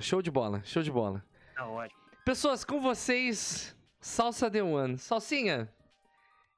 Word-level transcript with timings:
Show 0.00 0.20
de 0.22 0.30
bola, 0.30 0.62
show 0.64 0.82
de 0.82 0.90
bola. 0.90 1.24
Tá 1.54 1.66
ótimo. 1.66 2.00
Pessoas, 2.24 2.64
com 2.64 2.80
vocês, 2.80 3.76
Salsa 4.00 4.50
The 4.50 4.62
One. 4.62 4.98
Salsinha, 4.98 5.72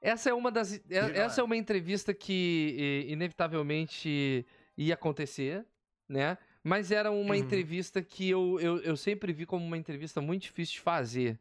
essa 0.01 0.31
é 0.31 0.35
uma 0.35 0.51
das. 0.51 0.75
é- 0.91 1.19
Essa 1.19 1.41
é 1.41 1.45
uma 1.45 1.57
entrevista 1.57 2.15
que 2.15 3.05
inevitavelmente 3.09 4.47
ia 4.77 4.95
acontecer, 4.95 5.65
né? 6.09 6.39
Mas 6.63 6.91
era 6.91 7.11
uma 7.11 7.31
Uhum. 7.35 7.41
entrevista 7.41 8.03
que 8.03 8.29
eu, 8.29 8.59
eu, 8.61 8.79
eu 8.79 8.97
sempre 8.97 9.33
vi 9.33 9.47
como 9.47 9.65
uma 9.65 9.77
entrevista 9.79 10.21
muito 10.21 10.43
difícil 10.43 10.75
de 10.75 10.81
fazer. 10.81 11.39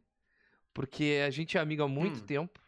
Porque 0.72 1.22
a 1.26 1.30
gente 1.30 1.58
é 1.58 1.60
amigo 1.60 1.82
há 1.82 1.88
muito 1.88 2.20
Hum. 2.20 2.24
tempo. 2.26 2.60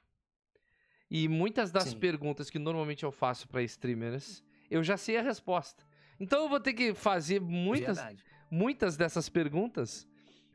E 1.11 1.29
muitas 1.29 1.71
das 1.71 1.85
Sim. 1.91 1.99
perguntas 1.99 2.51
que 2.51 2.59
normalmente 2.59 3.05
eu 3.05 3.11
faço 3.13 3.49
para 3.49 3.63
streamers, 3.63 4.43
eu 4.71 4.83
já 4.83 4.97
sei 4.97 5.17
a 5.17 5.23
resposta. 5.23 5.85
Então 6.19 6.43
eu 6.43 6.49
vou 6.49 6.61
ter 6.61 6.73
que 6.73 6.93
fazer 6.95 7.41
muitas, 7.41 7.97
Verdade. 7.99 8.25
Muitas 8.51 8.97
dessas 8.97 9.29
perguntas 9.29 10.09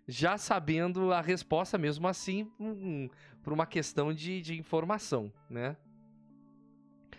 já 0.07 0.37
sabendo 0.37 1.11
a 1.11 1.21
resposta 1.21 1.77
mesmo 1.77 2.07
assim 2.07 2.51
hum, 2.59 3.09
por 3.41 3.53
uma 3.53 3.65
questão 3.65 4.13
de, 4.13 4.41
de 4.41 4.57
informação, 4.57 5.31
né? 5.49 5.75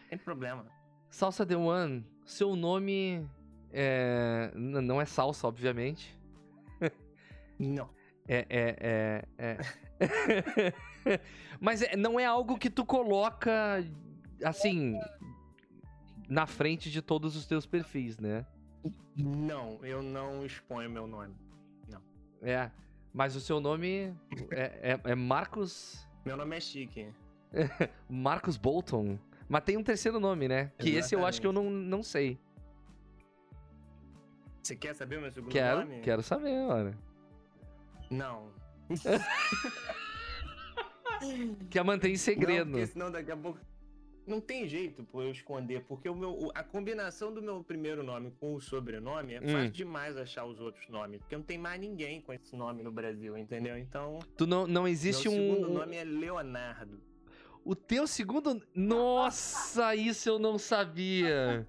Sem 0.08 0.18
problema. 0.18 0.66
Salsa 1.08 1.44
The 1.44 1.56
One, 1.56 2.06
seu 2.24 2.54
nome 2.54 3.28
é, 3.72 4.52
não 4.54 5.00
é 5.00 5.04
salsa, 5.04 5.46
obviamente. 5.48 6.16
Não. 7.58 7.88
É, 8.28 8.46
é, 8.48 9.24
é, 9.38 9.58
é. 10.00 10.72
Mas 11.60 11.82
é- 11.82 11.96
não 11.96 12.18
é 12.18 12.24
algo 12.24 12.58
que 12.58 12.68
tu 12.68 12.84
coloca 12.84 13.84
assim 14.44 14.98
na 16.28 16.46
frente 16.46 16.90
de 16.90 17.00
todos 17.00 17.36
os 17.36 17.46
teus 17.46 17.66
perfis, 17.66 18.18
né? 18.18 18.44
Não, 19.16 19.78
eu 19.84 20.02
não 20.02 20.44
exponho 20.44 20.90
meu 20.90 21.06
nome. 21.06 21.34
É. 22.42 22.70
Mas 23.12 23.34
o 23.34 23.40
seu 23.40 23.60
nome 23.60 24.14
é, 24.50 24.92
é- 24.92 25.00
é 25.04 25.14
Marcos. 25.14 26.06
Meu 26.24 26.36
nome 26.36 26.56
é 26.56 26.60
Chique. 26.60 27.10
Marcos 28.10 28.56
Bolton. 28.58 29.18
Mas 29.48 29.64
tem 29.64 29.76
um 29.76 29.82
terceiro 29.82 30.20
nome, 30.20 30.48
né? 30.48 30.70
Que 30.78 30.90
esse 30.96 31.14
eu 31.14 31.24
acho 31.24 31.40
que 31.40 31.46
eu 31.46 31.52
não, 31.52 31.70
não 31.70 32.02
sei. 32.02 32.38
Você 34.62 34.76
quer 34.76 34.94
saber 34.94 35.16
o 35.18 35.20
meu 35.22 35.30
segundo 35.30 35.50
Quero, 35.50 35.80
nome? 35.80 36.00
quero 36.00 36.22
saber, 36.22 36.58
olha. 36.68 36.98
Não. 38.10 38.50
Quer 41.70 41.84
manter 41.84 42.10
em 42.10 42.16
segredo. 42.16 42.66
Não, 42.66 42.72
porque 42.72 42.86
senão 42.86 43.10
daqui 43.10 43.30
a 43.30 43.36
pouco. 43.36 43.58
Não 44.26 44.40
tem 44.40 44.66
jeito 44.66 45.04
pô, 45.04 45.22
eu 45.22 45.30
esconder, 45.30 45.84
porque 45.84 46.08
o 46.08 46.14
meu, 46.14 46.30
o- 46.32 46.50
a 46.54 46.62
combinação 46.64 47.32
do 47.32 47.40
meu 47.40 47.62
primeiro 47.62 48.02
nome 48.02 48.32
com 48.40 48.54
o 48.54 48.60
sobrenome 48.60 49.34
é 49.34 49.40
Hum. 49.40 49.48
fácil 49.52 49.70
demais 49.70 50.16
achar 50.16 50.44
os 50.44 50.58
outros 50.60 50.88
nomes. 50.88 51.20
Porque 51.20 51.36
não 51.36 51.44
tem 51.44 51.56
mais 51.58 51.80
ninguém 51.80 52.20
com 52.20 52.32
esse 52.32 52.56
nome 52.56 52.82
no 52.82 52.90
Brasil, 52.90 53.38
entendeu? 53.38 53.78
Então, 53.78 54.18
Tu 54.36 54.46
não, 54.46 54.66
não 54.66 54.88
existe 54.88 55.28
meu 55.28 55.38
um. 55.38 55.54
segundo 55.54 55.68
nome 55.72 55.96
é 55.96 56.02
Leonardo. 56.04 57.00
O 57.64 57.74
teu 57.74 58.06
segundo. 58.06 58.60
Nossa, 58.74 59.94
isso 59.94 60.28
eu 60.28 60.38
não 60.38 60.58
sabia. 60.58 61.66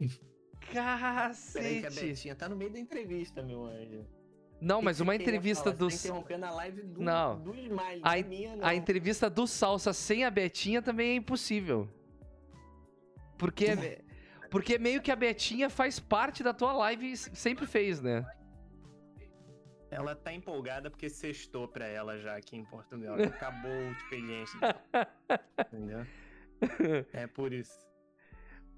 Peraí 0.70 0.70
que 0.70 0.78
a 0.78 0.98
Cacete. 1.28 2.00
Betinha 2.06 2.34
tá 2.34 2.48
no 2.48 2.56
meio 2.56 2.70
da 2.72 2.78
entrevista, 2.78 3.42
meu 3.42 3.64
anjo. 3.64 4.04
Não, 4.60 4.80
mas 4.80 5.00
uma 5.00 5.12
queria 5.12 5.24
entrevista 5.24 5.64
falar? 5.64 5.76
do. 5.76 5.90
Você 5.90 6.08
tá 6.08 6.14
interrompendo 6.14 6.46
a 6.46 6.50
live 6.50 6.82
do, 6.82 7.02
Não. 7.02 7.40
do 7.40 7.54
Smile, 7.54 8.00
A 8.02 8.22
minha, 8.22 8.56
não. 8.56 8.66
A 8.66 8.74
entrevista 8.74 9.28
do 9.28 9.46
Salsa 9.46 9.92
sem 9.92 10.24
a 10.24 10.30
Betinha 10.30 10.80
também 10.80 11.10
é 11.10 11.14
impossível. 11.14 11.88
Porque. 13.38 13.66
Porque 14.50 14.78
meio 14.78 15.02
que 15.02 15.10
a 15.10 15.16
Betinha 15.16 15.68
faz 15.68 15.98
parte 15.98 16.42
da 16.42 16.54
tua 16.54 16.72
live 16.72 17.12
e 17.12 17.16
sempre 17.16 17.66
fez, 17.66 18.00
né? 18.00 18.24
Ela 19.90 20.14
tá 20.14 20.32
empolgada 20.32 20.90
porque 20.90 21.08
sextou 21.08 21.68
pra 21.68 21.86
ela 21.86 22.18
já 22.18 22.36
aqui 22.36 22.56
em 22.56 22.64
Portugal. 22.64 23.16
Acabou 23.16 23.70
o 23.70 23.92
expediente. 23.92 24.50
dela. 24.58 24.82
Entendeu? 25.72 26.06
É 27.12 27.26
por 27.26 27.52
isso. 27.52 27.78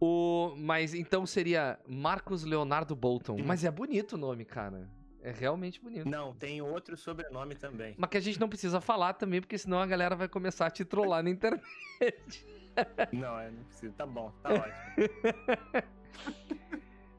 O... 0.01 0.55
Mas 0.57 0.95
então 0.95 1.27
seria 1.27 1.79
Marcos 1.87 2.45
Leonardo 2.45 2.95
Bolton. 2.97 3.37
Mas 3.45 3.65
é 3.65 3.71
bonito 3.71 4.15
o 4.15 4.19
nome, 4.19 4.45
cara. 4.45 4.89
É 5.23 5.31
realmente 5.33 5.81
bonito. 5.81 6.09
Não, 6.09 6.33
tem 6.35 6.63
outro 6.63 6.97
sobrenome 6.97 7.55
também. 7.57 7.95
Mas 7.99 8.09
que 8.11 8.17
a 8.17 8.21
gente 8.21 8.39
não 8.39 8.49
precisa 8.49 8.81
falar 8.81 9.15
também, 9.15 9.41
porque 9.41 9.59
senão 9.59 9.81
a 9.81 9.87
galera 9.87 10.15
vai 10.15 10.29
começar 10.29 10.67
a 10.67 10.71
te 10.71 10.85
trollar 10.85 11.23
na 11.23 11.31
internet. 11.31 11.65
Não, 13.13 13.41
eu 13.43 13.51
não 13.53 13.65
preciso. 13.65 13.93
Tá 13.95 14.07
bom, 14.07 14.31
tá 14.41 14.51
ótimo. 14.55 15.85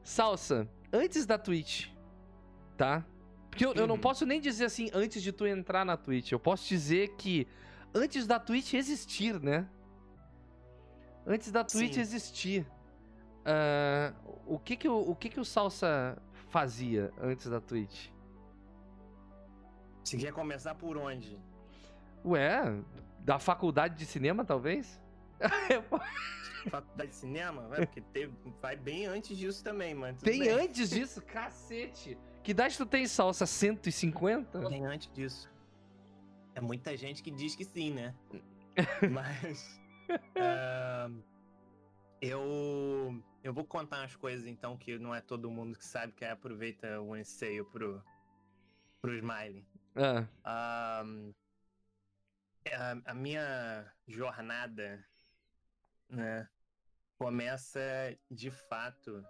Salsa, 0.02 0.68
antes 0.92 1.26
da 1.26 1.36
Twitch, 1.38 1.88
tá? 2.76 3.04
Porque 3.50 3.64
eu, 3.66 3.74
eu 3.74 3.86
não 3.86 3.96
Uhum. 3.96 4.00
posso 4.00 4.24
nem 4.24 4.40
dizer 4.40 4.64
assim 4.64 4.88
antes 4.94 5.22
de 5.22 5.32
tu 5.32 5.46
entrar 5.46 5.84
na 5.84 5.96
Twitch. 5.96 6.32
Eu 6.32 6.40
posso 6.40 6.66
dizer 6.68 7.08
que 7.16 7.46
antes 7.94 8.26
da 8.26 8.38
Twitch 8.40 8.74
existir, 8.74 9.38
né? 9.40 9.68
Antes 11.26 11.52
da 11.52 11.62
Twitch 11.62 11.94
Sim. 11.94 12.00
existir. 12.00 12.66
ah, 13.44 14.14
o 14.46 14.58
que 14.58 14.76
que 14.76 14.88
o, 14.88 15.10
o 15.10 15.14
que 15.14 15.28
que 15.28 15.40
o 15.40 15.44
Salsa 15.44 16.16
fazia 16.50 17.12
antes 17.18 17.46
da 17.48 17.60
Twitch? 17.60 18.08
Você 20.04 20.16
quer 20.18 20.32
começar 20.32 20.74
por 20.74 20.96
onde? 20.98 21.38
Ué, 22.24 22.60
da 23.20 23.38
faculdade 23.38 23.96
de 23.96 24.04
cinema, 24.04 24.44
talvez? 24.44 25.00
Faculdade 26.68 27.10
de 27.10 27.16
cinema? 27.16 27.62
Vai, 27.68 27.86
porque 27.86 28.02
teve, 28.02 28.34
vai 28.60 28.76
bem 28.76 29.06
antes 29.06 29.38
disso 29.38 29.64
também, 29.64 29.94
mas. 29.94 30.18
tudo 30.18 30.26
Bem 30.26 30.46
antes 30.50 30.90
disso, 30.90 31.22
cacete. 31.22 32.18
Que 32.42 32.50
idade 32.50 32.76
tu 32.76 32.84
tem, 32.84 33.06
Salsa? 33.06 33.46
150? 33.46 34.68
Bem 34.68 34.84
antes 34.84 35.10
disso. 35.10 35.50
É 36.54 36.60
muita 36.60 36.94
gente 36.96 37.22
que 37.22 37.30
diz 37.30 37.54
que 37.54 37.64
sim, 37.64 37.92
né? 37.92 38.14
Mas. 39.10 39.80
ah, 40.36 41.10
eu. 42.20 43.22
Eu 43.42 43.54
vou 43.54 43.64
contar 43.64 44.00
umas 44.00 44.14
coisas 44.14 44.46
então 44.46 44.76
que 44.76 44.98
não 44.98 45.14
é 45.14 45.20
todo 45.20 45.50
mundo 45.50 45.78
que 45.78 45.84
sabe, 45.84 46.12
que 46.12 46.24
aproveita 46.24 47.00
o 47.00 47.16
enseio 47.16 47.64
pro, 47.64 48.02
pro 49.00 49.16
Smiley. 49.16 49.66
Ah, 49.96 50.26
Ah, 50.44 51.02
a, 52.72 53.10
a 53.12 53.14
minha 53.14 53.90
jornada, 54.06 55.02
né, 56.08 56.46
começa 57.18 57.80
de 58.30 58.50
fato 58.50 59.24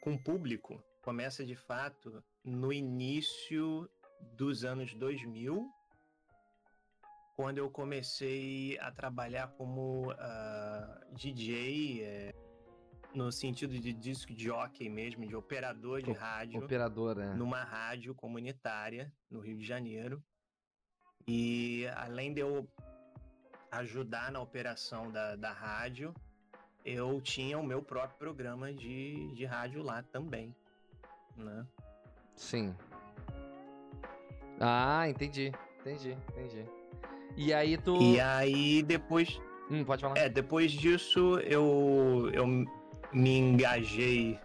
com 0.00 0.14
o 0.14 0.22
público, 0.22 0.82
começa 1.02 1.44
de 1.44 1.54
fato 1.54 2.24
no 2.42 2.72
início 2.72 3.90
dos 4.36 4.64
anos 4.64 4.94
2000, 4.94 5.70
quando 7.34 7.58
eu 7.58 7.70
comecei 7.70 8.78
a 8.78 8.90
trabalhar 8.90 9.48
como 9.48 10.10
ah, 10.18 11.00
DJ, 11.12 12.02
eh, 12.02 12.45
no 13.16 13.32
sentido 13.32 13.72
de 13.78 13.92
disc 13.94 14.30
jockey 14.36 14.88
mesmo, 14.90 15.26
de 15.26 15.34
operador 15.34 16.02
de 16.02 16.10
O- 16.10 16.14
rádio 16.14 16.62
operador, 16.62 17.16
né? 17.16 17.34
numa 17.34 17.64
rádio 17.64 18.14
comunitária 18.14 19.10
no 19.30 19.40
Rio 19.40 19.56
de 19.56 19.64
Janeiro. 19.64 20.22
E 21.26 21.86
além 21.96 22.32
de 22.34 22.40
eu 22.40 22.68
ajudar 23.72 24.30
na 24.30 24.40
operação 24.40 25.10
da, 25.10 25.34
da 25.34 25.50
rádio, 25.50 26.14
eu 26.84 27.20
tinha 27.20 27.58
o 27.58 27.64
meu 27.64 27.82
próprio 27.82 28.18
programa 28.18 28.72
de, 28.72 29.32
de 29.34 29.44
rádio 29.44 29.82
lá 29.82 30.02
também. 30.02 30.54
Né? 31.36 31.66
Sim. 32.36 32.76
Ah, 34.60 35.08
entendi. 35.08 35.52
Entendi, 35.80 36.12
entendi. 36.30 36.64
E 37.36 37.52
aí 37.52 37.76
tu. 37.78 37.96
E 38.00 38.20
aí 38.20 38.82
depois. 38.82 39.40
Hum, 39.70 39.84
pode 39.84 40.02
falar. 40.02 40.16
É, 40.18 40.28
depois 40.28 40.70
disso 40.72 41.38
eu, 41.40 42.30
eu 42.32 42.46
me 43.16 43.38
engajei 43.38 44.38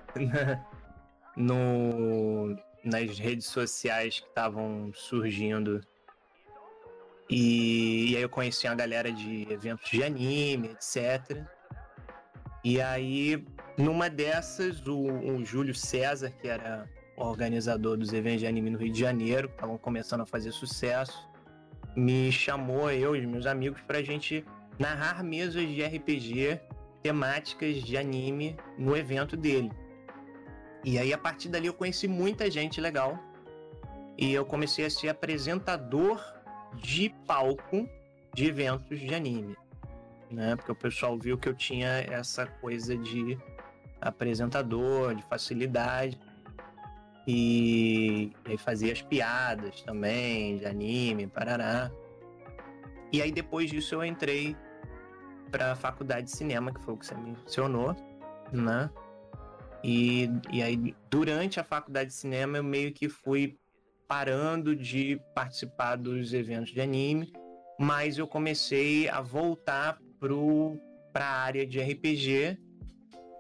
no, 1.36 2.56
nas 2.86 3.20
redes 3.20 3.48
sociais 3.48 4.22
que 4.22 4.28
estavam 4.28 4.94
surgindo. 4.94 5.82
E, 7.30 8.12
e 8.12 8.16
aí 8.16 8.22
eu 8.22 8.30
conheci 8.30 8.68
uma 8.68 8.76
galera 8.76 9.12
de 9.12 9.46
eventos 9.52 9.90
de 9.90 10.02
anime, 10.02 10.70
etc. 10.70 11.44
E 12.64 12.80
aí, 12.80 13.46
numa 13.78 14.10
dessas, 14.10 14.88
o, 14.88 14.98
o 14.98 15.44
Júlio 15.44 15.76
César, 15.76 16.32
que 16.42 16.48
era 16.48 16.90
organizador 17.18 17.98
dos 17.98 18.14
eventos 18.14 18.40
de 18.40 18.48
anime 18.48 18.70
no 18.70 18.78
Rio 18.78 18.94
de 18.94 19.00
Janeiro, 19.00 19.50
que 19.50 19.56
estavam 19.56 19.78
começando 19.78 20.22
a 20.22 20.26
fazer 20.26 20.54
sucesso, 20.54 21.28
me 21.94 22.32
chamou, 22.32 22.90
eu 22.90 23.18
e 23.18 23.28
meus 23.28 23.46
amigos, 23.46 23.82
pra 23.82 24.02
gente 24.02 24.46
narrar 24.80 25.22
mesas 25.24 25.68
de 25.68 25.84
RPG 25.84 26.62
temáticas 27.02 27.76
de 27.76 27.98
anime 27.98 28.56
no 28.78 28.96
evento 28.96 29.36
dele. 29.36 29.72
E 30.84 30.98
aí, 30.98 31.14
a 31.14 31.18
partir 31.18 31.50
dali, 31.50 31.68
eu 31.68 31.74
conheci 31.74 32.08
muita 32.08 32.50
gente 32.50 32.82
legal. 32.82 33.20
E 34.18 34.34
eu 34.34 34.46
comecei 34.46 34.86
a 34.86 34.90
ser 34.90 35.10
apresentador 35.10 36.22
de 36.76 37.10
palco 37.28 37.88
de 38.34 38.46
eventos 38.46 39.00
de 39.00 39.14
anime. 39.14 39.56
Né? 40.30 40.56
Porque 40.56 40.72
o 40.72 40.76
pessoal 40.76 41.18
viu 41.18 41.38
que 41.38 41.50
eu 41.50 41.54
tinha 41.54 42.06
essa 42.10 42.46
coisa 42.46 42.98
de 42.98 43.38
apresentador, 44.00 45.16
de 45.16 45.24
facilidade. 45.24 46.20
E, 47.28 48.32
e 48.50 48.58
fazia 48.58 48.92
as 48.92 49.02
piadas 49.02 49.82
também, 49.84 50.58
de 50.58 50.66
anime, 50.66 51.28
parará. 51.28 51.92
E 53.12 53.22
aí 53.22 53.32
depois 53.32 53.70
disso 53.70 53.96
eu 53.96 54.04
entrei 54.04 54.56
para 55.52 55.74
a 55.74 55.76
faculdade 55.76 56.28
de 56.28 56.32
cinema, 56.32 56.74
que 56.74 56.80
foi 56.82 56.94
o 56.94 56.98
que 56.98 57.06
você 57.06 57.16
mencionou, 57.16 57.96
né? 58.52 58.90
E, 59.84 60.30
e 60.52 60.62
aí, 60.62 60.96
durante 61.10 61.60
a 61.60 61.64
faculdade 61.64 62.10
de 62.10 62.16
cinema, 62.16 62.58
eu 62.58 62.64
meio 62.64 62.94
que 62.94 63.10
fui 63.10 63.58
parando 64.08 64.76
de 64.76 65.20
participar 65.34 65.96
dos 65.96 66.34
eventos 66.34 66.72
de 66.72 66.82
anime, 66.82 67.32
mas 67.80 68.18
eu 68.18 68.28
comecei 68.28 69.10
a 69.10 69.22
voltar 69.22 69.98
para 71.12 71.26
a 71.26 71.42
área 71.42 71.66
de 71.66 71.80
RPG. 71.82 72.58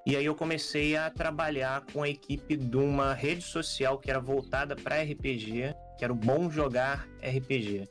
E 0.08 0.16
aí 0.16 0.26
eu 0.26 0.34
comecei 0.34 0.98
a 0.98 1.12
trabalhar 1.12 1.86
com 1.94 2.02
a 2.02 2.10
equipe 2.10 2.58
de 2.58 2.78
uma 2.78 3.14
rede 3.14 3.44
social 3.44 4.00
que 4.00 4.10
era 4.10 4.20
voltada 4.20 4.76
para 4.76 5.04
RPG, 5.04 5.76
que 5.98 6.04
era 6.04 6.12
o 6.12 6.16
Bom 6.16 6.50
Jogar 6.50 7.08
RPG. 7.22 7.88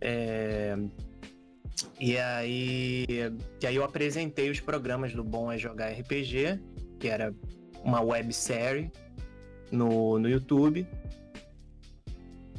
É... 0.00 0.76
E 2.00 2.16
aí, 2.16 3.06
e 3.60 3.66
aí 3.66 3.76
eu 3.76 3.84
apresentei 3.84 4.50
os 4.50 4.60
programas 4.60 5.12
do 5.12 5.22
Bom 5.22 5.50
é 5.50 5.58
Jogar 5.58 5.90
RPG, 5.90 6.60
que 6.98 7.08
era 7.08 7.34
uma 7.84 8.00
websérie 8.00 8.90
no, 9.70 10.18
no 10.18 10.28
YouTube. 10.28 10.86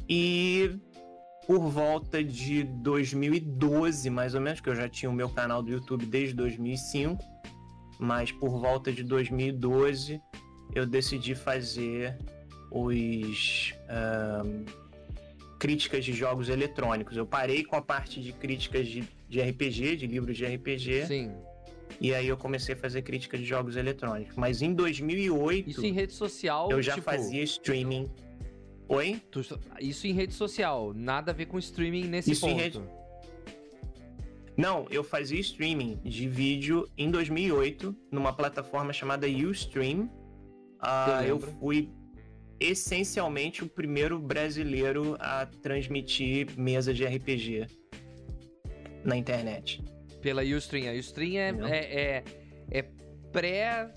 E 0.08 0.76
por 1.46 1.68
volta 1.68 2.22
de 2.22 2.62
2012, 2.64 4.08
mais 4.10 4.34
ou 4.34 4.40
menos, 4.40 4.60
que 4.60 4.68
eu 4.68 4.74
já 4.74 4.88
tinha 4.88 5.10
o 5.10 5.14
meu 5.14 5.28
canal 5.28 5.62
do 5.62 5.70
YouTube 5.70 6.06
desde 6.06 6.34
2005, 6.34 7.22
mas 7.98 8.30
por 8.32 8.50
volta 8.58 8.92
de 8.92 9.02
2012 9.02 10.20
eu 10.74 10.86
decidi 10.86 11.34
fazer 11.34 12.16
os 12.70 13.74
críticas 15.60 16.04
de 16.04 16.12
jogos 16.14 16.48
eletrônicos. 16.48 17.16
Eu 17.16 17.26
parei 17.26 17.62
com 17.62 17.76
a 17.76 17.82
parte 17.82 18.20
de 18.20 18.32
críticas 18.32 18.88
de, 18.88 19.04
de 19.28 19.40
RPG, 19.40 19.96
de 19.96 20.06
livros 20.06 20.36
de 20.36 20.46
RPG. 20.46 21.06
Sim. 21.06 21.32
E 22.00 22.14
aí 22.14 22.26
eu 22.26 22.36
comecei 22.36 22.74
a 22.74 22.78
fazer 22.78 23.02
crítica 23.02 23.36
de 23.36 23.44
jogos 23.44 23.76
eletrônicos. 23.76 24.34
Mas 24.36 24.62
em 24.62 24.72
2008... 24.72 25.68
Isso 25.68 25.84
em 25.84 25.92
rede 25.92 26.14
social, 26.14 26.70
Eu 26.70 26.80
já 26.80 26.94
tipo... 26.94 27.04
fazia 27.04 27.42
streaming 27.42 28.10
Oi? 28.88 29.22
Isso 29.78 30.06
em 30.06 30.12
rede 30.12 30.34
social, 30.34 30.92
nada 30.92 31.30
a 31.30 31.34
ver 31.34 31.46
com 31.46 31.56
streaming 31.58 32.06
nesse 32.06 32.32
isso 32.32 32.40
ponto. 32.40 32.52
Em 32.52 32.56
rede... 32.56 32.80
Não, 34.56 34.86
eu 34.90 35.04
fazia 35.04 35.38
streaming 35.38 36.00
de 36.02 36.26
vídeo 36.26 36.88
em 36.98 37.08
2008 37.08 37.94
numa 38.10 38.32
plataforma 38.32 38.92
chamada 38.92 39.28
Ustream. 39.28 40.10
Uh, 40.82 41.22
eu, 41.22 41.38
eu 41.38 41.40
fui 41.40 41.88
essencialmente 42.60 43.64
o 43.64 43.68
primeiro 43.68 44.18
brasileiro 44.18 45.16
a 45.18 45.46
transmitir 45.46 46.48
mesa 46.56 46.92
de 46.92 47.04
RPG 47.04 47.66
na 49.02 49.16
internet. 49.16 49.82
Pela 50.20 50.42
Ustream. 50.42 50.94
A 50.94 50.98
Ustream 50.98 51.66
é, 51.66 51.78
é, 51.78 52.00
é, 52.00 52.24
é 52.70 52.82
pré 53.32 53.90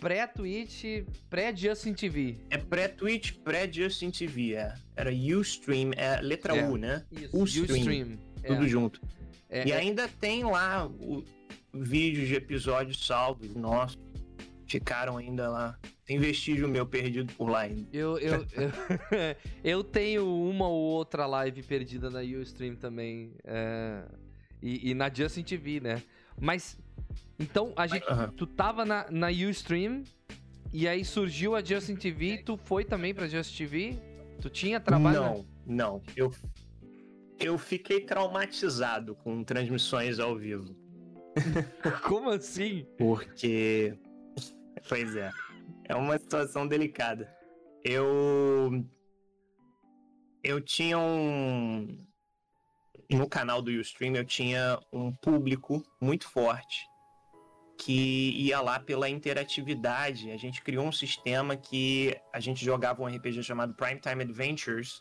pré-Twitch, 0.00 1.04
pré-Justin 1.28 1.92
TV. 1.92 2.38
É 2.50 2.58
pré-Twitch, 2.58 3.32
pré-Justin 3.42 4.10
TV, 4.10 4.54
é. 4.54 4.74
Era 4.96 5.10
Ustream, 5.10 5.90
é 5.96 6.20
letra 6.20 6.56
é. 6.56 6.68
U, 6.68 6.76
né? 6.76 7.04
Isso, 7.10 7.36
Ustream. 7.36 7.78
Ustream. 7.78 8.18
Tudo 8.46 8.64
é. 8.64 8.68
junto. 8.68 9.00
É, 9.48 9.66
e 9.66 9.72
ainda 9.72 10.06
tem 10.06 10.44
lá 10.44 10.86
o 10.86 11.24
vídeos 11.72 12.28
de 12.28 12.34
episódios 12.34 13.04
salvos, 13.06 13.54
nossos, 13.54 13.98
ficaram 14.66 15.16
ainda 15.16 15.48
lá. 15.48 15.78
Tem 16.08 16.18
vestígio 16.18 16.66
meu 16.66 16.86
perdido 16.86 17.30
por 17.34 17.50
lá 17.50 17.60
ainda. 17.60 17.86
Eu, 17.92 18.18
eu, 18.18 18.46
eu, 18.52 18.72
eu, 19.62 19.84
tenho 19.84 20.26
uma 20.26 20.66
ou 20.66 20.80
outra 20.80 21.26
live 21.26 21.62
perdida 21.62 22.08
na 22.08 22.20
Ustream 22.20 22.74
também. 22.74 23.34
É, 23.44 24.04
e, 24.62 24.90
e, 24.90 24.94
na 24.94 25.12
Justin 25.12 25.42
TV, 25.42 25.80
né? 25.80 26.02
Mas 26.40 26.78
então, 27.38 27.74
a 27.76 27.86
gente, 27.86 28.10
uhum. 28.10 28.28
tu 28.28 28.46
tava 28.46 28.86
na, 28.86 29.06
na 29.10 29.28
Ustream 29.28 30.02
e 30.72 30.88
aí 30.88 31.04
surgiu 31.04 31.54
a 31.54 31.62
Justin 31.62 31.96
TV, 31.96 32.38
tu 32.38 32.56
foi 32.56 32.86
também 32.86 33.12
pra 33.12 33.28
Justin 33.28 33.56
TV? 33.64 33.98
Tu 34.40 34.48
tinha 34.48 34.80
trabalho? 34.80 35.20
Não, 35.20 35.46
não. 35.66 36.02
Eu, 36.16 36.32
eu 37.38 37.58
fiquei 37.58 38.00
traumatizado 38.00 39.14
com 39.14 39.44
transmissões 39.44 40.18
ao 40.18 40.34
vivo. 40.38 40.74
Como 42.08 42.30
assim? 42.30 42.86
Porque. 42.96 43.92
Pois 44.88 45.14
é. 45.14 45.30
É 45.88 45.94
uma 45.94 46.18
situação 46.18 46.68
delicada. 46.68 47.34
Eu. 47.82 48.84
Eu 50.44 50.60
tinha 50.60 50.98
um. 50.98 52.06
No 53.10 53.26
canal 53.26 53.62
do 53.62 53.70
Ustream, 53.70 54.14
eu 54.14 54.24
tinha 54.24 54.78
um 54.92 55.10
público 55.10 55.82
muito 55.98 56.28
forte 56.28 56.86
que 57.78 58.32
ia 58.36 58.60
lá 58.60 58.78
pela 58.78 59.08
interatividade. 59.08 60.30
A 60.30 60.36
gente 60.36 60.62
criou 60.62 60.84
um 60.84 60.92
sistema 60.92 61.56
que 61.56 62.14
a 62.32 62.40
gente 62.40 62.62
jogava 62.62 63.02
um 63.02 63.06
RPG 63.06 63.42
chamado 63.42 63.72
Primetime 63.74 64.24
Adventures 64.24 65.00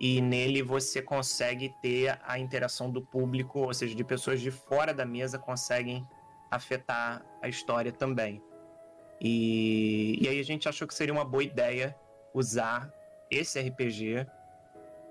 e 0.00 0.20
nele 0.20 0.62
você 0.62 1.00
consegue 1.00 1.72
ter 1.80 2.18
a 2.24 2.38
interação 2.38 2.90
do 2.90 3.00
público, 3.02 3.60
ou 3.60 3.74
seja, 3.74 3.94
de 3.94 4.02
pessoas 4.02 4.40
de 4.40 4.50
fora 4.50 4.92
da 4.92 5.04
mesa 5.04 5.38
conseguem 5.38 6.06
afetar 6.50 7.24
a 7.42 7.48
história 7.48 7.92
também. 7.92 8.42
E, 9.20 10.18
e 10.20 10.28
aí 10.28 10.38
a 10.38 10.44
gente 10.44 10.68
achou 10.68 10.86
que 10.86 10.94
seria 10.94 11.12
uma 11.12 11.24
boa 11.24 11.42
ideia 11.42 11.96
usar 12.34 12.92
esse 13.30 13.58
RPG 13.60 14.26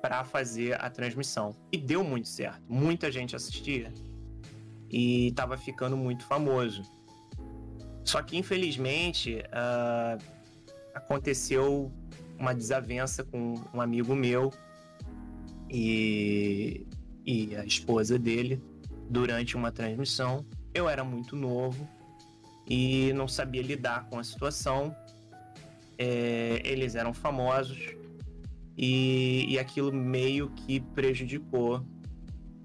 para 0.01 0.23
fazer 0.23 0.79
a 0.79 0.89
transmissão. 0.89 1.55
E 1.71 1.77
deu 1.77 2.03
muito 2.03 2.27
certo. 2.27 2.61
Muita 2.69 3.11
gente 3.11 3.35
assistia 3.35 3.91
e 4.89 5.27
estava 5.27 5.57
ficando 5.57 5.97
muito 5.97 6.23
famoso. 6.25 6.83
Só 8.03 8.21
que, 8.21 8.37
infelizmente, 8.37 9.43
uh, 9.47 10.23
aconteceu 10.93 11.91
uma 12.37 12.53
desavença 12.53 13.23
com 13.23 13.55
um 13.73 13.81
amigo 13.81 14.15
meu 14.15 14.53
e, 15.69 16.85
e 17.25 17.55
a 17.55 17.65
esposa 17.65 18.19
dele 18.19 18.61
durante 19.09 19.55
uma 19.55 19.71
transmissão. 19.71 20.45
Eu 20.73 20.87
era 20.87 21.03
muito 21.03 21.35
novo 21.35 21.89
e 22.67 23.13
não 23.13 23.27
sabia 23.27 23.61
lidar 23.61 24.07
com 24.09 24.19
a 24.19 24.23
situação. 24.23 24.95
É, 25.97 26.61
eles 26.65 26.95
eram 26.95 27.13
famosos 27.13 27.95
e, 28.77 29.45
e 29.47 29.57
aquilo 29.57 29.93
meio 29.93 30.49
que 30.49 30.79
prejudicou 30.79 31.85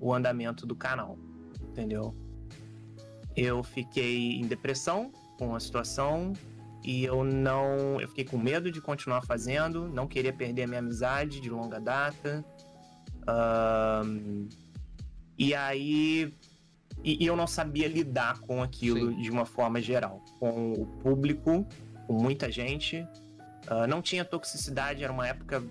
o 0.01 0.13
andamento 0.13 0.67
do 0.67 0.75
canal, 0.75 1.19
entendeu? 1.61 2.15
Eu 3.37 3.63
fiquei 3.63 4.33
em 4.33 4.43
depressão 4.43 5.13
com 5.39 5.55
a 5.55 5.61
situação 5.61 6.33
e 6.83 7.05
eu 7.05 7.23
não. 7.23 8.01
Eu 8.01 8.09
fiquei 8.09 8.25
com 8.25 8.39
medo 8.39 8.71
de 8.71 8.81
continuar 8.81 9.23
fazendo, 9.23 9.89
não 9.89 10.07
queria 10.07 10.33
perder 10.33 10.65
a 10.65 10.67
minha 10.67 10.81
amizade 10.81 11.41
de 11.41 11.51
longa 11.51 11.79
data. 11.79 12.45
Um, 13.29 14.49
e 15.39 15.55
aí. 15.55 16.35
E, 17.03 17.23
e, 17.23 17.27
eu 17.27 17.37
não 17.37 17.47
sabia 17.47 17.89
lidar 17.89 18.41
com 18.41 18.63
aquilo 18.63 19.11
Sim. 19.11 19.23
de 19.23 19.31
uma 19.31 19.45
forma 19.45 19.81
geral. 19.81 20.23
Com 20.39 20.73
o 20.73 20.87
público, 20.87 21.67
com 22.07 22.13
muita 22.13 22.51
gente. 22.51 23.07
Uh, 23.71 23.87
não 23.89 24.03
tinha 24.03 24.25
toxicidade, 24.25 25.03
era 25.03 25.13
uma 25.13 25.27
época 25.27 25.63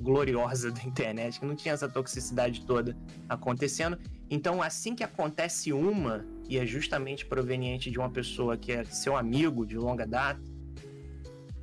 gloriosa 0.00 0.70
da 0.70 0.82
internet, 0.82 1.38
que 1.38 1.46
não 1.46 1.54
tinha 1.54 1.74
essa 1.74 1.88
toxicidade 1.88 2.64
toda 2.64 2.96
acontecendo. 3.28 3.98
Então, 4.30 4.62
assim 4.62 4.94
que 4.94 5.04
acontece 5.04 5.72
uma, 5.72 6.24
e 6.48 6.58
é 6.58 6.64
justamente 6.64 7.26
proveniente 7.26 7.90
de 7.90 7.98
uma 7.98 8.10
pessoa 8.10 8.56
que 8.56 8.72
é 8.72 8.84
seu 8.84 9.16
amigo 9.16 9.66
de 9.66 9.76
longa 9.76 10.06
data, 10.06 10.40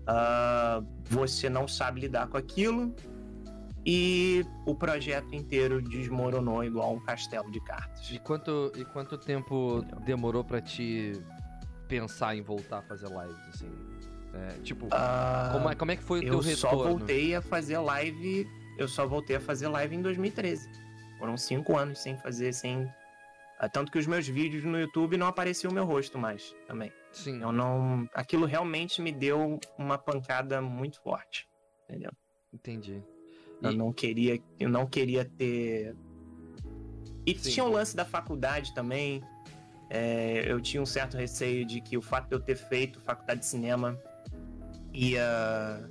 uh, 0.07 0.85
você 1.09 1.49
não 1.49 1.67
sabe 1.67 2.01
lidar 2.01 2.27
com 2.27 2.37
aquilo 2.37 2.93
e 3.89 4.45
o 4.65 4.75
projeto 4.75 5.33
inteiro 5.33 5.81
desmoronou 5.81 6.61
igual 6.61 6.95
um 6.95 6.99
castelo 6.99 7.49
de 7.49 7.61
cartas. 7.61 8.11
E 8.11 8.19
quanto, 8.19 8.69
e 8.75 8.83
quanto 8.83 9.17
tempo 9.17 9.81
demorou 10.05 10.43
para 10.43 10.59
te 10.59 11.13
pensar 11.87 12.35
em 12.35 12.41
voltar 12.41 12.79
a 12.79 12.81
fazer 12.81 13.07
lives, 13.07 13.47
assim? 13.47 13.71
É, 14.33 14.59
tipo, 14.61 14.87
uh, 14.87 15.53
como, 15.53 15.69
é, 15.69 15.75
como 15.75 15.91
é 15.91 15.95
que 15.95 16.03
foi 16.03 16.19
o 16.19 16.21
teu 16.21 16.39
retorno? 16.39 16.51
Eu 16.51 16.57
só 16.57 16.75
voltei 16.75 17.33
a 17.33 17.41
fazer 17.41 17.77
live, 17.77 18.45
eu 18.77 18.89
só 18.89 19.07
voltei 19.07 19.37
a 19.37 19.39
fazer 19.39 19.69
live 19.69 19.95
em 19.95 20.01
2013. 20.01 20.69
Foram 21.17 21.37
cinco 21.37 21.77
anos 21.77 21.99
sem 21.99 22.17
fazer, 22.17 22.53
sem. 22.53 22.91
Ah, 23.57 23.69
tanto 23.69 23.89
que 23.89 23.97
os 23.97 24.05
meus 24.05 24.27
vídeos 24.27 24.65
no 24.65 24.77
YouTube 24.77 25.15
não 25.15 25.27
apareciam 25.27 25.71
o 25.71 25.73
meu 25.73 25.85
rosto 25.85 26.19
mais 26.19 26.53
também. 26.67 26.91
Sim. 27.13 27.41
Eu 27.41 27.53
não. 27.53 28.07
Aquilo 28.13 28.45
realmente 28.45 29.01
me 29.01 29.13
deu 29.13 29.57
uma 29.79 29.97
pancada 29.97 30.61
muito 30.61 31.01
forte. 31.01 31.47
Entendeu? 31.85 32.11
Entendi. 32.53 33.01
Eu 33.61 33.73
não 33.73 33.91
queria. 33.91 34.39
Eu 34.59 34.69
não 34.69 34.85
queria 34.85 35.25
ter. 35.25 35.95
E 37.25 37.37
Sim. 37.37 37.51
tinha 37.51 37.65
o 37.65 37.69
lance 37.69 37.95
da 37.95 38.05
faculdade 38.05 38.73
também. 38.73 39.21
É, 39.89 40.43
eu 40.47 40.59
tinha 40.59 40.81
um 40.81 40.85
certo 40.85 41.15
receio 41.15 41.65
de 41.65 41.79
que 41.79 41.97
o 41.97 42.01
fato 42.01 42.27
de 42.27 42.35
eu 42.35 42.39
ter 42.39 42.55
feito 42.55 42.99
faculdade 42.99 43.39
de 43.41 43.45
cinema 43.45 43.97
ia 44.93 45.89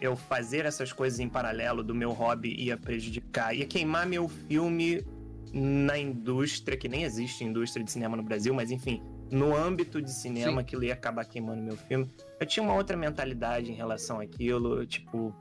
eu 0.00 0.16
fazer 0.16 0.64
essas 0.64 0.92
coisas 0.92 1.18
em 1.20 1.28
paralelo 1.28 1.82
do 1.82 1.94
meu 1.94 2.12
hobby 2.12 2.54
ia 2.54 2.76
prejudicar, 2.76 3.54
ia 3.54 3.66
queimar 3.66 4.06
meu 4.06 4.28
filme 4.28 5.04
na 5.52 5.98
indústria, 5.98 6.78
que 6.78 6.88
nem 6.88 7.04
existe 7.04 7.44
indústria 7.44 7.84
de 7.84 7.90
cinema 7.90 8.16
no 8.16 8.22
Brasil, 8.22 8.54
mas 8.54 8.70
enfim, 8.70 9.02
no 9.30 9.54
âmbito 9.54 10.00
de 10.00 10.10
cinema, 10.10 10.52
Sim. 10.52 10.58
aquilo 10.58 10.84
ia 10.84 10.94
acabar 10.94 11.24
queimando 11.24 11.62
meu 11.62 11.76
filme. 11.76 12.10
Eu 12.40 12.46
tinha 12.46 12.62
uma 12.62 12.74
outra 12.74 12.96
mentalidade 12.96 13.70
em 13.70 13.74
relação 13.74 14.20
àquilo, 14.20 14.86
tipo, 14.86 15.34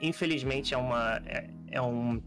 infelizmente 0.00 0.74
é 0.74 0.76
uma, 0.76 1.22
é, 1.26 1.50
é, 1.70 1.82
um, 1.82 2.22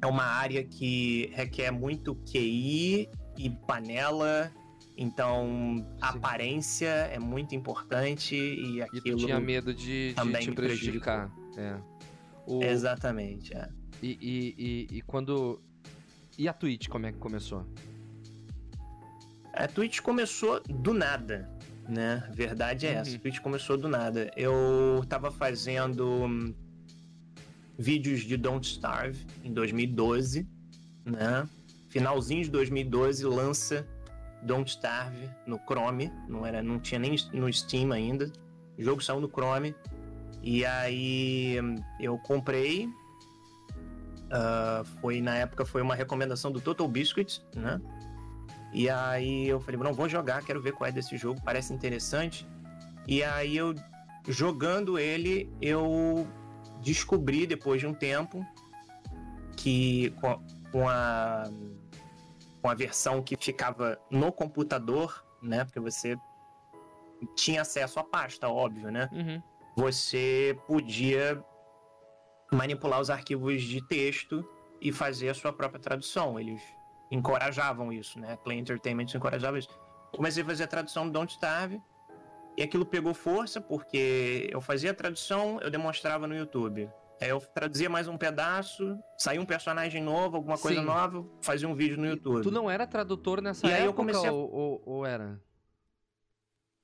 é 0.00 0.06
uma 0.06 0.24
área 0.24 0.62
que 0.64 1.30
requer 1.34 1.70
muito 1.70 2.14
QI 2.26 3.08
e 3.36 3.50
panela 3.66 4.52
então, 4.96 5.86
a 6.00 6.10
aparência 6.10 6.86
é 6.88 7.18
muito 7.18 7.54
importante 7.54 8.36
e 8.36 8.82
aquilo. 8.82 9.18
E 9.18 9.24
tinha 9.24 9.40
medo 9.40 9.72
de, 9.72 10.14
de 10.14 10.38
te 10.38 10.52
prejudicar. 10.52 11.30
É. 11.56 11.76
O... 12.46 12.62
Exatamente, 12.62 13.54
é. 13.54 13.68
E, 14.02 14.18
e, 14.20 14.54
e, 14.58 14.98
e, 14.98 15.02
quando. 15.02 15.60
E 16.38 16.48
a 16.48 16.52
Twitch, 16.52 16.88
como 16.88 17.06
é 17.06 17.12
que 17.12 17.18
começou? 17.18 17.66
A 19.54 19.66
Twitch 19.66 20.00
começou 20.00 20.60
do 20.62 20.92
nada, 20.92 21.50
né? 21.88 22.28
Verdade 22.34 22.86
é 22.86 22.92
uhum. 22.92 22.98
essa. 22.98 23.16
A 23.16 23.18
Twitch 23.18 23.40
começou 23.40 23.76
do 23.76 23.88
nada. 23.88 24.30
Eu 24.36 25.04
tava 25.08 25.30
fazendo 25.30 26.54
vídeos 27.82 28.20
de 28.20 28.36
Don't 28.36 28.66
Starve 28.66 29.26
em 29.44 29.52
2012, 29.52 30.46
né? 31.04 31.48
Finalzinho 31.88 32.44
de 32.44 32.50
2012 32.50 33.24
lança 33.24 33.86
Don't 34.42 34.70
Starve 34.70 35.28
no 35.46 35.58
Chrome, 35.58 36.10
não 36.28 36.46
era, 36.46 36.62
não 36.62 36.78
tinha 36.78 36.98
nem 36.98 37.16
no 37.32 37.52
Steam 37.52 37.92
ainda. 37.92 38.32
O 38.78 38.82
jogo 38.82 39.02
saiu 39.02 39.20
no 39.20 39.28
Chrome. 39.28 39.74
E 40.42 40.64
aí 40.64 41.56
eu 42.00 42.18
comprei. 42.18 42.86
Uh, 42.86 44.84
foi 45.00 45.20
na 45.20 45.36
época 45.36 45.64
foi 45.64 45.82
uma 45.82 45.94
recomendação 45.94 46.50
do 46.50 46.60
Total 46.60 46.88
Biscuit, 46.88 47.42
né? 47.54 47.80
E 48.72 48.88
aí 48.88 49.46
eu 49.46 49.60
falei, 49.60 49.78
não, 49.78 49.92
vou 49.92 50.08
jogar, 50.08 50.42
quero 50.42 50.62
ver 50.62 50.72
qual 50.72 50.88
é 50.88 50.92
desse 50.92 51.16
jogo, 51.18 51.38
parece 51.44 51.74
interessante. 51.74 52.48
E 53.06 53.22
aí 53.22 53.54
eu 53.56 53.74
jogando 54.26 54.98
ele, 54.98 55.52
eu 55.60 56.26
descobri 56.82 57.46
depois 57.46 57.80
de 57.80 57.86
um 57.86 57.94
tempo 57.94 58.44
que 59.56 60.10
com 60.70 60.88
a 60.88 61.44
com 62.60 62.68
a 62.68 62.74
versão 62.74 63.20
que 63.20 63.36
ficava 63.36 63.98
no 64.08 64.30
computador, 64.30 65.24
né? 65.42 65.64
Porque 65.64 65.80
você 65.80 66.16
tinha 67.34 67.62
acesso 67.62 67.98
à 67.98 68.04
pasta, 68.04 68.48
óbvio, 68.48 68.90
né? 68.90 69.08
Uhum. 69.12 69.42
Você 69.76 70.56
podia 70.66 71.42
manipular 72.52 73.00
os 73.00 73.10
arquivos 73.10 73.62
de 73.62 73.84
texto 73.88 74.48
e 74.80 74.92
fazer 74.92 75.30
a 75.30 75.34
sua 75.34 75.52
própria 75.52 75.80
tradução. 75.80 76.38
Eles 76.38 76.62
encorajavam 77.10 77.92
isso, 77.92 78.18
né? 78.20 78.36
Play 78.44 78.58
Entertainment 78.58 79.06
encorajava 79.12 79.58
isso. 79.58 79.68
Comecei 80.12 80.42
a 80.42 80.46
fazer 80.46 80.64
a 80.64 80.68
tradução 80.68 81.06
do 81.06 81.12
Don't 81.12 81.32
Starve 81.32 81.80
e 82.56 82.62
aquilo 82.62 82.84
pegou 82.84 83.14
força 83.14 83.60
porque 83.60 84.48
eu 84.50 84.60
fazia 84.60 84.90
a 84.90 84.94
tradução, 84.94 85.58
eu 85.60 85.70
demonstrava 85.70 86.26
no 86.26 86.36
YouTube. 86.36 86.90
Aí 87.20 87.28
eu 87.28 87.40
traduzia 87.40 87.88
mais 87.88 88.08
um 88.08 88.18
pedaço, 88.18 88.98
saía 89.16 89.40
um 89.40 89.46
personagem 89.46 90.02
novo, 90.02 90.36
alguma 90.36 90.58
coisa 90.58 90.80
Sim. 90.80 90.86
nova, 90.86 91.24
fazia 91.40 91.68
um 91.68 91.74
vídeo 91.74 91.96
no 91.96 92.06
YouTube. 92.06 92.42
Tu 92.42 92.50
não 92.50 92.68
era 92.68 92.86
tradutor 92.86 93.40
nessa 93.40 93.66
e 93.66 93.70
época 93.70 93.82
aí 93.82 93.86
eu 93.86 93.94
comecei 93.94 94.28
a... 94.28 94.32
ou, 94.32 94.52
ou, 94.52 94.82
ou 94.84 95.06
era? 95.06 95.40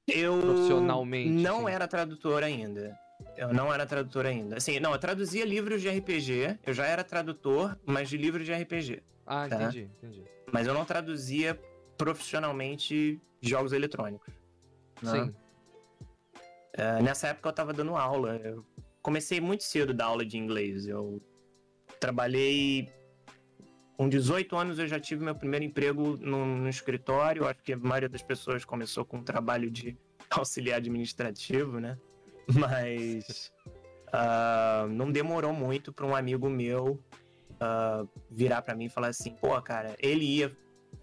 Eu 0.06 0.40
profissionalmente 0.40 1.28
não 1.28 1.66
assim. 1.66 1.75
era 1.75 1.88
tradutor 1.88 2.42
ainda. 2.42 2.96
Eu 3.37 3.52
não 3.52 3.72
era 3.72 3.84
tradutor 3.84 4.26
ainda. 4.26 4.56
Assim, 4.56 4.78
não, 4.78 4.92
eu 4.92 4.98
traduzia 4.98 5.44
livros 5.44 5.82
de 5.82 5.88
RPG. 5.88 6.60
Eu 6.64 6.72
já 6.72 6.87
era 6.87 7.02
tradutor, 7.02 7.76
mas 7.84 8.08
de 8.08 8.16
livros 8.16 8.46
de 8.46 8.52
RPG. 8.52 9.02
Ah, 9.26 9.48
tá? 9.48 9.56
entendi, 9.56 9.90
entendi. 9.98 10.25
Mas 10.52 10.66
eu 10.66 10.72
não 10.72 10.84
traduzia 10.84 11.60
profissionalmente 11.96 13.20
jogos 13.40 13.72
eletrônicos. 13.72 14.32
Né? 15.02 15.10
Sim. 15.10 15.34
Uh, 16.78 17.02
nessa 17.02 17.28
época 17.28 17.49
eu 17.49 17.52
tava 17.52 17.73
dando 17.73 17.97
aula. 17.97 18.37
Eu 18.37 18.64
comecei 19.02 19.40
muito 19.40 19.64
cedo 19.64 19.92
da 19.92 20.06
aula 20.06 20.25
de 20.25 20.38
inglês. 20.38 20.87
Eu 20.87 21.20
trabalhei 21.99 22.88
com 23.97 24.08
18 24.08 24.56
anos 24.56 24.78
eu 24.78 24.87
já 24.87 25.00
tive 25.00 25.25
meu 25.25 25.35
primeiro 25.35 25.64
emprego 25.64 26.16
no, 26.18 26.47
no 26.47 26.68
escritório. 26.68 27.49
Acho 27.49 27.62
que 27.64 27.73
a 27.73 27.76
maioria 27.76 28.08
das 28.08 28.23
pessoas 28.23 28.64
começou 28.64 29.04
com 29.04 29.18
um 29.18 29.25
trabalho 29.25 29.68
de 29.68 29.99
auxiliar 30.30 30.76
administrativo, 30.76 31.80
né? 31.80 31.99
Mas 32.54 33.52
uh, 34.08 34.87
não 34.88 35.11
demorou 35.11 35.52
muito 35.52 35.92
para 35.92 36.06
um 36.06 36.14
amigo 36.14 36.49
meu 36.49 37.02
uh, 37.54 38.08
virar 38.30 38.62
para 38.62 38.76
mim 38.76 38.85
e 38.85 38.88
falar 38.88 39.08
assim: 39.08 39.35
pô, 39.35 39.61
cara, 39.61 39.97
ele 39.99 40.25
ia 40.25 40.56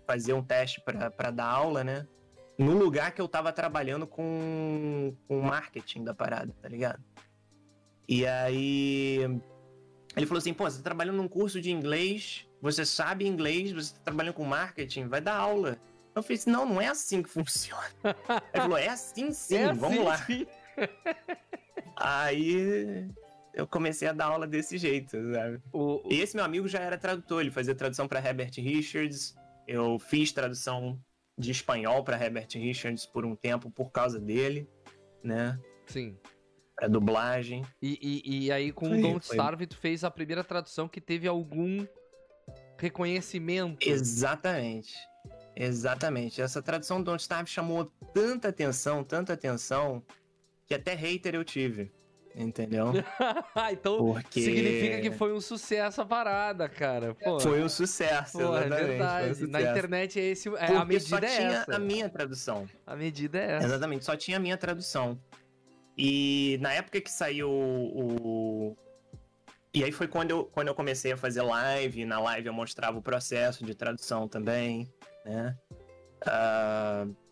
fazer 0.08 0.34
um 0.34 0.42
teste 0.42 0.82
para 0.82 1.32
dar 1.32 1.48
aula, 1.48 1.84
né? 1.84 2.08
No 2.58 2.78
lugar 2.78 3.12
que 3.12 3.22
eu 3.22 3.28
tava 3.28 3.52
trabalhando 3.52 4.08
com, 4.08 5.16
com 5.28 5.42
marketing 5.42 6.04
da 6.04 6.14
parada, 6.14 6.56
tá 6.62 6.70
ligado? 6.70 7.04
E 8.08 8.26
aí 8.26 9.20
ele 10.16 10.26
falou 10.26 10.40
assim: 10.40 10.54
pô, 10.54 10.64
você 10.64 10.78
tá 10.78 10.84
trabalhando 10.84 11.18
num 11.18 11.28
curso 11.28 11.60
de 11.60 11.72
inglês, 11.72 12.48
você 12.62 12.86
sabe 12.86 13.28
inglês, 13.28 13.72
você 13.72 13.94
tá 13.96 14.02
trabalhando 14.06 14.36
com 14.36 14.46
marketing, 14.46 15.08
vai 15.08 15.20
dar 15.20 15.36
aula. 15.36 15.78
Eu 16.16 16.24
falei 16.24 16.38
assim: 16.38 16.50
não, 16.50 16.66
não 16.66 16.82
é 16.82 16.88
assim 16.88 17.22
que 17.22 17.30
funciona. 17.30 17.84
Ele 18.54 18.62
falou: 18.62 18.78
é 18.78 18.88
assim 18.88 19.32
sim, 19.34 19.58
é 19.58 19.74
vamos 19.74 20.00
assim, 20.00 20.04
lá. 20.04 20.18
Sim. 20.18 20.48
Aí 21.98 23.10
eu 23.54 23.68
comecei 23.68 24.08
a 24.08 24.14
dar 24.14 24.26
aula 24.26 24.48
desse 24.48 24.78
jeito, 24.78 25.12
sabe? 25.34 25.62
O, 25.72 26.08
o... 26.08 26.12
E 26.12 26.22
esse 26.22 26.36
meu 26.36 26.46
amigo 26.46 26.68
já 26.68 26.80
era 26.80 26.98
tradutor, 26.98 27.42
ele 27.42 27.52
fazia 27.52 27.76
tradução 27.76 28.08
para 28.08 28.26
Herbert 28.26 28.52
Richards. 28.58 29.36
Eu 29.68 29.98
fiz 29.98 30.32
tradução 30.32 31.00
de 31.38 31.52
espanhol 31.52 32.04
para 32.04 32.24
Herbert 32.24 32.48
Richards 32.54 33.06
por 33.06 33.26
um 33.26 33.36
tempo 33.36 33.70
por 33.70 33.92
causa 33.92 34.20
dele, 34.20 34.70
né? 35.24 35.60
Sim 35.86 36.18
a 36.78 36.88
dublagem. 36.88 37.64
E, 37.82 37.98
e, 38.26 38.46
e 38.46 38.52
aí 38.52 38.72
com 38.72 38.88
o 38.88 39.02
Don't 39.02 39.26
foi. 39.26 39.36
Starve 39.36 39.68
tu 39.68 39.78
fez 39.78 40.04
a 40.04 40.12
primeira 40.12 40.44
tradução 40.44 40.88
que 40.88 41.00
teve 41.00 41.28
algum 41.28 41.86
reconhecimento. 42.78 43.88
Exatamente. 43.88 44.96
Exatamente. 45.56 46.42
Essa 46.42 46.62
tradução 46.62 47.00
do 47.00 47.06
Don't 47.06 47.22
Starve 47.22 47.50
chamou 47.50 47.86
tanta 48.14 48.50
atenção, 48.50 49.04
tanta 49.04 49.34
atenção, 49.34 50.04
que 50.66 50.74
até 50.74 50.94
hater 50.94 51.36
eu 51.36 51.46
tive. 51.46 51.92
Entendeu? 52.38 52.92
então 53.72 53.98
Porque... 53.98 54.42
significa 54.42 55.00
que 55.00 55.12
foi 55.12 55.32
um 55.32 55.40
sucesso 55.40 56.02
a 56.02 56.06
parada, 56.06 56.68
cara. 56.68 57.16
Pô. 57.16 57.40
Foi 57.40 57.64
um 57.64 57.70
sucesso, 57.70 58.40
Pô, 58.40 58.58
é 58.58 58.68
verdade. 58.68 59.30
Um 59.30 59.34
sucesso. 59.34 59.52
Na 59.52 59.62
internet 59.62 60.20
é 60.20 60.24
esse, 60.24 60.50
é, 60.50 60.76
a 60.76 60.84
medida 60.84 61.08
só 61.08 61.18
é 61.18 61.38
tinha 61.38 61.50
essa. 61.50 61.76
a 61.76 61.80
minha 61.80 62.10
tradução. 62.10 62.68
A 62.86 62.96
medida 62.96 63.38
é 63.40 63.52
essa. 63.54 63.66
Exatamente, 63.68 64.04
só 64.04 64.18
tinha 64.18 64.36
a 64.36 64.40
minha 64.40 64.58
tradução. 64.58 65.18
E 65.98 66.58
na 66.62 66.74
época 66.74 67.00
que 67.00 67.10
saiu 67.10 67.50
o. 67.50 68.76
E 69.74 69.84
aí 69.84 69.92
foi 69.94 70.08
quando 70.08 70.32
eu, 70.32 70.44
quando 70.46 70.68
eu 70.68 70.76
comecei 70.76 71.14
a 71.14 71.18
fazer 71.18 71.42
live. 71.42 72.04
Na 72.04 72.20
live 72.20 72.48
eu 72.48 72.54
mostrava 72.54 72.98
o 72.98 73.02
processo 73.02 73.66
de 73.66 73.74
tradução 73.74 74.28
também, 74.28 74.92
né? 75.24 75.56
Uh... 76.22 77.25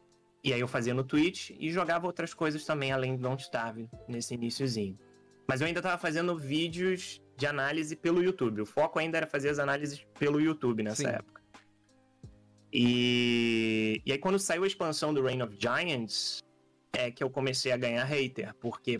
E 0.43 0.51
aí 0.51 0.59
eu 0.59 0.67
fazia 0.67 0.93
no 0.93 1.03
Twitch 1.03 1.51
e 1.57 1.71
jogava 1.71 2.05
outras 2.05 2.33
coisas 2.33 2.65
também, 2.65 2.91
além 2.91 3.15
do 3.15 3.21
Don't 3.21 3.41
Starve, 3.41 3.87
nesse 4.07 4.33
iníciozinho. 4.33 4.99
Mas 5.47 5.61
eu 5.61 5.67
ainda 5.67 5.81
tava 5.81 5.97
fazendo 5.97 6.37
vídeos 6.37 7.21
de 7.37 7.45
análise 7.45 7.95
pelo 7.95 8.21
YouTube. 8.21 8.61
O 8.61 8.65
foco 8.65 8.99
ainda 8.99 9.17
era 9.17 9.27
fazer 9.27 9.49
as 9.49 9.59
análises 9.59 10.05
pelo 10.19 10.41
YouTube 10.41 10.83
nessa 10.83 11.03
Sim. 11.03 11.07
época. 11.07 11.41
E... 12.71 14.01
e 14.05 14.11
aí 14.11 14.17
quando 14.17 14.37
saiu 14.37 14.63
a 14.63 14.67
expansão 14.67 15.13
do 15.13 15.21
Reign 15.21 15.43
of 15.43 15.55
Giants, 15.57 16.43
é 16.91 17.09
que 17.09 17.23
eu 17.23 17.29
comecei 17.29 17.71
a 17.71 17.77
ganhar 17.77 18.03
hater, 18.03 18.53
porque 18.55 18.99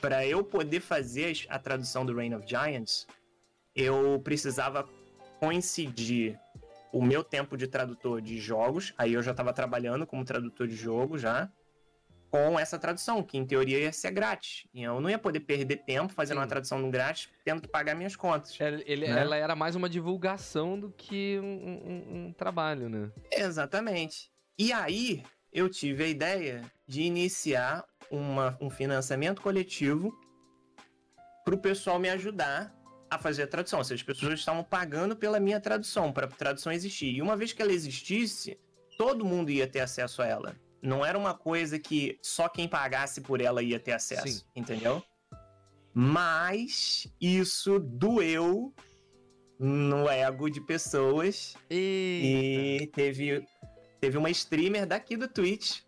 para 0.00 0.26
eu 0.26 0.42
poder 0.42 0.80
fazer 0.80 1.46
a 1.48 1.58
tradução 1.58 2.04
do 2.04 2.14
Reign 2.14 2.34
of 2.34 2.46
Giants, 2.48 3.06
eu 3.76 4.20
precisava 4.24 4.88
coincidir 5.38 6.38
o 6.92 7.02
meu 7.02 7.22
tempo 7.22 7.56
de 7.56 7.66
tradutor 7.66 8.20
de 8.20 8.38
jogos, 8.38 8.92
aí 8.98 9.12
eu 9.12 9.22
já 9.22 9.30
estava 9.30 9.52
trabalhando 9.52 10.06
como 10.06 10.24
tradutor 10.24 10.66
de 10.66 10.76
jogo 10.76 11.18
já, 11.18 11.50
com 12.30 12.58
essa 12.58 12.78
tradução, 12.78 13.22
que 13.22 13.36
em 13.36 13.44
teoria 13.44 13.80
ia 13.80 13.92
ser 13.92 14.12
grátis. 14.12 14.64
E 14.72 14.82
eu 14.82 15.00
não 15.00 15.10
ia 15.10 15.18
poder 15.18 15.40
perder 15.40 15.78
tempo 15.78 16.12
fazendo 16.12 16.36
Sim. 16.36 16.42
uma 16.42 16.46
tradução 16.46 16.78
no 16.78 16.90
grátis, 16.90 17.28
tendo 17.44 17.60
que 17.60 17.68
pagar 17.68 17.94
minhas 17.94 18.14
contas. 18.14 18.56
Ele, 18.60 19.08
né? 19.08 19.20
Ela 19.20 19.36
era 19.36 19.56
mais 19.56 19.74
uma 19.74 19.88
divulgação 19.88 20.78
do 20.78 20.92
que 20.92 21.40
um, 21.42 21.44
um, 21.44 22.26
um 22.26 22.32
trabalho, 22.32 22.88
né? 22.88 23.10
Exatamente. 23.32 24.30
E 24.56 24.72
aí, 24.72 25.24
eu 25.52 25.68
tive 25.68 26.04
a 26.04 26.08
ideia 26.08 26.62
de 26.86 27.02
iniciar 27.02 27.84
uma, 28.10 28.56
um 28.60 28.70
financiamento 28.70 29.42
coletivo 29.42 30.12
para 31.44 31.54
o 31.54 31.58
pessoal 31.58 31.98
me 31.98 32.08
ajudar 32.10 32.72
a 33.10 33.18
fazer 33.18 33.42
a 33.42 33.46
tradução. 33.46 33.80
Ou 33.80 33.84
seja, 33.84 34.00
as 34.00 34.06
pessoas 34.06 34.38
estavam 34.38 34.62
pagando 34.62 35.16
pela 35.16 35.40
minha 35.40 35.60
tradução, 35.60 36.12
para 36.12 36.26
a 36.26 36.30
tradução 36.30 36.72
existir. 36.72 37.12
E 37.14 37.20
uma 37.20 37.36
vez 37.36 37.52
que 37.52 37.60
ela 37.60 37.72
existisse, 37.72 38.58
todo 38.96 39.24
mundo 39.24 39.50
ia 39.50 39.66
ter 39.66 39.80
acesso 39.80 40.22
a 40.22 40.26
ela. 40.26 40.56
Não 40.80 41.04
era 41.04 41.18
uma 41.18 41.34
coisa 41.34 41.78
que 41.78 42.18
só 42.22 42.48
quem 42.48 42.68
pagasse 42.68 43.20
por 43.20 43.40
ela 43.40 43.62
ia 43.62 43.78
ter 43.78 43.92
acesso, 43.92 44.38
Sim. 44.38 44.44
entendeu? 44.54 45.02
Mas 45.92 47.06
isso 47.20 47.78
doeu 47.78 48.72
no 49.58 50.08
ego 50.08 50.48
de 50.48 50.60
pessoas. 50.60 51.54
Eita. 51.68 52.86
E 52.86 52.86
teve, 52.94 53.44
teve 54.00 54.16
uma 54.16 54.30
streamer 54.30 54.86
daqui 54.86 55.16
do 55.16 55.28
Twitch 55.28 55.80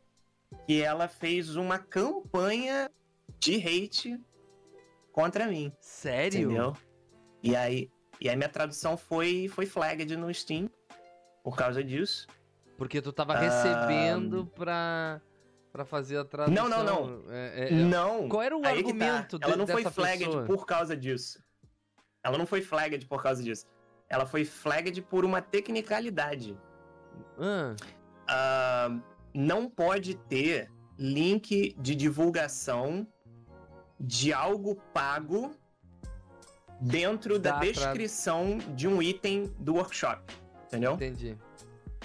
que 0.67 0.83
ela 0.83 1.09
fez 1.09 1.57
uma 1.57 1.79
campanha 1.79 2.91
de 3.39 3.57
hate 3.57 4.21
contra 5.13 5.47
mim. 5.47 5.73
Sério? 5.81 6.51
Entendeu? 6.51 6.77
E 7.43 7.57
aí, 7.57 7.91
e 8.21 8.29
aí 8.29 8.37
minha 8.37 8.49
tradução 8.49 8.97
foi, 8.97 9.49
foi 9.49 9.67
flagged 9.67 10.17
no 10.17 10.33
Steam 10.33 10.71
por 11.43 11.57
causa 11.57 11.83
disso. 11.83 12.27
Porque 12.79 13.01
tu 13.03 13.13
tava 13.13 13.35
recebendo 13.35 14.47
pra, 14.55 15.21
pra 15.73 15.85
fazer 15.85 16.19
a 16.19 16.25
tradução. 16.25 16.69
Não, 16.69 16.85
não, 16.85 17.07
não. 17.07 17.33
É, 17.33 17.65
é, 17.65 17.69
é 17.69 17.71
não. 17.73 18.29
Qual 18.29 18.43
era 18.43 18.57
o 18.57 18.59
aí 18.59 18.83
tá. 18.83 18.89
argumento 18.89 19.39
tá. 19.39 19.47
Ela 19.47 19.57
não 19.57 19.67
foi 19.67 19.85
flagged 19.85 20.27
pessoa? 20.27 20.45
por 20.45 20.67
causa 20.67 20.97
disso. 20.97 21.43
Ela 22.25 22.39
não 22.39 22.47
foi 22.47 22.63
flagged 22.63 23.07
por 23.07 23.23
causa 23.23 23.43
disso. 23.43 23.67
Ela 24.09 24.27
foi 24.27 24.45
flagged 24.45 25.01
por 25.03 25.25
uma 25.25 25.41
tecnicalidade. 25.41 26.57
Ah. 27.39 27.75
Uh, 28.89 29.03
não 29.35 29.69
pode 29.69 30.15
ter 30.15 30.71
link 30.99 31.75
de 31.79 31.95
divulgação 31.95 33.07
de 33.99 34.33
algo 34.33 34.77
pago 34.93 35.55
dentro 36.83 37.39
Dá 37.39 37.53
da 37.53 37.61
descrição 37.61 38.59
pra... 38.59 38.75
de 38.75 38.89
um 38.89 39.01
item 39.01 39.53
do 39.59 39.75
workshop. 39.75 40.23
Entendeu? 40.67 40.95
Entendi. 40.95 41.37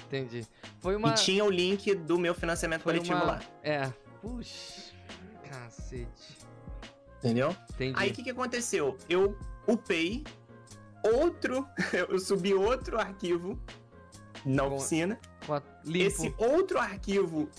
Entendi. 0.06 0.48
Foi 0.80 0.96
uma... 0.96 1.10
E 1.10 1.14
tinha 1.16 1.44
o 1.44 1.50
link 1.50 1.96
do 1.96 2.20
meu 2.20 2.36
financiamento 2.36 2.84
Foi 2.84 2.94
coletivo 2.94 3.18
uma... 3.18 3.26
lá. 3.26 3.42
É. 3.64 3.92
Puxa. 4.22 4.94
Cacete. 5.44 6.38
Entendeu? 7.18 7.56
Entendi. 7.72 7.96
Aí 7.98 8.12
o 8.12 8.14
que, 8.14 8.24
que 8.24 8.30
aconteceu? 8.30 8.98
Eu 9.10 9.38
upei 9.66 10.24
outro. 11.04 11.68
eu 12.10 12.20
subi 12.20 12.54
outro 12.54 13.00
arquivo 13.00 13.60
na 14.46 14.64
Com... 14.64 14.76
oficina. 14.76 15.20
Esse 15.86 16.34
outro 16.38 16.78
arquivo 16.78 17.50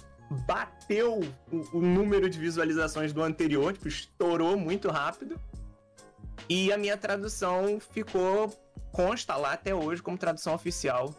bateu 0.46 1.20
o, 1.50 1.78
o, 1.78 1.80
número 1.80 2.28
de 2.28 2.38
visualizações 2.38 3.12
do 3.12 3.22
anterior, 3.22 3.72
tipo, 3.72 3.88
estourou 3.88 4.58
muito 4.58 4.90
rápido. 4.90 5.40
E 6.48 6.72
a 6.72 6.78
minha 6.78 6.96
tradução 6.96 7.78
ficou 7.80 8.48
consta 8.92 9.36
lá 9.36 9.52
até 9.52 9.74
hoje 9.74 10.02
como 10.02 10.16
tradução 10.16 10.54
oficial 10.54 11.14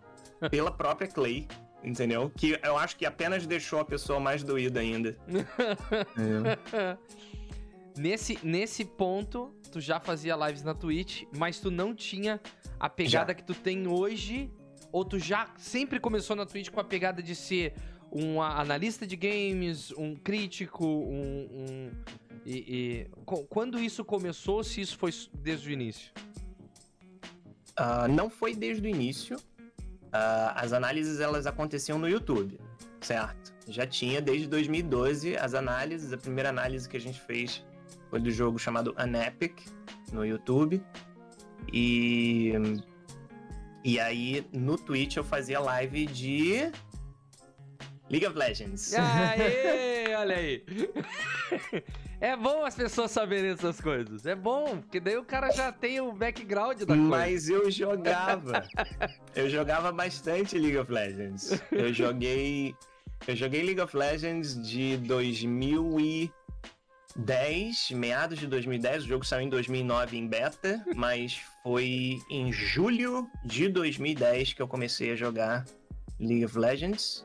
pela 0.50 0.70
própria 0.70 1.08
Clay, 1.08 1.46
entendeu? 1.82 2.30
Que 2.36 2.58
eu 2.62 2.76
acho 2.76 2.96
que 2.96 3.06
apenas 3.06 3.46
deixou 3.46 3.78
a 3.78 3.84
pessoa 3.84 4.18
mais 4.18 4.42
doída 4.42 4.80
ainda. 4.80 5.16
é. 5.28 6.98
Nesse, 7.96 8.36
nesse 8.42 8.84
ponto, 8.84 9.54
tu 9.70 9.80
já 9.80 10.00
fazia 10.00 10.34
lives 10.34 10.64
na 10.64 10.74
Twitch, 10.74 11.22
mas 11.36 11.60
tu 11.60 11.70
não 11.70 11.94
tinha 11.94 12.40
a 12.80 12.88
pegada 12.88 13.28
já. 13.28 13.34
que 13.34 13.44
tu 13.44 13.54
tem 13.54 13.86
hoje, 13.86 14.50
ou 14.90 15.04
tu 15.04 15.16
já 15.16 15.48
sempre 15.56 16.00
começou 16.00 16.34
na 16.34 16.44
Twitch 16.44 16.70
com 16.70 16.80
a 16.80 16.84
pegada 16.84 17.22
de 17.22 17.36
ser 17.36 17.72
um 18.10 18.42
analista 18.42 19.06
de 19.06 19.14
games, 19.14 19.92
um 19.92 20.16
crítico, 20.16 20.84
um. 20.84 21.90
E, 22.44 23.06
e, 23.06 23.06
quando 23.48 23.78
isso 23.78 24.04
começou, 24.04 24.62
se 24.62 24.80
isso 24.80 24.96
foi 24.98 25.10
desde 25.32 25.68
o 25.68 25.72
início? 25.72 26.12
Uh, 27.78 28.08
não 28.08 28.30
foi 28.30 28.54
desde 28.54 28.86
o 28.86 28.88
início. 28.88 29.36
Uh, 29.36 30.52
as 30.54 30.72
análises 30.72 31.20
elas 31.20 31.46
aconteciam 31.46 31.98
no 31.98 32.08
YouTube, 32.08 32.60
certo? 33.00 33.52
Já 33.66 33.86
tinha 33.86 34.20
desde 34.20 34.46
2012 34.46 35.36
as 35.36 35.54
análises. 35.54 36.12
A 36.12 36.16
primeira 36.16 36.50
análise 36.50 36.88
que 36.88 36.96
a 36.96 37.00
gente 37.00 37.20
fez 37.20 37.64
foi 38.10 38.20
do 38.20 38.30
jogo 38.30 38.58
chamado 38.58 38.94
Unepic 38.98 39.62
no 40.12 40.24
YouTube. 40.24 40.82
E 41.72 42.52
e 43.84 44.00
aí 44.00 44.46
no 44.50 44.78
Twitch 44.78 45.16
eu 45.16 45.24
fazia 45.24 45.60
live 45.60 46.06
de 46.06 46.72
League 48.10 48.26
of 48.26 48.36
Legends. 48.36 48.92
Aê, 48.94 50.14
olha 50.14 50.36
aí. 50.36 50.62
É 52.20 52.36
bom 52.36 52.64
as 52.64 52.74
pessoas 52.74 53.10
saberem 53.10 53.50
essas 53.50 53.80
coisas. 53.80 54.26
É 54.26 54.34
bom, 54.34 54.78
porque 54.78 55.00
daí 55.00 55.16
o 55.16 55.24
cara 55.24 55.50
já 55.50 55.72
tem 55.72 56.00
o 56.00 56.12
background 56.12 56.80
da 56.80 56.86
coisa. 56.86 57.02
Mas 57.02 57.48
eu 57.48 57.70
jogava. 57.70 58.66
eu 59.34 59.48
jogava 59.48 59.90
bastante 59.92 60.58
League 60.58 60.78
of 60.78 60.92
Legends. 60.92 61.60
Eu 61.72 61.92
joguei. 61.92 62.74
Eu 63.26 63.36
joguei 63.36 63.62
League 63.62 63.80
of 63.80 63.96
Legends 63.96 64.60
de 64.68 64.98
2010, 64.98 67.90
meados 67.92 68.38
de 68.38 68.46
2010. 68.46 69.04
O 69.04 69.08
jogo 69.08 69.24
saiu 69.24 69.46
em 69.46 69.48
2009 69.48 70.18
em 70.18 70.28
beta, 70.28 70.84
mas 70.94 71.40
foi 71.62 72.18
em 72.30 72.52
julho 72.52 73.26
de 73.44 73.66
2010 73.68 74.52
que 74.52 74.60
eu 74.60 74.68
comecei 74.68 75.12
a 75.12 75.16
jogar 75.16 75.64
League 76.20 76.44
of 76.44 76.58
Legends. 76.58 77.24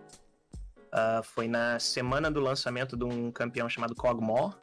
Uh, 0.89 1.21
foi 1.23 1.47
na 1.47 1.79
semana 1.79 2.31
do 2.31 2.39
lançamento 2.39 2.97
de 2.97 3.03
um 3.03 3.31
campeão 3.31 3.69
chamado 3.69 3.95
Cogmore. 3.95 4.55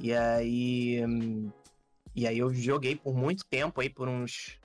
E 0.00 0.12
aí. 0.12 1.02
E 2.14 2.26
aí 2.26 2.38
eu 2.38 2.52
joguei 2.52 2.96
por 2.96 3.14
muito 3.14 3.44
tempo 3.46 3.80
aí, 3.80 3.88
por 3.88 4.08
uns 4.08 4.58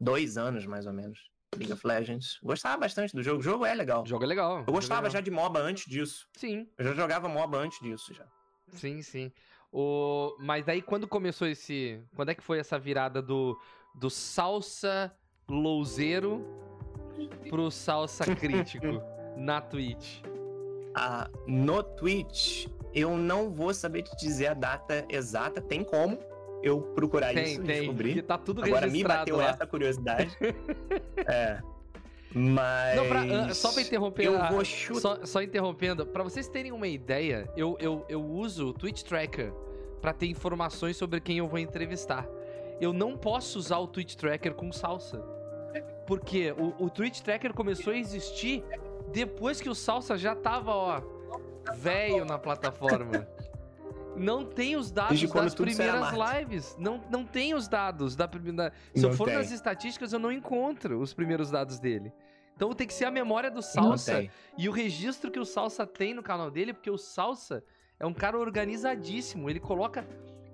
dois 0.00 0.36
anos 0.36 0.66
mais 0.66 0.86
ou 0.86 0.92
menos. 0.92 1.30
League 1.56 1.72
of 1.72 1.84
Legends. 1.86 2.38
Gostava 2.42 2.76
bastante 2.78 3.14
do 3.14 3.22
jogo. 3.22 3.40
O 3.40 3.42
jogo 3.42 3.64
é 3.64 3.74
legal. 3.74 4.02
O 4.02 4.06
jogo 4.06 4.24
é 4.24 4.26
legal. 4.26 4.64
Eu 4.66 4.72
gostava 4.72 5.02
legal. 5.02 5.12
já 5.12 5.20
de 5.20 5.30
MOBA 5.30 5.60
antes 5.60 5.84
disso. 5.86 6.28
Sim. 6.36 6.68
Eu 6.78 6.84
já 6.86 6.94
jogava 6.94 7.28
MOBA 7.28 7.58
antes 7.58 7.80
disso 7.80 8.14
já. 8.14 8.24
Sim, 8.68 9.02
sim. 9.02 9.32
O... 9.72 10.36
Mas 10.38 10.64
daí 10.64 10.82
quando 10.82 11.06
começou 11.08 11.46
esse. 11.46 12.00
Quando 12.14 12.30
é 12.30 12.34
que 12.34 12.42
foi 12.42 12.58
essa 12.58 12.78
virada 12.78 13.20
do, 13.20 13.58
do 13.94 14.08
salsa 14.08 15.12
louzeiro 15.48 16.44
pro 17.48 17.70
salsa 17.70 18.24
crítico 18.34 19.02
na 19.40 19.60
Twitch? 19.60 20.20
Ah, 20.94 21.28
no 21.46 21.82
Twitch, 21.82 22.66
eu 22.94 23.16
não 23.16 23.50
vou 23.50 23.72
saber 23.72 24.02
te 24.02 24.16
dizer 24.16 24.48
a 24.48 24.54
data 24.54 25.04
exata. 25.08 25.60
Tem 25.60 25.82
como 25.82 26.18
eu 26.62 26.80
procurar 26.94 27.32
tem, 27.32 27.44
isso 27.44 27.62
e 27.62 27.64
descobrir. 27.64 28.22
Tá 28.22 28.36
tudo 28.36 28.62
Agora 28.62 28.86
me 28.86 29.02
bateu 29.02 29.36
lá. 29.36 29.50
essa 29.50 29.66
curiosidade. 29.66 30.36
é. 31.26 31.60
Mas. 32.34 32.96
Não, 32.96 33.08
pra, 33.08 33.22
uh, 33.24 33.54
só 33.54 33.72
pra 33.72 33.82
interromper. 33.82 34.26
Eu 34.26 34.48
vou 34.48 34.64
chutar. 34.64 35.00
Só, 35.00 35.24
só, 35.24 35.42
interrompendo, 35.42 36.06
pra 36.06 36.22
vocês 36.22 36.48
terem 36.48 36.70
uma 36.70 36.86
ideia, 36.86 37.50
eu, 37.56 37.76
eu, 37.80 38.04
eu 38.08 38.24
uso 38.24 38.68
o 38.68 38.72
Twitch 38.72 39.02
Tracker 39.02 39.52
pra 40.00 40.12
ter 40.12 40.26
informações 40.26 40.96
sobre 40.96 41.20
quem 41.20 41.38
eu 41.38 41.48
vou 41.48 41.58
entrevistar. 41.58 42.28
Eu 42.80 42.92
não 42.92 43.16
posso 43.16 43.58
usar 43.58 43.78
o 43.78 43.86
Twitch 43.86 44.14
Tracker 44.14 44.54
com 44.54 44.70
salsa. 44.72 45.22
Porque 46.06 46.52
o, 46.52 46.86
o 46.86 46.90
Twitch 46.90 47.20
Tracker 47.20 47.52
começou 47.52 47.92
a 47.92 47.96
existir 47.96 48.64
depois 49.12 49.60
que 49.60 49.68
o 49.68 49.74
salsa 49.74 50.16
já 50.16 50.34
tava, 50.34 50.72
ó, 50.72 51.02
velho 51.74 52.24
na 52.24 52.38
plataforma. 52.38 53.26
Não 54.16 54.44
tem 54.44 54.76
os 54.76 54.90
dados 54.90 55.20
das 55.32 55.54
primeiras 55.54 56.08
lives. 56.12 56.76
Não, 56.78 57.00
não 57.10 57.24
tem 57.24 57.54
os 57.54 57.68
dados 57.68 58.16
da 58.16 58.26
primeira. 58.26 58.72
Se 58.94 59.02
não 59.02 59.10
eu 59.10 59.16
for 59.16 59.26
tem. 59.26 59.36
nas 59.36 59.50
estatísticas, 59.50 60.12
eu 60.12 60.18
não 60.18 60.32
encontro 60.32 61.00
os 61.00 61.14
primeiros 61.14 61.50
dados 61.50 61.78
dele. 61.78 62.12
Então 62.54 62.74
tem 62.74 62.86
que 62.86 62.92
ser 62.92 63.06
a 63.06 63.10
memória 63.10 63.50
do 63.50 63.62
Salsa 63.62 64.28
e 64.58 64.68
o 64.68 64.72
registro 64.72 65.30
que 65.30 65.38
o 65.38 65.46
Salsa 65.46 65.86
tem 65.86 66.12
no 66.12 66.22
canal 66.22 66.50
dele, 66.50 66.74
porque 66.74 66.90
o 66.90 66.98
Salsa 66.98 67.64
é 67.98 68.04
um 68.04 68.12
cara 68.12 68.38
organizadíssimo. 68.38 69.48
Ele 69.48 69.60
coloca 69.60 70.06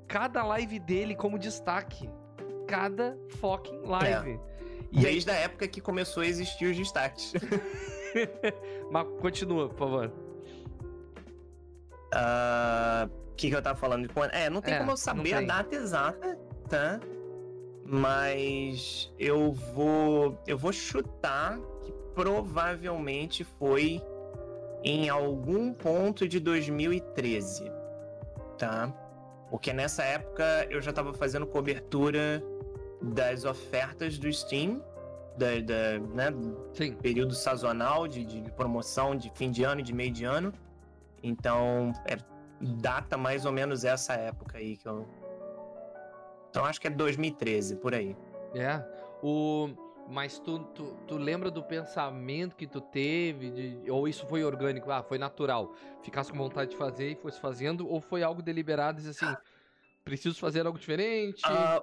cada 0.07 0.45
live 0.45 0.79
dele 0.79 1.17
como 1.17 1.39
destaque. 1.39 2.09
Cada 2.69 3.19
fucking 3.41 3.81
live. 3.83 4.33
É. 4.33 4.41
E 4.93 5.01
Desde 5.01 5.31
aí... 5.31 5.37
a 5.37 5.41
época 5.41 5.67
que 5.67 5.81
começou 5.81 6.23
a 6.23 6.27
existir 6.27 6.67
os 6.67 6.77
destaques. 6.77 7.33
Mas 8.91 9.07
continua, 9.21 9.69
por 9.69 9.79
favor. 9.79 10.13
O 11.17 12.09
uh, 12.09 12.15
ah, 12.15 13.09
que, 13.37 13.51
que 13.51 13.57
eu 13.57 13.63
tava 13.63 13.79
falando? 13.79 14.09
É, 14.33 14.49
não 14.49 14.61
tem 14.61 14.75
é, 14.75 14.79
como 14.79 14.93
eu 14.93 14.97
saber 14.97 15.35
a 15.35 15.41
data 15.43 15.75
exata, 15.75 16.39
tá? 16.69 17.01
Mas 17.85 19.13
eu 19.19 19.53
vou. 19.53 20.39
Eu 20.47 20.59
vou 20.59 20.73
chutar 20.73 21.59
que 21.83 21.93
provavelmente 22.15 23.45
foi 23.45 24.01
em 24.83 25.09
algum 25.09 25.73
ponto 25.73 26.29
de 26.29 26.41
2013, 26.41 27.71
tá? 28.59 28.93
Porque 29.51 29.73
nessa 29.73 30.03
época 30.05 30.67
eu 30.71 30.81
já 30.81 30.93
tava 30.93 31.13
fazendo 31.15 31.47
cobertura 31.47 32.43
das 33.01 33.45
ofertas 33.45 34.19
do 34.19 34.33
Steam 34.33 34.83
da, 35.37 35.61
da 35.61 35.99
né, 36.15 36.31
Sim. 36.73 36.95
período 36.95 37.35
sazonal 37.35 38.09
de, 38.09 38.25
de, 38.25 38.51
promoção 38.53 39.15
de 39.15 39.31
fim 39.35 39.51
de 39.51 39.63
ano 39.63 39.81
e 39.81 39.85
de 39.85 39.93
meio 39.93 40.11
de 40.11 40.25
ano. 40.25 40.53
Então, 41.23 41.93
é, 42.07 42.17
data 42.61 43.17
mais 43.17 43.45
ou 43.45 43.53
menos 43.53 43.85
essa 43.85 44.15
época 44.15 44.59
aí 44.59 44.77
que 44.77 44.87
eu. 44.87 45.07
Então 46.51 46.65
acho 46.65 46.81
que 46.81 46.87
é 46.87 46.91
2013, 46.91 47.77
por 47.77 47.95
aí. 47.95 48.17
É. 48.55 48.83
O... 49.23 49.69
Mas 50.09 50.39
tu, 50.39 50.61
tu, 50.67 50.97
tu, 51.09 51.17
lembra 51.17 51.51
do 51.51 51.63
pensamento 51.63 52.55
que 52.55 52.67
tu 52.67 52.81
teve? 52.81 53.51
De, 53.51 53.91
ou 53.91 54.07
isso 54.07 54.25
foi 54.27 54.45
orgânico? 54.45 54.91
Ah, 54.91 55.03
foi 55.03 55.19
natural. 55.19 55.75
Ficasse 56.01 56.31
com 56.31 56.39
vontade 56.39 56.71
de 56.71 56.77
fazer 56.77 57.11
e 57.11 57.17
fosse 57.17 57.41
fazendo? 57.41 57.89
Ou 57.89 58.01
foi 58.01 58.23
algo 58.23 58.41
deliberado 58.41 59.03
e 59.03 59.09
assim, 59.09 59.27
preciso 60.05 60.39
fazer 60.39 60.65
algo 60.65 60.79
diferente? 60.79 61.43
Uh, 61.45 61.83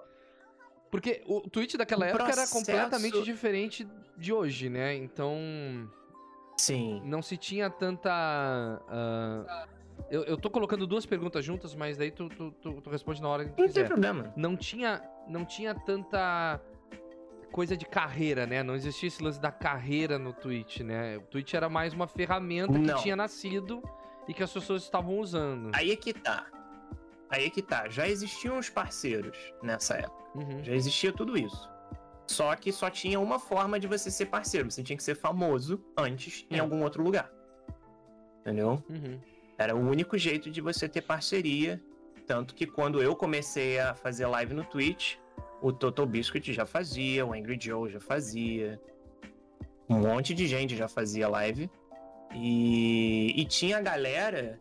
Porque 0.93 1.23
o 1.25 1.41
Twitch 1.41 1.73
daquela 1.73 2.05
época 2.05 2.25
processo... 2.25 2.55
era 2.55 2.65
completamente 2.65 3.23
diferente 3.23 3.87
de 4.15 4.31
hoje, 4.31 4.69
né? 4.69 4.93
Então. 4.93 5.89
Sim. 6.55 7.01
Não 7.03 7.19
se 7.19 7.35
tinha 7.35 7.67
tanta. 7.67 8.79
Uh, 8.87 9.67
eu, 10.11 10.23
eu 10.25 10.37
tô 10.37 10.51
colocando 10.51 10.85
duas 10.85 11.03
perguntas 11.03 11.43
juntas, 11.43 11.73
mas 11.73 11.97
daí 11.97 12.11
tu, 12.11 12.29
tu, 12.29 12.51
tu, 12.61 12.79
tu 12.79 12.89
responde 12.91 13.19
na 13.23 13.27
hora 13.27 13.43
que 13.43 13.59
Não 13.59 13.67
quiser. 13.67 13.81
tem 13.81 13.87
problema. 13.87 14.31
Não 14.37 14.55
tinha, 14.55 15.01
não 15.27 15.43
tinha 15.43 15.73
tanta 15.73 16.61
coisa 17.51 17.75
de 17.75 17.87
carreira, 17.87 18.45
né? 18.45 18.61
Não 18.61 18.75
existia 18.75 19.07
esse 19.07 19.23
lance 19.23 19.41
da 19.41 19.51
carreira 19.51 20.19
no 20.19 20.31
Twitch, 20.31 20.81
né? 20.81 21.17
O 21.17 21.21
Twitch 21.21 21.55
era 21.55 21.69
mais 21.69 21.95
uma 21.95 22.05
ferramenta 22.05 22.71
não. 22.71 22.95
que 22.97 23.01
tinha 23.01 23.15
nascido 23.15 23.81
e 24.27 24.33
que 24.33 24.43
as 24.43 24.53
pessoas 24.53 24.83
estavam 24.83 25.17
usando. 25.17 25.71
Aí 25.73 25.89
é 25.89 25.95
que 25.95 26.13
tá. 26.13 26.45
Aí 27.29 27.45
é 27.45 27.49
que 27.49 27.61
tá. 27.61 27.89
Já 27.89 28.07
existiam 28.07 28.57
os 28.59 28.69
parceiros 28.69 29.37
nessa 29.61 29.95
época. 29.95 30.23
Uhum. 30.35 30.63
Já 30.63 30.73
existia 30.73 31.11
tudo 31.11 31.37
isso. 31.37 31.69
Só 32.27 32.55
que 32.55 32.71
só 32.71 32.89
tinha 32.89 33.19
uma 33.19 33.39
forma 33.39 33.79
de 33.79 33.87
você 33.87 34.09
ser 34.09 34.27
parceiro. 34.27 34.69
Você 34.71 34.83
tinha 34.83 34.97
que 34.97 35.03
ser 35.03 35.15
famoso 35.15 35.83
antes 35.97 36.45
é. 36.49 36.55
em 36.55 36.59
algum 36.59 36.81
outro 36.83 37.03
lugar. 37.03 37.31
Entendeu? 38.41 38.83
Uhum. 38.89 39.19
Era 39.57 39.75
o 39.75 39.79
único 39.79 40.17
jeito 40.17 40.49
de 40.49 40.61
você 40.61 40.87
ter 40.87 41.01
parceria. 41.01 41.81
Tanto 42.25 42.55
que 42.55 42.65
quando 42.65 43.01
eu 43.01 43.15
comecei 43.15 43.79
a 43.79 43.93
fazer 43.93 44.25
live 44.27 44.53
no 44.53 44.63
Twitch, 44.63 45.15
o 45.61 45.71
Total 45.71 46.05
Biscuit 46.05 46.53
já 46.53 46.65
fazia, 46.65 47.25
o 47.25 47.33
Angry 47.33 47.57
Joe 47.59 47.89
já 47.89 47.99
fazia. 47.99 48.79
Um 49.89 49.99
monte 49.99 50.33
de 50.33 50.47
gente 50.47 50.75
já 50.75 50.87
fazia 50.87 51.27
live. 51.27 51.69
E, 52.33 53.33
e 53.39 53.45
tinha 53.45 53.79
galera 53.81 54.57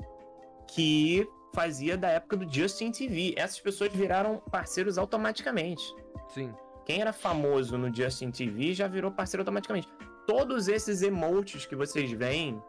que 0.69 1.27
fazia 1.53 1.97
da 1.97 2.09
época 2.09 2.37
do 2.37 2.53
Justin 2.53 2.91
TV. 2.91 3.35
Essas 3.37 3.61
pessoas 3.61 3.93
viraram 3.93 4.39
parceiros 4.51 4.99
automaticamente. 4.99 5.83
Sim. 6.29 6.55
Quem 6.85 7.01
era 7.01 7.13
famoso 7.13 7.79
no 7.79 7.95
Justin 7.95 8.31
TV 8.31 8.75
já 8.75 8.89
virou 8.89 9.11
parceiro 9.11 9.43
automaticamente. 9.43 9.89
Todos 10.27 10.69
esses 10.69 11.03
emotes 11.03 11.67
que 11.67 11.77
vocês 11.77 12.11
veem 12.11 12.61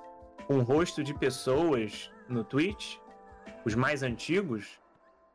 com 0.48 0.58
o 0.58 0.64
rosto 0.64 1.04
de 1.04 1.14
pessoas 1.14 2.12
no 2.28 2.44
Twitch, 2.44 2.98
os 3.66 3.76
mais 3.76 4.04
antigos, 4.04 4.80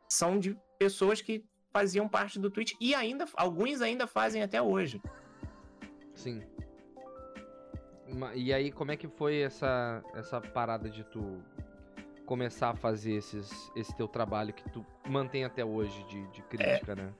são 0.07 0.39
de 0.39 0.57
pessoas 0.77 1.21
que 1.21 1.43
faziam 1.71 2.07
parte 2.07 2.39
do 2.39 2.49
Twitch 2.49 2.73
e 2.79 2.95
ainda 2.95 3.25
alguns 3.35 3.81
ainda 3.81 4.07
fazem 4.07 4.41
até 4.41 4.61
hoje. 4.61 5.01
Sim. 6.13 6.43
E 8.33 8.51
aí, 8.51 8.71
como 8.71 8.91
é 8.91 8.97
que 8.97 9.07
foi 9.07 9.41
essa, 9.41 10.03
essa 10.15 10.41
parada 10.41 10.89
de 10.89 11.03
tu 11.03 11.43
começar 12.29 12.69
a 12.69 12.75
fazer 12.75 13.13
esses, 13.13 13.71
esse 13.75 13.91
teu 13.95 14.07
trabalho 14.07 14.53
que 14.53 14.63
tu 14.69 14.85
mantém 15.07 15.43
até 15.43 15.65
hoje 15.65 16.03
de, 16.03 16.27
de 16.27 16.43
crítica, 16.43 16.91
é, 16.91 16.95
né? 16.95 17.13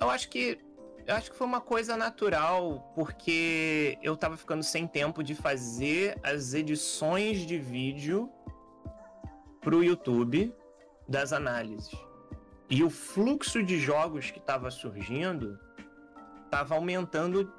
Eu 0.00 0.08
acho 0.08 0.30
que 0.30 0.58
eu 1.06 1.14
acho 1.14 1.30
que 1.30 1.36
foi 1.36 1.46
uma 1.46 1.60
coisa 1.60 1.94
natural, 1.94 2.90
porque 2.94 3.98
eu 4.02 4.16
tava 4.16 4.34
ficando 4.36 4.62
sem 4.62 4.86
tempo 4.86 5.22
de 5.22 5.34
fazer 5.34 6.18
as 6.22 6.54
edições 6.54 7.40
de 7.46 7.58
vídeo 7.58 8.30
pro 9.60 9.84
YouTube 9.84 10.52
das 11.06 11.34
análises. 11.34 11.94
E 12.70 12.82
o 12.82 12.88
fluxo 12.88 13.62
de 13.62 13.78
jogos 13.78 14.30
que 14.30 14.38
estava 14.38 14.70
surgindo 14.70 15.60
estava 16.46 16.74
aumentando 16.74 17.52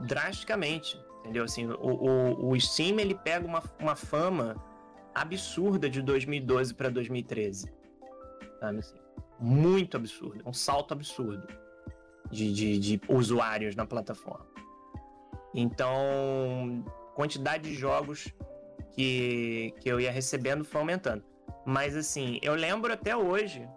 drasticamente, 0.00 1.00
entendeu? 1.20 1.44
Assim, 1.44 1.66
o, 1.68 1.76
o, 1.76 2.50
o 2.50 2.60
Steam 2.60 2.98
ele 2.98 3.14
pega 3.14 3.46
uma, 3.46 3.62
uma 3.78 3.94
fama 3.94 4.56
absurda 5.14 5.88
de 5.88 6.02
2012 6.02 6.74
para 6.74 6.88
2013, 6.88 7.72
sabe? 8.60 8.78
Assim, 8.78 8.96
muito 9.38 9.96
absurdo, 9.96 10.42
um 10.46 10.52
salto 10.52 10.92
absurdo 10.92 11.46
de, 12.30 12.52
de, 12.52 12.78
de 12.78 13.00
usuários 13.08 13.74
na 13.74 13.84
plataforma. 13.84 14.46
Então, 15.54 16.84
quantidade 17.14 17.68
de 17.68 17.74
jogos 17.74 18.32
que, 18.92 19.74
que 19.80 19.88
eu 19.88 20.00
ia 20.00 20.10
recebendo 20.10 20.64
foi 20.64 20.80
aumentando. 20.80 21.24
Mas 21.66 21.96
assim, 21.96 22.38
eu 22.42 22.54
lembro 22.54 22.92
até 22.92 23.16
hoje 23.16 23.68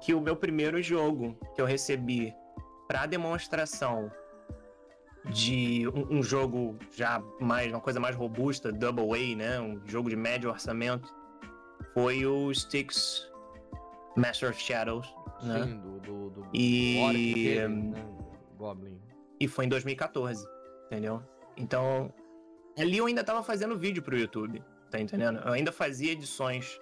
que 0.00 0.14
o 0.14 0.20
meu 0.20 0.36
primeiro 0.36 0.82
jogo 0.82 1.38
que 1.54 1.60
eu 1.60 1.66
recebi 1.66 2.34
para 2.86 3.06
demonstração 3.06 4.10
de 5.30 5.88
um, 5.88 6.18
um, 6.18 6.22
jogo 6.22 6.76
já 6.94 7.22
mais 7.40 7.70
uma 7.70 7.80
coisa 7.80 7.98
mais 7.98 8.14
robusta, 8.14 8.70
Double 8.70 9.12
A, 9.12 9.36
né, 9.36 9.60
um 9.60 9.80
jogo 9.86 10.10
de 10.10 10.16
médio 10.16 10.50
orçamento, 10.50 11.14
foi 11.94 12.26
o 12.26 12.50
Styx 12.50 13.30
Master 14.16 14.50
of 14.50 14.60
Shadows, 14.60 15.14
né? 15.42 15.64
Sim, 15.64 15.78
do, 15.78 16.00
do, 16.00 16.30
do 16.30 16.46
e 16.52 17.56
né? 17.68 18.04
Goblin. 18.56 19.00
E 19.40 19.48
foi 19.48 19.64
em 19.64 19.68
2014, 19.68 20.46
entendeu? 20.86 21.22
Então, 21.56 22.12
ali 22.78 22.98
eu 22.98 23.06
ainda 23.06 23.24
tava 23.24 23.42
fazendo 23.42 23.76
vídeo 23.76 24.02
pro 24.02 24.16
YouTube, 24.16 24.62
tá 24.90 25.00
entendendo? 25.00 25.38
Eu 25.38 25.52
ainda 25.52 25.72
fazia 25.72 26.12
edições 26.12 26.80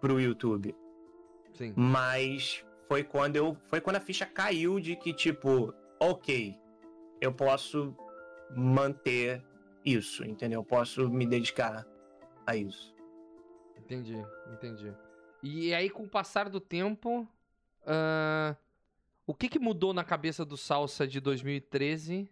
pro 0.00 0.20
YouTube. 0.20 0.74
Sim. 1.54 1.72
Mas 1.76 2.64
foi 2.86 3.02
quando 3.02 3.36
eu. 3.36 3.56
Foi 3.68 3.80
quando 3.80 3.96
a 3.96 4.00
ficha 4.00 4.24
caiu 4.24 4.78
de 4.80 4.96
que, 4.96 5.12
tipo, 5.12 5.74
ok, 6.00 6.56
eu 7.20 7.32
posso 7.32 7.94
manter 8.54 9.44
isso, 9.84 10.24
entendeu? 10.24 10.60
Eu 10.60 10.64
posso 10.64 11.08
me 11.08 11.26
dedicar 11.26 11.86
a 12.46 12.56
isso. 12.56 12.94
Entendi, 13.76 14.16
entendi. 14.52 14.92
E 15.42 15.72
aí, 15.72 15.88
com 15.88 16.04
o 16.04 16.08
passar 16.08 16.48
do 16.48 16.60
tempo, 16.60 17.28
uh, 17.82 18.56
o 19.26 19.34
que, 19.34 19.48
que 19.48 19.58
mudou 19.58 19.92
na 19.92 20.04
cabeça 20.04 20.44
do 20.44 20.56
Salsa 20.56 21.06
de 21.06 21.20
2013 21.20 22.28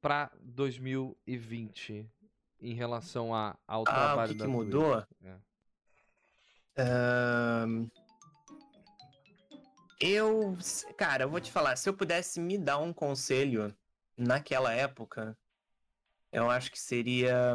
para 0.00 0.30
2020 0.40 2.08
em 2.60 2.74
relação 2.74 3.34
a, 3.34 3.56
ao 3.66 3.82
ah, 3.82 3.84
trabalho 3.92 4.30
o 4.30 4.34
que 4.34 4.38
da 4.38 4.44
que 4.44 4.50
mudou? 4.50 5.06
É. 5.24 5.38
Eu, 10.04 10.58
cara, 10.98 11.22
eu 11.22 11.30
vou 11.30 11.40
te 11.40 11.52
falar, 11.52 11.76
se 11.76 11.88
eu 11.88 11.94
pudesse 11.94 12.40
me 12.40 12.58
dar 12.58 12.78
um 12.78 12.92
conselho 12.92 13.72
naquela 14.18 14.72
época, 14.72 15.38
eu 16.32 16.50
acho 16.50 16.72
que 16.72 16.80
seria 16.80 17.54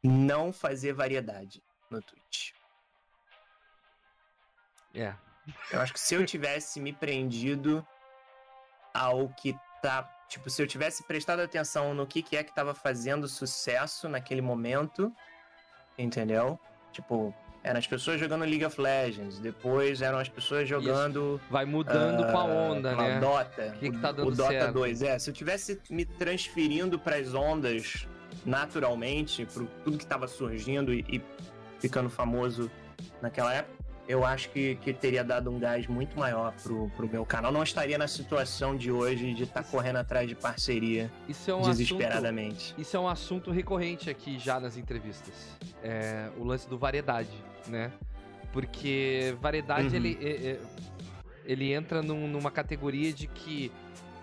não 0.00 0.52
fazer 0.52 0.92
variedade 0.92 1.60
no 1.90 2.00
Twitch. 2.00 2.52
É. 4.94 5.16
Eu 5.72 5.80
acho 5.80 5.92
que 5.92 5.98
se 5.98 6.14
eu 6.14 6.24
tivesse 6.26 6.78
me 6.78 6.92
prendido 6.92 7.84
ao 8.94 9.30
que 9.30 9.58
tá, 9.82 10.04
tipo, 10.28 10.48
se 10.48 10.62
eu 10.62 10.66
tivesse 10.68 11.02
prestado 11.02 11.40
atenção 11.40 11.92
no 11.92 12.06
que 12.06 12.22
que 12.22 12.36
é 12.36 12.44
que 12.44 12.54
tava 12.54 12.72
fazendo 12.72 13.26
sucesso 13.26 14.08
naquele 14.08 14.40
momento, 14.40 15.12
entendeu? 15.98 16.56
Tipo, 16.92 17.34
eram 17.64 17.78
as 17.78 17.86
pessoas 17.86 18.18
jogando 18.18 18.42
League 18.42 18.64
of 18.64 18.80
Legends, 18.80 19.38
depois 19.38 20.02
eram 20.02 20.18
as 20.18 20.28
pessoas 20.28 20.68
jogando. 20.68 21.40
Isso. 21.40 21.50
Vai 21.50 21.64
mudando 21.64 22.20
uh, 22.20 22.32
com 22.32 22.38
a 22.38 22.42
ah, 22.42 22.44
onda, 22.44 22.94
com 22.94 23.02
né? 23.02 23.16
A 23.16 23.20
Dota. 23.20 23.74
O 23.76 23.78
que, 23.78 23.90
que 23.90 23.98
tá 23.98 24.12
dando 24.12 24.28
o 24.28 24.30
Dota 24.32 24.50
certo? 24.50 24.72
2. 24.74 25.02
É, 25.02 25.18
se 25.18 25.30
eu 25.30 25.34
tivesse 25.34 25.80
me 25.88 26.04
transferindo 26.04 26.98
para 26.98 27.16
as 27.16 27.34
ondas 27.34 28.06
naturalmente, 28.44 29.46
para 29.46 29.64
tudo 29.84 29.96
que 29.96 30.04
estava 30.04 30.26
surgindo 30.26 30.92
e, 30.92 31.04
e, 31.08 31.22
ficando 31.78 32.10
famoso 32.10 32.70
naquela 33.20 33.52
época, 33.52 33.81
eu 34.08 34.24
acho 34.24 34.50
que, 34.50 34.74
que 34.76 34.92
teria 34.92 35.22
dado 35.22 35.50
um 35.50 35.58
gás 35.58 35.86
muito 35.86 36.18
maior 36.18 36.52
pro, 36.62 36.90
pro 36.90 37.08
meu 37.08 37.24
canal. 37.24 37.52
Não 37.52 37.62
estaria 37.62 37.96
na 37.96 38.08
situação 38.08 38.76
de 38.76 38.90
hoje 38.90 39.32
de 39.32 39.44
estar 39.44 39.62
tá 39.62 39.68
correndo 39.68 39.96
atrás 39.96 40.28
de 40.28 40.34
parceria 40.34 41.10
isso 41.28 41.50
é 41.50 41.54
um 41.54 41.62
desesperadamente. 41.62 42.66
Assunto, 42.66 42.80
isso 42.80 42.96
é 42.96 43.00
um 43.00 43.08
assunto 43.08 43.50
recorrente 43.50 44.10
aqui 44.10 44.38
já 44.38 44.58
nas 44.58 44.76
entrevistas. 44.76 45.56
É, 45.82 46.30
o 46.36 46.44
lance 46.44 46.68
do 46.68 46.76
variedade, 46.76 47.30
né? 47.68 47.92
Porque 48.52 49.34
variedade 49.40 49.88
uhum. 49.88 49.94
ele, 49.94 50.18
é, 50.20 50.50
é, 50.50 50.60
ele 51.44 51.72
entra 51.72 52.02
num, 52.02 52.26
numa 52.28 52.50
categoria 52.50 53.12
de 53.12 53.26
que 53.26 53.72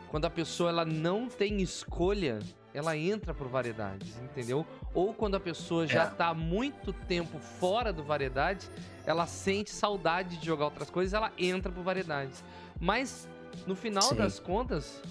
quando 0.09 0.25
a 0.25 0.29
pessoa 0.29 0.69
ela 0.69 0.85
não 0.85 1.27
tem 1.27 1.61
escolha, 1.61 2.39
ela 2.79 2.97
entra 2.97 3.33
por 3.33 3.47
variedades, 3.47 4.17
entendeu? 4.19 4.65
Ou 4.93 5.13
quando 5.13 5.35
a 5.35 5.39
pessoa 5.39 5.85
já 5.85 6.03
é. 6.03 6.07
tá 6.07 6.33
muito 6.33 6.93
tempo 6.93 7.39
fora 7.39 7.91
do 7.91 8.03
variedades, 8.03 8.71
ela 9.05 9.27
sente 9.27 9.69
saudade 9.69 10.37
de 10.37 10.45
jogar 10.45 10.65
outras 10.65 10.89
coisas, 10.89 11.13
ela 11.13 11.31
entra 11.37 11.71
por 11.71 11.83
variedades. 11.83 12.43
Mas 12.79 13.27
no 13.67 13.75
final 13.75 14.03
Sim. 14.03 14.15
das 14.15 14.39
contas, 14.39 15.01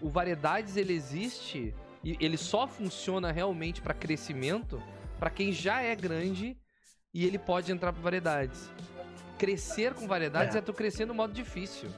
o 0.00 0.08
variedades 0.08 0.76
ele 0.76 0.92
existe 0.92 1.74
e 2.02 2.16
ele 2.20 2.36
só 2.36 2.66
funciona 2.66 3.30
realmente 3.30 3.80
para 3.80 3.94
crescimento 3.94 4.82
para 5.18 5.30
quem 5.30 5.52
já 5.52 5.80
é 5.82 5.94
grande 5.94 6.56
e 7.12 7.24
ele 7.24 7.38
pode 7.38 7.70
entrar 7.72 7.92
por 7.92 8.00
variedades. 8.00 8.70
Crescer 9.38 9.94
com 9.94 10.06
variedades 10.06 10.54
é, 10.54 10.58
é 10.58 10.60
tu 10.60 10.72
crescer 10.72 11.06
no 11.06 11.14
modo 11.14 11.32
difícil. 11.32 11.88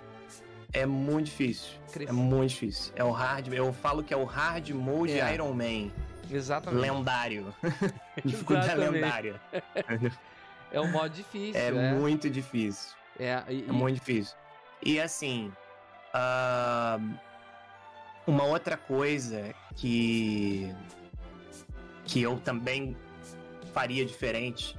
É 0.72 0.86
muito 0.86 1.26
difícil. 1.26 1.70
Crescer. 1.92 2.10
É 2.10 2.12
muito 2.12 2.50
difícil. 2.50 2.92
É 2.96 3.04
o 3.04 3.10
hard. 3.10 3.52
Eu 3.52 3.72
falo 3.72 4.02
que 4.02 4.14
é 4.14 4.16
o 4.16 4.24
hard 4.24 4.70
mode 4.70 5.18
é. 5.18 5.34
Iron 5.34 5.52
Man. 5.52 5.90
Exatamente. 6.30 6.80
Lendário. 6.80 7.54
Dificuldade 8.24 8.74
lendária. 8.76 9.40
é 10.70 10.80
um 10.80 10.90
modo 10.90 11.10
difícil. 11.10 11.60
É, 11.60 11.68
é. 11.68 11.92
muito 11.94 12.30
difícil. 12.30 12.94
É, 13.18 13.42
e, 13.48 13.64
é 13.68 13.72
muito 13.72 13.96
difícil. 13.96 14.36
E 14.82 15.00
assim. 15.00 15.52
Uh, 16.14 17.14
uma 18.26 18.44
outra 18.44 18.76
coisa 18.76 19.54
que. 19.74 20.74
que 22.04 22.22
eu 22.22 22.38
também 22.38 22.96
faria 23.72 24.04
diferente 24.04 24.76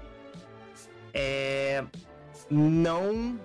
é 1.13 1.83
não 2.49 3.39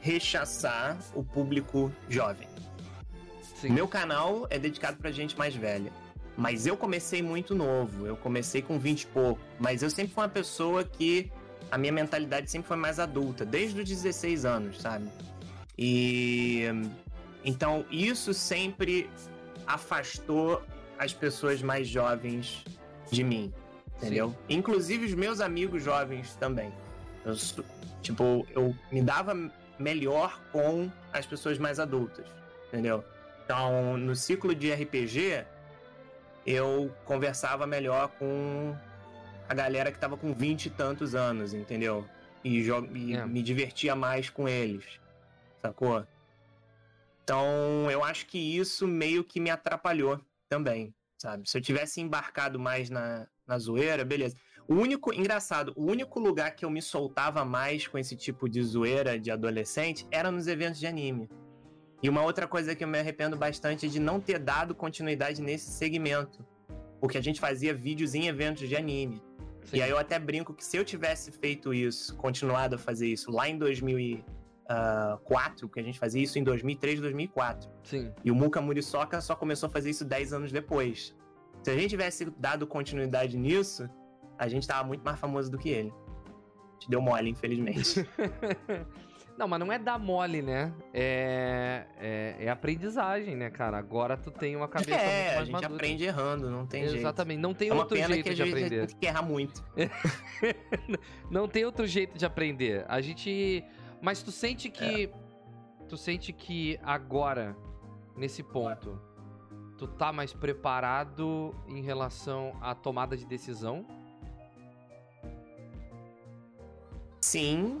rechaçar 0.00 0.98
o 1.14 1.22
público 1.22 1.92
jovem. 2.08 2.48
Sim. 3.60 3.70
Meu 3.70 3.88
canal 3.88 4.46
é 4.50 4.58
dedicado 4.58 4.96
pra 4.98 5.10
gente 5.10 5.36
mais 5.36 5.54
velha. 5.54 5.92
Mas 6.36 6.66
eu 6.66 6.76
comecei 6.76 7.20
muito 7.20 7.52
novo, 7.54 8.06
eu 8.06 8.16
comecei 8.16 8.62
com 8.62 8.78
20 8.78 9.02
e 9.02 9.06
pouco. 9.08 9.40
Mas 9.58 9.82
eu 9.82 9.90
sempre 9.90 10.14
fui 10.14 10.22
uma 10.22 10.28
pessoa 10.28 10.84
que 10.84 11.30
a 11.70 11.76
minha 11.76 11.92
mentalidade 11.92 12.50
sempre 12.50 12.68
foi 12.68 12.76
mais 12.76 13.00
adulta, 13.00 13.44
desde 13.44 13.80
os 13.80 13.88
16 13.88 14.44
anos, 14.44 14.80
sabe? 14.80 15.08
E 15.76 16.64
então 17.44 17.84
isso 17.90 18.32
sempre 18.32 19.10
afastou 19.66 20.62
as 20.98 21.12
pessoas 21.12 21.62
mais 21.62 21.88
jovens 21.88 22.64
de 23.10 23.22
mim, 23.22 23.52
entendeu? 23.96 24.30
Sim. 24.30 24.58
Inclusive 24.58 25.06
os 25.06 25.14
meus 25.14 25.40
amigos 25.40 25.82
jovens 25.82 26.34
também. 26.36 26.72
Eu, 27.24 27.34
tipo, 28.00 28.46
eu 28.54 28.74
me 28.90 29.02
dava 29.02 29.34
melhor 29.78 30.40
com 30.52 30.90
as 31.12 31.26
pessoas 31.26 31.58
mais 31.58 31.78
adultas, 31.78 32.26
entendeu? 32.68 33.04
Então, 33.44 33.96
no 33.96 34.14
ciclo 34.14 34.54
de 34.54 34.72
RPG, 34.72 35.44
eu 36.46 36.94
conversava 37.04 37.66
melhor 37.66 38.08
com 38.18 38.76
a 39.48 39.54
galera 39.54 39.90
que 39.90 39.98
tava 39.98 40.16
com 40.16 40.34
20 40.34 40.66
e 40.66 40.70
tantos 40.70 41.14
anos, 41.14 41.54
entendeu? 41.54 42.06
E, 42.44 42.60
e 42.94 43.14
é. 43.14 43.26
me 43.26 43.42
divertia 43.42 43.94
mais 43.94 44.28
com 44.28 44.48
eles, 44.48 44.84
sacou? 45.62 46.06
Então, 47.24 47.90
eu 47.90 48.02
acho 48.04 48.26
que 48.26 48.38
isso 48.38 48.86
meio 48.86 49.24
que 49.24 49.40
me 49.40 49.50
atrapalhou 49.50 50.20
também, 50.48 50.94
sabe? 51.18 51.48
Se 51.48 51.58
eu 51.58 51.62
tivesse 51.62 52.00
embarcado 52.00 52.58
mais 52.58 52.88
na, 52.88 53.26
na 53.46 53.58
zoeira, 53.58 54.04
beleza. 54.04 54.36
O 54.68 54.74
único, 54.74 55.12
engraçado, 55.14 55.72
o 55.74 55.90
único 55.90 56.20
lugar 56.20 56.54
que 56.54 56.62
eu 56.62 56.68
me 56.68 56.82
soltava 56.82 57.42
mais 57.42 57.88
com 57.88 57.96
esse 57.96 58.14
tipo 58.14 58.46
de 58.46 58.62
zoeira 58.62 59.18
de 59.18 59.30
adolescente 59.30 60.06
era 60.10 60.30
nos 60.30 60.46
eventos 60.46 60.78
de 60.78 60.86
anime. 60.86 61.26
E 62.02 62.08
uma 62.10 62.22
outra 62.22 62.46
coisa 62.46 62.76
que 62.76 62.84
eu 62.84 62.88
me 62.88 62.98
arrependo 62.98 63.34
bastante 63.34 63.86
é 63.86 63.88
de 63.88 63.98
não 63.98 64.20
ter 64.20 64.38
dado 64.38 64.74
continuidade 64.74 65.40
nesse 65.40 65.70
segmento. 65.70 66.44
Porque 67.00 67.16
a 67.16 67.22
gente 67.22 67.40
fazia 67.40 67.72
vídeos 67.72 68.14
em 68.14 68.26
eventos 68.26 68.68
de 68.68 68.76
anime. 68.76 69.22
Sim. 69.64 69.78
E 69.78 69.82
aí 69.82 69.88
eu 69.88 69.96
até 69.96 70.18
brinco 70.18 70.52
que 70.52 70.62
se 70.62 70.76
eu 70.76 70.84
tivesse 70.84 71.32
feito 71.32 71.72
isso, 71.72 72.14
continuado 72.16 72.74
a 72.74 72.78
fazer 72.78 73.06
isso 73.06 73.30
lá 73.30 73.48
em 73.48 73.56
2004, 73.56 75.66
que 75.70 75.80
a 75.80 75.82
gente 75.82 75.98
fazia 75.98 76.22
isso 76.22 76.38
em 76.38 76.44
2003, 76.44 77.00
2004. 77.00 77.70
Sim. 77.84 78.12
E 78.22 78.30
o 78.30 78.34
Muka 78.34 78.60
Muriçoka 78.60 79.18
só 79.22 79.34
começou 79.34 79.68
a 79.68 79.70
fazer 79.70 79.88
isso 79.88 80.04
10 80.04 80.34
anos 80.34 80.52
depois. 80.52 81.16
Se 81.62 81.70
a 81.70 81.74
gente 81.74 81.88
tivesse 81.88 82.26
dado 82.38 82.66
continuidade 82.66 83.38
nisso, 83.38 83.88
a 84.38 84.48
gente 84.48 84.66
tava 84.66 84.86
muito 84.86 85.02
mais 85.02 85.18
famoso 85.18 85.50
do 85.50 85.58
que 85.58 85.68
ele. 85.68 85.92
Te 86.78 86.88
deu 86.88 87.00
mole, 87.00 87.30
infelizmente. 87.30 88.08
Não, 89.38 89.46
mas 89.46 89.60
não 89.60 89.72
é 89.72 89.78
dar 89.78 90.00
mole, 90.00 90.42
né? 90.42 90.74
É, 90.92 91.86
é, 91.96 92.36
é, 92.40 92.50
aprendizagem, 92.50 93.36
né, 93.36 93.48
cara? 93.48 93.78
Agora 93.78 94.16
tu 94.16 94.32
tem 94.32 94.56
uma 94.56 94.66
cabeça 94.66 94.96
é, 94.96 94.96
muito 94.96 95.26
mais 95.26 95.36
a 95.36 95.44
gente 95.44 95.52
madura. 95.52 95.74
aprende 95.76 96.04
errando, 96.04 96.50
não 96.50 96.66
tem 96.66 96.82
Exatamente. 96.82 96.90
jeito. 96.90 97.00
Exatamente, 97.02 97.38
não 97.38 97.54
tem 97.54 97.68
é 97.68 97.74
outro 97.74 97.96
jeito 97.96 98.24
que 98.24 98.34
de 98.34 98.42
aprender. 98.42 98.76
A 98.76 98.80
gente 98.80 98.88
tem 98.88 98.98
que 98.98 99.06
errar 99.06 99.22
muito. 99.22 99.64
não 101.30 101.46
tem 101.46 101.64
outro 101.64 101.86
jeito 101.86 102.18
de 102.18 102.26
aprender. 102.26 102.84
A 102.88 103.00
gente... 103.00 103.64
Mas 104.02 104.20
tu 104.20 104.32
sente 104.32 104.68
que... 104.68 105.04
É. 105.04 105.28
Tu 105.88 105.96
sente 105.96 106.32
que 106.32 106.78
agora, 106.82 107.56
nesse 108.16 108.42
ponto, 108.42 109.00
tu 109.78 109.86
tá 109.86 110.12
mais 110.12 110.34
preparado 110.34 111.54
em 111.68 111.80
relação 111.80 112.58
à 112.60 112.74
tomada 112.74 113.16
de 113.16 113.24
decisão? 113.24 113.86
Sim, 117.30 117.80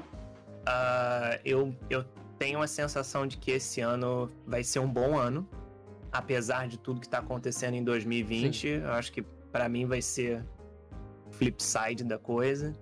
Uh, 0.68 1.40
eu, 1.46 1.74
eu 1.88 2.04
tenho 2.38 2.60
a 2.60 2.66
sensação 2.66 3.26
de 3.26 3.38
que 3.38 3.52
esse 3.52 3.80
ano 3.80 4.30
vai 4.46 4.62
ser 4.62 4.80
um 4.80 4.88
bom 4.88 5.16
ano, 5.16 5.48
apesar 6.12 6.68
de 6.68 6.78
tudo 6.78 7.00
que 7.00 7.06
está 7.06 7.18
acontecendo 7.18 7.74
em 7.74 7.82
2020. 7.82 8.60
Sim. 8.60 8.68
Eu 8.84 8.92
acho 8.92 9.10
que 9.10 9.22
para 9.50 9.66
mim 9.68 9.86
vai 9.86 10.02
ser 10.02 10.44
flip 11.30 11.62
side 11.62 12.04
da 12.04 12.18
coisa, 12.18 12.74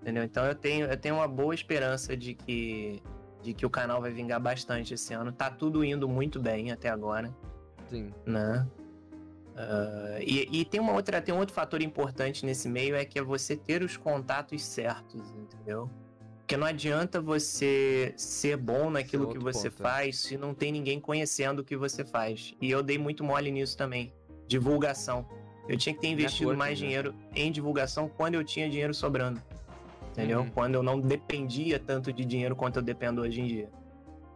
entendeu? 0.00 0.22
Então 0.22 0.46
eu 0.46 0.54
tenho, 0.54 0.86
eu 0.86 0.96
tenho 0.96 1.16
uma 1.16 1.26
boa 1.26 1.52
esperança 1.52 2.16
de 2.16 2.34
que, 2.34 3.02
de 3.42 3.52
que 3.52 3.66
o 3.66 3.70
canal 3.70 4.00
vai 4.00 4.12
vingar 4.12 4.40
bastante 4.40 4.94
esse 4.94 5.12
ano. 5.12 5.32
Tá 5.32 5.50
tudo 5.50 5.84
indo 5.84 6.08
muito 6.08 6.38
bem 6.38 6.70
até 6.70 6.88
agora. 6.88 7.34
Sim. 7.90 8.12
Né? 8.24 8.66
Uh, 9.52 10.22
e, 10.22 10.60
e, 10.60 10.64
tem 10.64 10.80
uma 10.80 10.92
outra, 10.92 11.20
tem 11.20 11.34
um 11.34 11.38
outro 11.38 11.54
fator 11.54 11.82
importante 11.82 12.46
nesse 12.46 12.68
meio 12.68 12.94
é 12.94 13.04
que 13.04 13.18
é 13.18 13.22
você 13.22 13.54
ter 13.54 13.82
os 13.82 13.98
contatos 13.98 14.64
certos, 14.64 15.20
entendeu? 15.34 15.90
Porque 16.52 16.60
não 16.60 16.66
adianta 16.66 17.18
você 17.18 18.12
ser 18.14 18.58
bom 18.58 18.90
naquilo 18.90 19.30
é 19.30 19.32
que 19.32 19.38
você 19.38 19.70
ponto, 19.70 19.80
é. 19.80 19.88
faz 19.90 20.18
se 20.18 20.36
não 20.36 20.52
tem 20.52 20.70
ninguém 20.70 21.00
conhecendo 21.00 21.60
o 21.60 21.64
que 21.64 21.74
você 21.74 22.04
faz. 22.04 22.54
E 22.60 22.70
eu 22.70 22.82
dei 22.82 22.98
muito 22.98 23.24
mole 23.24 23.50
nisso 23.50 23.74
também. 23.74 24.12
Divulgação. 24.46 25.26
Eu 25.66 25.78
tinha 25.78 25.94
que 25.94 26.02
ter 26.02 26.08
investido 26.08 26.54
mais 26.54 26.78
né? 26.78 26.86
dinheiro 26.86 27.14
em 27.34 27.50
divulgação 27.50 28.06
quando 28.06 28.34
eu 28.34 28.44
tinha 28.44 28.68
dinheiro 28.68 28.92
sobrando. 28.92 29.40
Entendeu? 30.10 30.40
Uhum. 30.40 30.50
Quando 30.50 30.74
eu 30.74 30.82
não 30.82 31.00
dependia 31.00 31.78
tanto 31.78 32.12
de 32.12 32.22
dinheiro 32.22 32.54
quanto 32.54 32.80
eu 32.80 32.82
dependo 32.82 33.22
hoje 33.22 33.40
em 33.40 33.46
dia. 33.46 33.70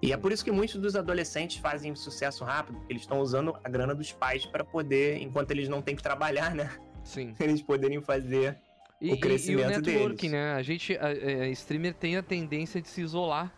E 0.00 0.10
é 0.10 0.16
por 0.16 0.32
isso 0.32 0.42
que 0.42 0.50
muitos 0.50 0.80
dos 0.80 0.96
adolescentes 0.96 1.58
fazem 1.58 1.94
sucesso 1.94 2.44
rápido, 2.44 2.78
porque 2.78 2.94
eles 2.94 3.02
estão 3.02 3.20
usando 3.20 3.54
a 3.62 3.68
grana 3.68 3.94
dos 3.94 4.10
pais 4.10 4.46
para 4.46 4.64
poder, 4.64 5.20
enquanto 5.20 5.50
eles 5.50 5.68
não 5.68 5.82
têm 5.82 5.94
que 5.94 6.02
trabalhar, 6.02 6.54
né? 6.54 6.70
Sim. 7.04 7.34
Eles 7.38 7.62
poderem 7.62 8.00
fazer 8.00 8.58
e, 9.00 9.12
o 9.12 9.20
crescimento 9.20 9.60
e, 9.60 9.62
e 9.62 9.66
o 9.66 9.76
networking, 9.76 10.30
deles. 10.30 10.32
né? 10.32 10.54
A 10.54 10.62
gente, 10.62 10.96
a, 10.96 11.06
a, 11.06 11.12
é, 11.12 11.48
streamer 11.50 11.94
tem 11.94 12.16
a 12.16 12.22
tendência 12.22 12.80
de 12.80 12.88
se 12.88 13.00
isolar, 13.00 13.52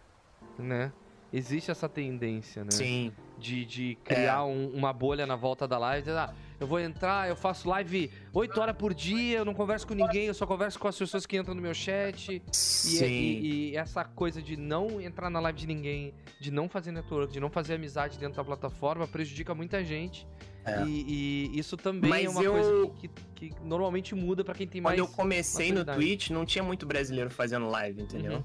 né? 0.59 0.93
Existe 1.33 1.71
essa 1.71 1.89
tendência, 1.89 2.65
né? 2.65 2.71
Sim. 2.71 3.13
De, 3.39 3.65
de 3.65 3.99
criar 4.03 4.41
é. 4.41 4.43
um, 4.43 4.71
uma 4.71 4.93
bolha 4.93 5.27
na 5.27 5.37
volta 5.37 5.69
da 5.69 5.79
live. 5.79 6.11
Ah, 6.11 6.35
eu 6.59 6.67
vou 6.67 6.81
entrar, 6.81 7.29
eu 7.29 7.37
faço 7.37 7.69
live 7.69 8.11
8 8.33 8.61
horas 8.61 8.77
por 8.77 8.93
dia, 8.95 9.39
eu 9.39 9.45
não 9.45 9.55
converso 9.55 9.87
com 9.87 9.95
ninguém, 9.95 10.25
eu 10.25 10.35
só 10.35 10.47
converso 10.47 10.79
com 10.79 10.89
as 10.89 10.99
pessoas 10.99 11.27
que 11.27 11.37
entram 11.37 11.55
no 11.55 11.61
meu 11.61 11.75
chat. 11.75 12.43
Sim. 12.51 13.05
E, 13.05 13.13
e, 13.13 13.71
e 13.71 13.77
essa 13.77 14.05
coisa 14.05 14.43
de 14.43 14.57
não 14.57 15.01
entrar 15.01 15.29
na 15.29 15.39
live 15.39 15.59
de 15.59 15.67
ninguém, 15.67 16.15
de 16.41 16.51
não 16.51 16.69
fazer 16.69 16.91
network, 16.91 17.33
de 17.33 17.39
não 17.39 17.51
fazer 17.51 17.75
amizade 17.75 18.19
dentro 18.19 18.37
da 18.37 18.45
plataforma, 18.45 19.07
prejudica 19.07 19.55
muita 19.55 19.85
gente. 19.85 20.27
É. 20.69 20.85
E, 20.87 21.51
e, 21.55 21.59
isso 21.59 21.77
também 21.77 22.11
Mas 22.11 22.25
é 22.27 22.29
uma 22.29 22.43
eu... 22.43 22.53
coisa 22.53 22.95
que, 23.01 23.09
que, 23.35 23.51
que, 23.51 23.65
normalmente 23.65 24.15
muda 24.15 24.45
para 24.45 24.55
quem 24.55 24.67
tem 24.67 24.81
Quando 24.81 24.97
mais. 24.97 25.01
Quando 25.01 25.11
eu 25.11 25.17
comecei 25.17 25.73
no 25.73 25.85
Twitch, 25.85 26.31
não 26.31 26.45
tinha 26.45 26.63
muito 26.63 26.87
brasileiro 26.87 27.31
fazendo 27.31 27.69
live, 27.69 28.03
entendeu? 28.03 28.35
Uhum. 28.35 28.45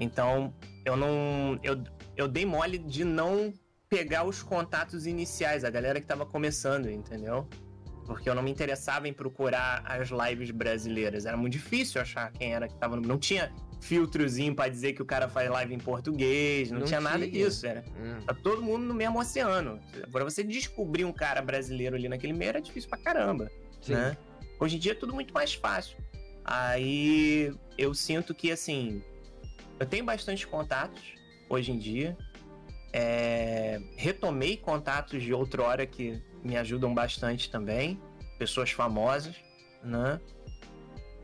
Então, 0.00 0.54
eu 0.84 0.96
não. 0.96 1.58
Eu, 1.62 1.82
eu 2.16 2.28
dei 2.28 2.44
mole 2.44 2.78
de 2.78 3.04
não 3.04 3.52
pegar 3.88 4.24
os 4.24 4.42
contatos 4.42 5.06
iniciais, 5.06 5.64
a 5.64 5.70
galera 5.70 6.00
que 6.00 6.06
tava 6.06 6.26
começando, 6.26 6.90
entendeu? 6.90 7.48
Porque 8.06 8.28
eu 8.28 8.34
não 8.34 8.42
me 8.42 8.50
interessava 8.50 9.08
em 9.08 9.12
procurar 9.12 9.82
as 9.86 10.10
lives 10.10 10.50
brasileiras. 10.50 11.24
Era 11.24 11.36
muito 11.36 11.54
difícil 11.54 12.00
achar 12.00 12.30
quem 12.32 12.54
era 12.54 12.68
que 12.68 12.74
tava 12.76 12.96
no. 12.96 13.02
Não 13.02 13.18
tinha 13.18 13.52
filtrozinho 13.80 14.54
para 14.54 14.70
dizer 14.70 14.94
que 14.94 15.02
o 15.02 15.04
cara 15.04 15.28
faz 15.28 15.50
live 15.50 15.74
em 15.74 15.78
português, 15.78 16.70
não, 16.70 16.80
não 16.80 16.86
tinha, 16.86 16.98
tinha, 16.98 17.10
nada 17.10 17.28
disso, 17.28 17.66
era. 17.66 17.84
Hum. 17.98 18.20
Tá 18.26 18.34
todo 18.34 18.62
mundo 18.62 18.84
no 18.84 18.94
mesmo 18.94 19.18
oceano. 19.18 19.78
Agora 20.02 20.24
você 20.24 20.42
descobrir 20.42 21.04
um 21.04 21.12
cara 21.12 21.42
brasileiro 21.42 21.94
ali 21.94 22.08
naquele 22.08 22.32
meio 22.32 22.50
era 22.50 22.60
difícil 22.60 22.88
pra 22.88 22.98
caramba, 22.98 23.50
Sim. 23.82 23.94
né? 23.94 24.16
Hoje 24.58 24.76
em 24.76 24.78
dia 24.78 24.92
é 24.92 24.94
tudo 24.94 25.14
muito 25.14 25.34
mais 25.34 25.54
fácil. 25.54 25.98
Aí 26.44 27.52
eu 27.76 27.94
sinto 27.94 28.34
que 28.34 28.50
assim, 28.50 29.02
eu 29.78 29.86
tenho 29.86 30.04
bastante 30.04 30.46
contatos 30.46 31.14
hoje 31.48 31.72
em 31.72 31.78
dia. 31.78 32.16
É... 32.92 33.80
retomei 33.96 34.56
contatos 34.56 35.20
de 35.20 35.34
outrora 35.34 35.84
que 35.84 36.22
me 36.44 36.56
ajudam 36.56 36.94
bastante 36.94 37.50
também, 37.50 37.98
pessoas 38.38 38.70
famosas, 38.70 39.36
né? 39.82 40.20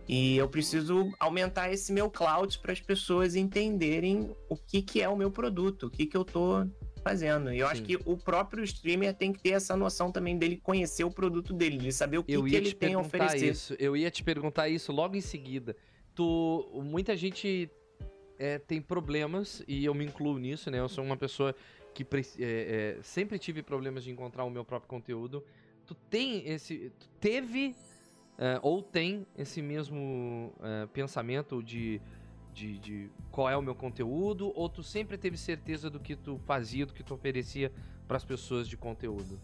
E 0.09 0.37
eu 0.37 0.49
preciso 0.49 1.13
aumentar 1.21 1.73
esse 1.73 1.93
meu 1.93 2.11
cloud 2.11 2.59
para 2.59 2.73
as 2.73 2.81
pessoas 2.81 3.37
entenderem 3.37 4.35
o 4.49 4.57
que, 4.57 4.83
que 4.83 5.01
é 5.01 5.09
o 5.09 5.17
meu 5.17 5.31
produto, 5.31 5.87
o 5.87 5.91
que, 5.91 6.05
que 6.05 6.17
eu 6.17 6.25
tô 6.25 6.67
fazendo. 7.05 7.53
E 7.53 7.61
eu 7.61 7.67
Sim. 7.67 7.73
acho 7.73 7.83
que 7.85 7.97
o 8.05 8.17
próprio 8.17 8.65
streamer 8.65 9.15
tem 9.15 9.33
que 9.33 9.41
ter 9.41 9.51
essa 9.51 9.77
noção 9.77 10.11
também 10.11 10.37
dele 10.37 10.57
conhecer 10.57 11.05
o 11.05 11.11
produto 11.11 11.53
dele, 11.53 11.77
de 11.77 11.93
saber 11.93 12.19
o 12.19 12.25
que, 12.25 12.43
que 12.43 12.57
ele 12.57 12.73
tem 12.73 12.95
a 12.95 12.99
oferecer. 12.99 13.51
Isso. 13.51 13.77
Eu 13.79 13.97
ia 13.97 14.11
te 14.11 14.25
perguntar 14.25 14.69
isso 14.69 14.91
logo 14.91 15.15
em 15.15 15.21
seguida. 15.21 15.77
Tu, 16.13 16.83
muita 16.85 17.17
gente 17.17 17.71
é, 18.37 18.59
tem 18.59 18.81
problemas, 18.81 19.63
e 19.69 19.85
eu 19.85 19.95
me 19.95 20.05
incluo 20.05 20.39
nisso, 20.39 20.71
né? 20.71 20.81
Eu 20.81 20.89
sou 20.89 21.05
uma 21.05 21.17
pessoa 21.17 21.55
que 21.95 22.07
é, 22.39 22.97
é, 22.99 23.03
sempre 23.03 23.39
tive 23.39 23.63
problemas 23.63 24.05
de 24.05 24.11
encontrar 24.11 24.45
o 24.45 24.51
meu 24.51 24.65
próprio 24.65 24.89
conteúdo. 24.89 25.45
Tu 25.87 25.95
tem 25.95 26.49
esse. 26.49 26.93
Tu 26.99 27.09
teve 27.21 27.75
é, 28.41 28.59
ou 28.63 28.83
tem 28.83 29.27
esse 29.37 29.61
mesmo 29.61 30.55
é, 30.63 30.87
pensamento 30.87 31.63
de, 31.63 32.01
de, 32.55 32.79
de, 32.79 33.11
qual 33.31 33.51
é 33.51 33.57
o 33.57 33.61
meu 33.61 33.75
conteúdo, 33.75 34.51
ou 34.57 34.67
tu 34.67 34.83
sempre 34.83 35.19
teve 35.19 35.37
certeza 35.37 35.91
do 35.91 36.01
que 36.01 36.17
tu 36.17 36.39
fazia, 36.47 36.87
do 36.87 36.95
que 36.95 37.03
tu 37.03 37.13
oferecia 37.13 37.71
para 38.09 38.17
as 38.17 38.25
pessoas 38.25 38.67
de 38.67 38.79
conteúdo? 38.79 39.39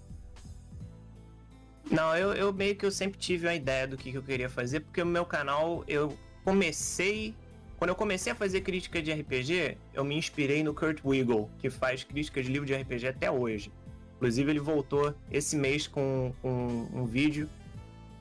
Não, 1.91 2.17
eu, 2.17 2.33
eu 2.33 2.53
meio 2.55 2.75
que 2.75 2.87
eu 2.87 2.91
sempre 2.91 3.19
tive 3.19 3.47
a 3.47 3.55
ideia 3.55 3.87
do 3.87 3.99
que, 3.99 4.11
que 4.11 4.17
eu 4.17 4.23
queria 4.23 4.49
fazer, 4.49 4.81
porque 4.81 5.03
o 5.03 5.07
meu 5.07 5.27
canal, 5.27 5.85
eu 5.87 6.17
comecei. 6.43 7.35
Quando 7.77 7.91
eu 7.91 7.95
comecei 7.95 8.33
a 8.33 8.35
fazer 8.35 8.63
crítica 8.63 9.03
de 9.03 9.13
RPG, 9.13 9.77
eu 9.93 10.05
me 10.05 10.17
inspirei 10.17 10.63
no 10.63 10.73
Kurt 10.73 11.01
Wiggle, 11.05 11.51
que 11.59 11.69
faz 11.69 12.03
críticas 12.03 12.47
de 12.47 12.53
livro 12.53 12.67
de 12.67 12.75
RPG 12.75 13.09
até 13.09 13.31
hoje. 13.31 13.71
Inclusive, 14.17 14.51
ele 14.51 14.61
voltou 14.61 15.15
esse 15.31 15.57
mês 15.57 15.87
com, 15.87 16.33
com 16.41 16.89
um 16.93 17.05
vídeo. 17.05 17.51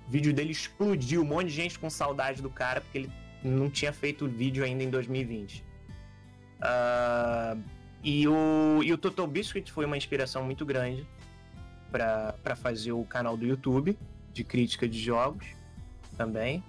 O 0.08 0.12
vídeo 0.12 0.34
dele 0.34 0.52
explodiu, 0.52 1.22
um 1.22 1.26
monte 1.26 1.48
de 1.48 1.54
gente 1.54 1.80
com 1.80 1.90
saudade 1.90 2.42
do 2.42 2.50
cara, 2.50 2.82
porque 2.82 2.98
ele 2.98 3.12
não 3.44 3.70
tinha 3.70 3.94
feito 3.94 4.28
vídeo 4.28 4.64
ainda 4.64 4.84
em 4.84 4.90
2020. 4.90 5.60
Uh, 5.60 5.64
ah, 6.62 7.58
e 8.04 8.28
o, 8.28 8.84
e 8.84 8.92
o 8.92 8.98
Total 8.98 9.26
Biscuit 9.26 9.72
foi 9.72 9.86
uma 9.86 9.96
inspiração 9.96 10.44
muito 10.44 10.66
grande 10.66 11.08
para 11.92 12.56
fazer 12.58 12.92
o 12.92 13.06
canal 13.06 13.38
do 13.38 13.46
YouTube 13.46 13.98
de 14.34 14.44
crítica 14.44 14.88
de 14.88 15.00
jogos 15.00 15.48
também. 16.18 16.62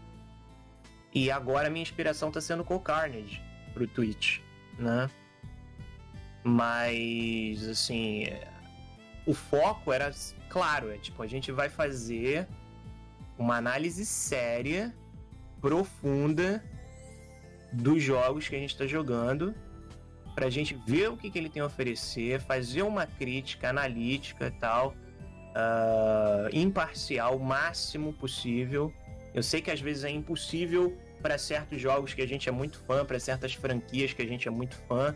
E 1.17 1.31
agora 1.31 1.71
minha 1.71 1.83
inspiração 1.83 2.29
está 2.29 2.43
sendo 2.43 2.63
com 2.63 2.75
o 2.75 2.79
Carnage 2.79 3.43
pro 3.73 3.87
Twitch, 3.87 4.41
né? 4.79 5.09
Mas 6.45 7.67
assim, 7.67 8.27
o 9.25 9.33
foco 9.33 9.95
era 9.95 10.13
claro, 10.51 10.93
é 10.93 10.99
tipo, 10.99 11.23
a 11.23 11.27
gente 11.27 11.51
vai 11.51 11.71
fazer 11.71 12.47
uma 13.39 13.57
análise 13.57 14.05
séria, 14.05 14.95
profunda 15.59 16.63
dos 17.73 18.03
jogos 18.03 18.47
que 18.47 18.55
a 18.55 18.59
gente 18.59 18.73
está 18.73 18.87
jogando, 18.87 19.55
para 20.35 20.49
a 20.49 20.51
gente 20.51 20.75
ver 20.87 21.09
o 21.09 21.17
que, 21.17 21.31
que 21.31 21.39
ele 21.39 21.49
tem 21.49 21.63
a 21.63 21.67
oferecer, 21.67 22.43
fazer 22.43 22.83
uma 22.83 23.07
crítica 23.07 23.71
analítica 23.71 24.49
e 24.49 24.61
tal, 24.61 24.91
uh, 24.91 26.51
imparcial 26.53 27.39
o 27.39 27.43
máximo 27.43 28.13
possível. 28.13 28.93
Eu 29.33 29.43
sei 29.43 29.63
que 29.63 29.71
às 29.71 29.81
vezes 29.81 30.05
é 30.05 30.11
impossível 30.11 30.95
para 31.23 31.39
certos 31.39 31.81
jogos 31.81 32.15
que 32.15 32.23
a 32.23 32.27
gente 32.27 32.49
é 32.49 32.53
muito 32.53 32.79
fã, 32.81 33.05
para 33.05 33.19
certas 33.19 33.55
franquias 33.55 34.13
que 34.13 34.23
a 34.23 34.27
gente 34.27 34.47
é 34.47 34.51
muito 34.51 34.77
fã, 34.89 35.15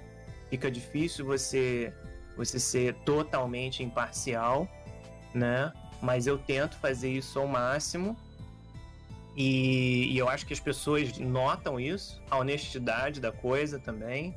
fica 0.48 0.70
difícil 0.70 1.24
você 1.24 1.92
você 2.36 2.58
ser 2.58 2.94
totalmente 3.04 3.82
imparcial, 3.82 4.68
né? 5.34 5.72
Mas 6.00 6.26
eu 6.26 6.38
tento 6.38 6.76
fazer 6.76 7.10
isso 7.10 7.38
ao 7.38 7.46
máximo. 7.46 8.16
E, 9.36 10.12
e, 10.12 10.18
eu 10.18 10.28
acho 10.28 10.46
que 10.46 10.52
as 10.52 10.60
pessoas 10.60 11.18
notam 11.18 11.78
isso, 11.78 12.22
a 12.30 12.38
honestidade 12.38 13.20
da 13.20 13.30
coisa 13.30 13.78
também. 13.78 14.34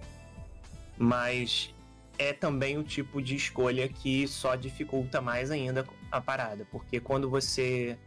Mas 0.97 1.73
é 2.17 2.33
também 2.33 2.77
o 2.77 2.83
tipo 2.83 3.21
de 3.21 3.35
escolha 3.35 3.87
que 3.87 4.27
só 4.27 4.55
dificulta 4.55 5.21
mais 5.21 5.49
ainda 5.49 5.85
a 6.11 6.21
parada, 6.21 6.67
porque 6.71 6.99
quando 6.99 7.29
você 7.29 7.97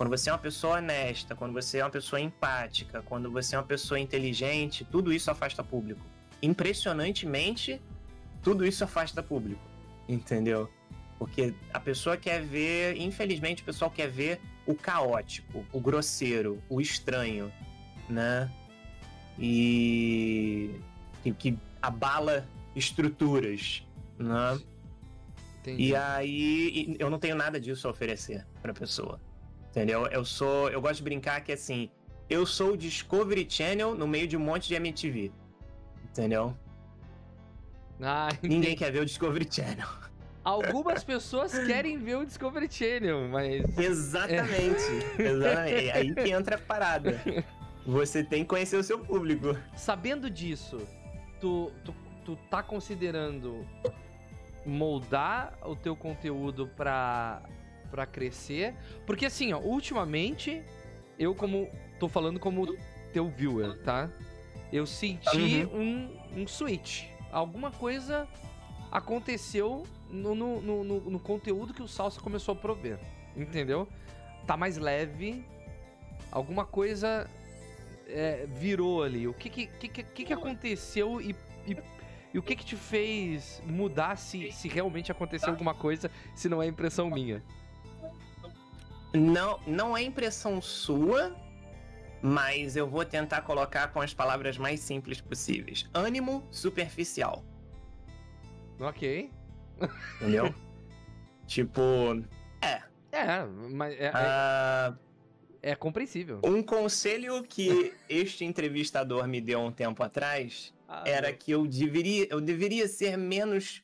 quando 0.00 0.08
você 0.08 0.30
é 0.30 0.32
uma 0.32 0.38
pessoa 0.38 0.78
honesta, 0.78 1.36
quando 1.36 1.52
você 1.52 1.76
é 1.76 1.84
uma 1.84 1.90
pessoa 1.90 2.18
empática, 2.18 3.02
quando 3.02 3.30
você 3.30 3.54
é 3.54 3.58
uma 3.58 3.66
pessoa 3.66 4.00
inteligente, 4.00 4.82
tudo 4.82 5.12
isso 5.12 5.30
afasta 5.30 5.62
público. 5.62 6.00
Impressionantemente, 6.40 7.78
tudo 8.42 8.64
isso 8.64 8.82
afasta 8.82 9.22
público, 9.22 9.60
entendeu? 10.08 10.70
Porque 11.18 11.52
a 11.70 11.78
pessoa 11.78 12.16
quer 12.16 12.40
ver, 12.40 12.96
infelizmente, 12.96 13.60
o 13.60 13.66
pessoal 13.66 13.90
quer 13.90 14.08
ver 14.08 14.40
o 14.64 14.74
caótico, 14.74 15.66
o 15.70 15.78
grosseiro, 15.78 16.62
o 16.66 16.80
estranho, 16.80 17.52
né? 18.08 18.50
E 19.38 20.80
que, 21.22 21.32
que 21.34 21.58
abala 21.82 22.48
estruturas, 22.74 23.86
né? 24.18 24.58
Entendi. 25.60 25.88
E 25.88 25.94
aí 25.94 26.96
eu 26.98 27.10
não 27.10 27.18
tenho 27.18 27.36
nada 27.36 27.60
disso 27.60 27.86
a 27.86 27.90
oferecer 27.90 28.46
para 28.62 28.72
pessoa. 28.72 29.20
Entendeu? 29.70 30.06
Eu 30.08 30.24
sou, 30.24 30.68
eu 30.68 30.80
gosto 30.80 30.96
de 30.96 31.02
brincar 31.04 31.40
que 31.42 31.52
assim, 31.52 31.90
eu 32.28 32.44
sou 32.44 32.72
o 32.72 32.76
Discovery 32.76 33.46
Channel 33.48 33.94
no 33.94 34.06
meio 34.06 34.26
de 34.26 34.36
um 34.36 34.40
monte 34.40 34.68
de 34.68 34.74
MTV. 34.74 35.32
Entendeu? 36.04 36.56
Ah, 38.00 38.28
Ninguém 38.42 38.76
quer 38.76 38.90
ver 38.90 39.02
o 39.02 39.06
Discovery 39.06 39.48
Channel. 39.50 39.88
Algumas 40.42 41.02
pessoas 41.04 41.56
querem 41.66 41.98
ver 41.98 42.16
o 42.16 42.24
Discovery 42.24 42.68
Channel, 42.70 43.28
mas. 43.28 43.62
Exatamente. 43.78 44.82
Exatamente. 45.18 45.88
É 45.88 45.92
aí 45.92 46.14
que 46.14 46.30
entra 46.30 46.56
a 46.56 46.58
parada. 46.58 47.22
Você 47.86 48.24
tem 48.24 48.42
que 48.42 48.48
conhecer 48.48 48.76
o 48.76 48.82
seu 48.82 48.98
público. 48.98 49.56
Sabendo 49.76 50.28
disso, 50.28 50.78
tu, 51.40 51.72
tu 51.84 51.94
tu 52.24 52.36
tá 52.48 52.62
considerando 52.62 53.66
moldar 54.64 55.58
o 55.62 55.74
teu 55.74 55.96
conteúdo 55.96 56.68
pra, 56.76 57.42
pra 57.90 58.06
crescer? 58.06 58.74
Porque 59.06 59.26
assim, 59.26 59.52
ó, 59.52 59.58
ultimamente, 59.58 60.62
eu 61.18 61.34
como. 61.34 61.68
tô 61.98 62.08
falando 62.08 62.38
como 62.38 62.76
teu 63.12 63.28
viewer, 63.28 63.82
tá? 63.82 64.10
Eu 64.72 64.86
senti 64.86 65.66
uhum. 65.66 66.10
um, 66.34 66.42
um 66.42 66.46
switch. 66.46 67.06
Alguma 67.32 67.70
coisa 67.70 68.28
aconteceu 68.90 69.84
no, 70.08 70.34
no, 70.34 70.60
no, 70.60 70.84
no, 70.84 71.20
conteúdo 71.20 71.72
que 71.74 71.82
o 71.82 71.88
Salsa 71.88 72.20
começou 72.20 72.54
a 72.54 72.56
prover. 72.56 72.98
Entendeu? 73.36 73.88
Tá 74.46 74.56
mais 74.56 74.76
leve. 74.76 75.44
Alguma 76.30 76.64
coisa 76.64 77.28
é, 78.06 78.46
virou 78.48 79.02
ali. 79.02 79.26
O 79.26 79.34
que 79.34 79.48
que, 79.48 79.66
que, 79.66 79.88
que, 79.88 80.24
que 80.24 80.32
aconteceu 80.32 81.20
e, 81.20 81.34
e 81.66 81.76
e 82.32 82.38
o 82.38 82.42
que 82.42 82.54
que 82.54 82.64
te 82.64 82.76
fez 82.76 83.60
mudar 83.66 84.16
se, 84.16 84.52
se 84.52 84.68
realmente 84.68 85.10
aconteceu 85.10 85.50
alguma 85.50 85.74
coisa, 85.74 86.10
se 86.34 86.48
não 86.48 86.62
é 86.62 86.66
impressão 86.66 87.10
minha? 87.10 87.42
Não, 89.12 89.58
não 89.66 89.96
é 89.96 90.02
impressão 90.02 90.60
sua, 90.62 91.34
mas 92.22 92.76
eu 92.76 92.86
vou 92.86 93.04
tentar 93.04 93.42
colocar 93.42 93.88
com 93.88 94.00
as 94.00 94.14
palavras 94.14 94.56
mais 94.56 94.80
simples 94.80 95.20
possíveis. 95.20 95.88
Ânimo 95.92 96.46
superficial. 96.50 97.44
Ok. 98.78 99.30
Entendeu? 100.20 100.54
tipo, 101.46 101.80
é. 102.62 102.82
É, 103.12 103.44
mas 103.44 103.94
é, 103.98 104.10
uh, 104.10 104.96
é, 105.62 105.72
é 105.72 105.74
compreensível. 105.74 106.40
Um 106.44 106.62
conselho 106.62 107.42
que 107.42 107.92
este 108.08 108.44
entrevistador 108.44 109.26
me 109.26 109.40
deu 109.40 109.58
um 109.58 109.72
tempo 109.72 110.02
atrás 110.02 110.72
ah, 110.88 111.02
era 111.04 111.32
que 111.32 111.50
eu 111.50 111.66
deveria, 111.66 112.28
eu 112.30 112.40
deveria 112.40 112.86
ser 112.86 113.16
menos 113.16 113.82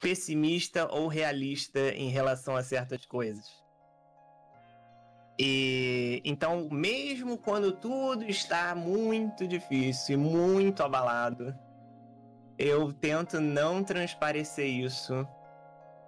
pessimista 0.00 0.88
ou 0.90 1.06
realista 1.06 1.80
em 1.94 2.08
relação 2.08 2.56
a 2.56 2.62
certas 2.62 3.04
coisas. 3.04 3.44
E 5.38 6.22
então, 6.24 6.68
mesmo 6.70 7.36
quando 7.36 7.72
tudo 7.72 8.24
está 8.24 8.74
muito 8.74 9.46
difícil 9.46 10.14
e 10.14 10.16
muito 10.16 10.82
abalado, 10.82 11.54
eu 12.58 12.92
tento 12.92 13.38
não 13.38 13.84
transparecer 13.84 14.66
isso 14.66 15.26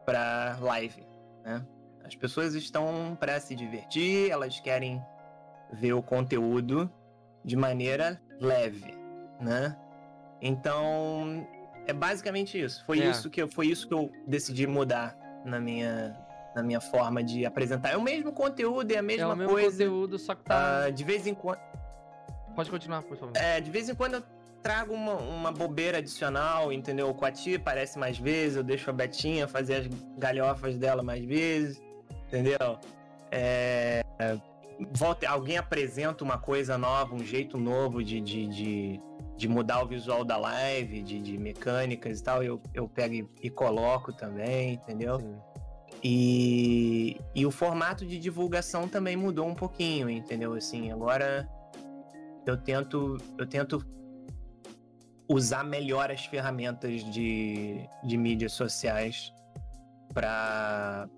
para 0.07 0.57
live, 0.61 1.07
né? 1.45 1.65
As 2.03 2.15
pessoas 2.15 2.55
estão 2.55 3.15
para 3.21 3.39
se 3.39 3.55
divertir, 3.55 4.31
elas 4.31 4.59
querem 4.61 5.03
ver 5.73 5.93
o 5.93 6.03
conteúdo 6.03 6.91
de 7.45 7.55
maneira 7.55 8.19
leve, 8.41 8.95
né? 9.39 9.77
Então, 10.41 11.47
é 11.87 11.93
basicamente 11.93 12.59
isso. 12.59 12.83
Foi 12.87 13.01
é. 13.01 13.11
isso 13.11 13.29
que 13.29 13.43
eu, 13.43 13.49
foi 13.49 13.67
isso 13.67 13.87
que 13.87 13.93
eu 13.93 14.11
decidi 14.27 14.67
mudar 14.67 15.15
na 15.45 15.61
minha 15.61 16.17
na 16.59 16.63
minha 16.63 16.81
forma 16.81 17.23
de 17.23 17.47
apresentar. 17.47 17.91
É 17.91 17.97
o 17.97 18.03
mesmo 18.03 18.33
conteúdo, 18.33 18.91
é 18.91 18.99
a 18.99 19.03
mesma 19.03 19.31
é 19.31 19.33
o 19.33 19.37
mesmo 19.37 19.53
coisa. 19.53 19.85
conteúdo, 19.85 20.19
só 20.19 20.35
que 20.35 20.43
tá 20.43 20.87
uh, 20.89 20.93
de 20.93 21.05
vez 21.05 21.27
em 21.27 21.35
quando 21.35 21.61
Pode 22.55 22.71
continuar, 22.71 23.03
por 23.03 23.17
favor. 23.17 23.37
É, 23.37 23.61
de 23.61 23.71
vez 23.71 23.89
em 23.89 23.95
quando 23.95 24.15
eu 24.15 24.23
trago 24.61 24.93
uma, 24.93 25.15
uma 25.15 25.53
bobeira 25.53 25.99
adicional, 25.99 26.73
entendeu? 26.73 27.15
Com 27.15 27.25
a 27.25 27.31
tia 27.31 27.57
aparece 27.57 27.97
mais 27.97 28.19
vezes, 28.19 28.57
eu 28.57 28.65
deixo 28.65 28.91
a 28.91 28.93
Betinha 28.93 29.47
fazer 29.47 29.75
as 29.77 29.87
galhofas 30.19 30.77
dela 30.77 31.01
mais 31.01 31.25
vezes, 31.25 31.81
entendeu? 32.27 32.81
É, 33.31 34.03
volta, 34.91 35.29
alguém 35.29 35.57
apresenta 35.57 36.25
uma 36.25 36.37
coisa 36.37 36.77
nova, 36.77 37.15
um 37.15 37.23
jeito 37.25 37.57
novo 37.57 38.03
de, 38.03 38.21
de, 38.21 38.49
de 38.49 39.01
de 39.39 39.47
mudar 39.47 39.85
o 39.85 39.87
visual 39.87 40.25
da 40.25 40.37
live, 40.37 41.01
de, 41.01 41.21
de 41.21 41.39
mecânicas 41.39 42.19
e 42.19 42.25
tal, 42.25 42.43
eu, 42.43 42.61
eu 42.75 42.89
pego 42.89 43.15
e, 43.15 43.29
e 43.45 43.49
coloco 43.49 44.13
também, 44.13 44.75
entendeu? 44.75 45.21
Sim. 45.21 45.39
E, 46.03 47.21
e 47.35 47.45
o 47.45 47.51
formato 47.51 48.07
de 48.07 48.19
divulgação 48.19 48.89
também 48.89 49.17
mudou 49.17 49.47
um 49.47 49.55
pouquinho, 49.55 50.09
entendeu? 50.09 50.55
Assim, 50.55 50.93
agora 50.93 51.49
eu 52.47 52.57
tento, 52.57 53.19
eu 53.37 53.47
tento 53.47 53.85
usar 55.29 55.65
melhor 55.65 56.11
as 56.11 56.25
ferramentas 56.25 57.03
de, 57.13 57.89
de 58.05 58.17
mídias 58.17 58.53
sociais 58.53 59.33
para 60.15 61.09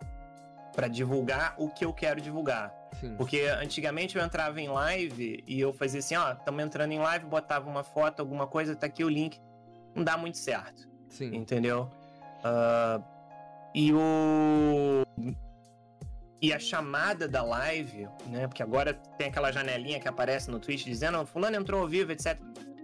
para 0.74 0.88
divulgar 0.88 1.54
o 1.58 1.68
que 1.68 1.84
eu 1.84 1.92
quero 1.92 2.20
divulgar. 2.20 2.72
Sim. 3.00 3.14
Porque 3.16 3.42
antigamente 3.60 4.16
eu 4.16 4.24
entrava 4.24 4.60
em 4.60 4.68
live 4.68 5.42
e 5.46 5.60
eu 5.60 5.72
fazia 5.72 6.00
assim, 6.00 6.16
ó, 6.16 6.32
estamos 6.32 6.62
entrando 6.64 6.92
em 6.92 6.98
live, 6.98 7.26
botava 7.26 7.68
uma 7.68 7.82
foto, 7.82 8.20
alguma 8.20 8.46
coisa, 8.46 8.74
tá 8.76 8.86
aqui 8.86 9.04
o 9.04 9.08
link. 9.08 9.40
Não 9.94 10.04
dá 10.04 10.16
muito 10.16 10.38
certo. 10.38 10.88
Sim. 11.08 11.34
Entendeu? 11.34 11.90
Uh, 12.38 13.02
e 13.74 13.92
o. 13.92 15.02
E 16.42 16.52
a 16.54 16.58
chamada 16.58 17.28
da 17.28 17.42
live, 17.42 18.08
né? 18.26 18.46
Porque 18.46 18.62
agora 18.62 18.94
tem 19.18 19.28
aquela 19.28 19.52
janelinha 19.52 20.00
que 20.00 20.08
aparece 20.08 20.50
no 20.50 20.58
Twitch 20.58 20.84
dizendo, 20.84 21.24
fulano 21.26 21.56
entrou 21.56 21.82
ao 21.82 21.88
vivo, 21.88 22.12
etc. 22.12 22.38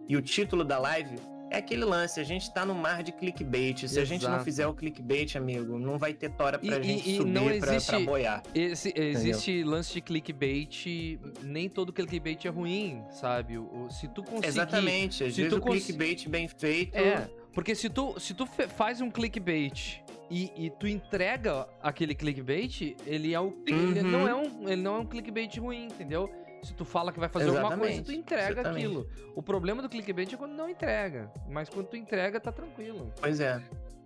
E 0.06 0.14
o 0.14 0.20
título 0.20 0.62
da 0.62 0.78
live 0.78 1.16
é 1.50 1.58
aquele 1.58 1.84
lance, 1.84 2.20
a 2.20 2.24
gente 2.24 2.52
tá 2.52 2.66
no 2.66 2.74
mar 2.74 3.02
de 3.02 3.12
clickbait. 3.12 3.78
Se 3.78 3.84
Exato. 3.86 4.00
a 4.00 4.04
gente 4.04 4.28
não 4.28 4.40
fizer 4.40 4.66
o 4.66 4.74
clickbait, 4.74 5.36
amigo, 5.36 5.78
não 5.78 5.96
vai 5.96 6.12
ter 6.12 6.30
tora 6.30 6.58
pra 6.58 6.78
e, 6.78 6.82
gente 6.82 7.10
e, 7.10 7.16
subir 7.16 7.30
não 7.30 7.50
existe, 7.50 7.86
pra, 7.86 7.96
pra 7.96 8.06
boiar. 8.06 8.42
Esse, 8.54 8.92
existe 8.94 9.62
lance 9.62 9.94
de 9.94 10.00
clickbait, 10.00 11.18
nem 11.42 11.68
todo 11.68 11.92
clickbait 11.92 12.44
é 12.44 12.48
ruim, 12.48 13.02
sabe? 13.10 13.54
Se 13.90 14.08
tu 14.08 14.22
conseguir... 14.22 14.48
Exatamente, 14.48 15.24
às 15.24 15.36
vezes 15.36 15.52
o 15.52 15.60
clickbait 15.60 16.28
bem 16.28 16.48
feito... 16.48 16.96
É, 16.96 17.28
porque 17.56 17.74
se 17.74 17.88
tu, 17.88 18.20
se 18.20 18.34
tu 18.34 18.44
faz 18.44 19.00
um 19.00 19.10
clickbait 19.10 20.02
e, 20.30 20.52
e, 20.54 20.68
tu 20.68 20.86
entrega 20.86 21.66
aquele 21.82 22.14
clickbait, 22.14 22.94
ele 23.06 23.32
é 23.32 23.40
o. 23.40 23.44
Uhum. 23.44 23.56
Ele, 23.66 24.02
não 24.02 24.28
é 24.28 24.34
um, 24.34 24.68
ele 24.68 24.82
não 24.82 24.96
é 24.96 24.98
um 24.98 25.06
clickbait 25.06 25.58
ruim, 25.58 25.86
entendeu? 25.86 26.30
Se 26.62 26.74
tu 26.74 26.84
fala 26.84 27.10
que 27.10 27.18
vai 27.18 27.30
fazer 27.30 27.46
Exatamente. 27.46 27.72
alguma 27.72 27.88
coisa, 27.88 28.02
tu 28.02 28.12
entrega 28.12 28.60
Exatamente. 28.60 28.84
aquilo. 28.84 29.08
O 29.34 29.42
problema 29.42 29.80
do 29.80 29.88
clickbait 29.88 30.30
é 30.34 30.36
quando 30.36 30.52
não 30.52 30.68
entrega. 30.68 31.32
Mas 31.48 31.70
quando 31.70 31.86
tu 31.86 31.96
entrega, 31.96 32.38
tá 32.38 32.52
tranquilo. 32.52 33.10
Pois 33.18 33.40
é. 33.40 33.62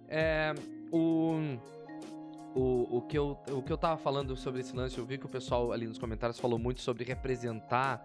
É. 0.06 0.54
O. 0.92 1.58
O, 2.54 2.98
o, 2.98 3.02
que 3.02 3.18
eu, 3.18 3.36
o 3.50 3.62
que 3.62 3.72
eu 3.72 3.78
tava 3.78 3.96
falando 3.96 4.36
sobre 4.36 4.60
esse 4.60 4.74
lance, 4.74 4.96
eu 4.98 5.04
vi 5.04 5.18
que 5.18 5.26
o 5.26 5.28
pessoal 5.28 5.72
ali 5.72 5.86
nos 5.88 5.98
comentários 5.98 6.38
falou 6.38 6.58
muito 6.58 6.80
sobre 6.80 7.02
representar. 7.02 8.00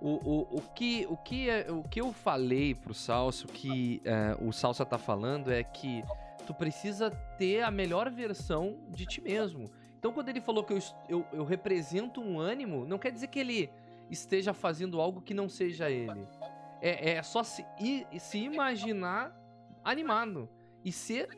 O, 0.00 0.10
o, 0.10 0.58
o, 0.58 0.60
que, 0.74 1.06
o, 1.10 1.16
que, 1.16 1.50
é, 1.50 1.70
o 1.70 1.82
que 1.82 2.00
eu 2.00 2.12
falei 2.12 2.74
pro 2.74 2.94
Salso, 2.94 3.48
que 3.48 4.00
é, 4.04 4.36
o 4.40 4.52
Salsa 4.52 4.84
tá 4.84 4.96
falando, 4.96 5.50
é 5.50 5.64
que 5.64 6.04
tu 6.46 6.54
precisa 6.54 7.10
ter 7.36 7.62
a 7.62 7.70
melhor 7.70 8.08
versão 8.10 8.78
de 8.88 9.04
ti 9.06 9.20
mesmo. 9.20 9.64
Então, 9.98 10.12
quando 10.12 10.28
ele 10.28 10.40
falou 10.40 10.62
que 10.62 10.72
eu, 10.72 10.78
eu, 11.08 11.26
eu 11.32 11.44
represento 11.44 12.20
um 12.20 12.38
ânimo, 12.38 12.86
não 12.86 12.98
quer 12.98 13.10
dizer 13.10 13.26
que 13.26 13.40
ele 13.40 13.70
esteja 14.08 14.54
fazendo 14.54 15.00
algo 15.00 15.20
que 15.20 15.34
não 15.34 15.48
seja 15.48 15.90
ele. 15.90 16.26
É, 16.80 17.14
é 17.14 17.22
só 17.22 17.42
se, 17.42 17.66
se 18.20 18.38
imaginar 18.38 19.36
animado 19.84 20.48
e 20.84 20.92
ser 20.92 21.28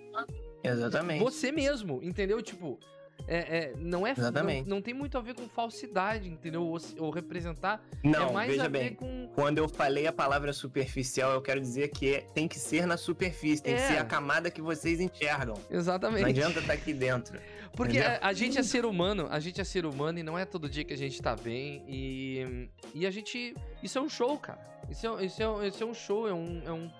Exatamente. 0.62 1.20
você 1.20 1.50
mesmo, 1.50 2.00
entendeu? 2.02 2.42
Tipo, 2.42 2.78
é, 3.26 3.38
é, 3.38 3.74
não 3.76 4.06
é 4.06 4.12
Exatamente. 4.12 4.68
Não, 4.68 4.76
não, 4.76 4.82
tem 4.82 4.94
muito 4.94 5.16
a 5.16 5.20
ver 5.20 5.34
com 5.34 5.48
falsidade, 5.48 6.28
entendeu? 6.28 6.62
Ou, 6.62 6.78
ou 6.98 7.10
representar. 7.10 7.82
Não, 8.02 8.28
é 8.28 8.32
mais 8.32 8.50
veja 8.50 8.68
bem. 8.68 8.94
Com... 8.94 9.28
Quando 9.34 9.58
eu 9.58 9.68
falei 9.68 10.06
a 10.06 10.12
palavra 10.12 10.52
superficial, 10.52 11.32
eu 11.32 11.42
quero 11.42 11.60
dizer 11.60 11.88
que 11.88 12.14
é, 12.14 12.20
tem 12.20 12.48
que 12.48 12.58
ser 12.58 12.86
na 12.86 12.96
superfície, 12.96 13.62
tem 13.62 13.74
que 13.74 13.82
ser 13.82 13.94
é. 13.94 13.98
a 13.98 14.04
camada 14.04 14.50
que 14.50 14.60
vocês 14.60 15.00
enxergam. 15.00 15.54
Exatamente. 15.70 16.22
Não 16.22 16.28
adianta 16.28 16.60
estar 16.60 16.72
tá 16.72 16.78
aqui 16.78 16.92
dentro. 16.92 17.38
Porque 17.72 17.98
a, 17.98 18.18
a, 18.22 18.32
gente 18.32 18.58
é 18.58 18.62
ser 18.62 18.84
humano, 18.84 19.28
a 19.30 19.38
gente 19.38 19.60
é 19.60 19.64
ser 19.64 19.86
humano 19.86 20.18
e 20.18 20.22
não 20.22 20.38
é 20.38 20.44
todo 20.44 20.68
dia 20.68 20.84
que 20.84 20.92
a 20.92 20.96
gente 20.96 21.20
tá 21.22 21.36
bem. 21.36 21.84
E, 21.88 22.68
e 22.94 23.06
a 23.06 23.10
gente. 23.10 23.54
Isso 23.82 23.98
é 23.98 24.00
um 24.00 24.08
show, 24.08 24.36
cara. 24.38 24.60
Isso 24.90 25.06
é, 25.06 25.24
isso 25.24 25.42
é, 25.42 25.68
isso 25.68 25.82
é 25.82 25.86
um 25.86 25.94
show, 25.94 26.28
é 26.28 26.34
um, 26.34 26.62
é 26.66 26.72
um 26.72 26.90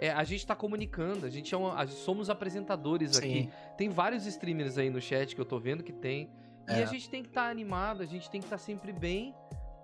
é, 0.00 0.10
a 0.10 0.24
gente 0.24 0.46
tá 0.46 0.56
comunicando, 0.56 1.26
a 1.26 1.28
gente 1.28 1.54
é 1.54 1.58
uma, 1.58 1.86
somos 1.86 2.30
apresentadores 2.30 3.16
Sim. 3.16 3.18
aqui. 3.18 3.50
Tem 3.76 3.90
vários 3.90 4.24
streamers 4.24 4.78
aí 4.78 4.88
no 4.88 4.98
chat 4.98 5.34
que 5.34 5.40
eu 5.40 5.44
tô 5.44 5.58
vendo 5.58 5.84
que 5.84 5.92
tem. 5.92 6.30
É. 6.66 6.78
E 6.80 6.82
a 6.82 6.86
gente 6.86 7.10
tem 7.10 7.22
que 7.22 7.28
estar 7.28 7.44
tá 7.44 7.50
animado, 7.50 8.02
a 8.02 8.06
gente 8.06 8.30
tem 8.30 8.40
que 8.40 8.46
estar 8.46 8.56
tá 8.56 8.62
sempre 8.62 8.92
bem 8.92 9.34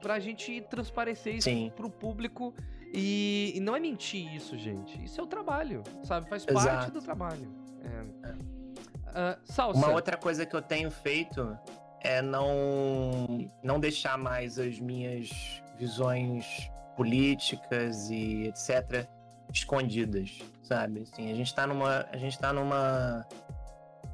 pra 0.00 0.18
gente 0.18 0.62
transparecer 0.70 1.34
isso 1.34 1.50
Sim. 1.50 1.70
pro 1.76 1.90
público. 1.90 2.54
E, 2.94 3.52
e, 3.54 3.60
não 3.60 3.76
é 3.76 3.80
mentir 3.80 4.34
isso, 4.34 4.56
gente. 4.56 5.04
Isso 5.04 5.20
é 5.20 5.24
o 5.24 5.26
trabalho, 5.26 5.82
sabe? 6.02 6.26
Faz 6.30 6.46
Exato. 6.48 6.66
parte 6.66 6.90
do 6.92 7.02
trabalho. 7.02 7.54
É. 7.84 8.30
Uh, 8.30 9.38
Salsa. 9.44 9.78
Uma 9.78 9.90
outra 9.90 10.16
coisa 10.16 10.46
que 10.46 10.56
eu 10.56 10.62
tenho 10.62 10.90
feito 10.90 11.58
é 12.00 12.22
não, 12.22 13.46
não 13.62 13.78
deixar 13.78 14.16
mais 14.16 14.58
as 14.58 14.80
minhas 14.80 15.60
visões 15.78 16.70
políticas 16.96 18.08
e 18.08 18.46
etc 18.46 19.06
escondidas, 19.52 20.38
sabe? 20.62 21.02
Assim, 21.02 21.30
a 21.30 21.34
gente 21.34 21.54
tá 21.54 21.66
numa 21.66 22.06
a 22.10 22.16
gente 22.16 22.38
tá 22.38 22.52
numa 22.52 23.26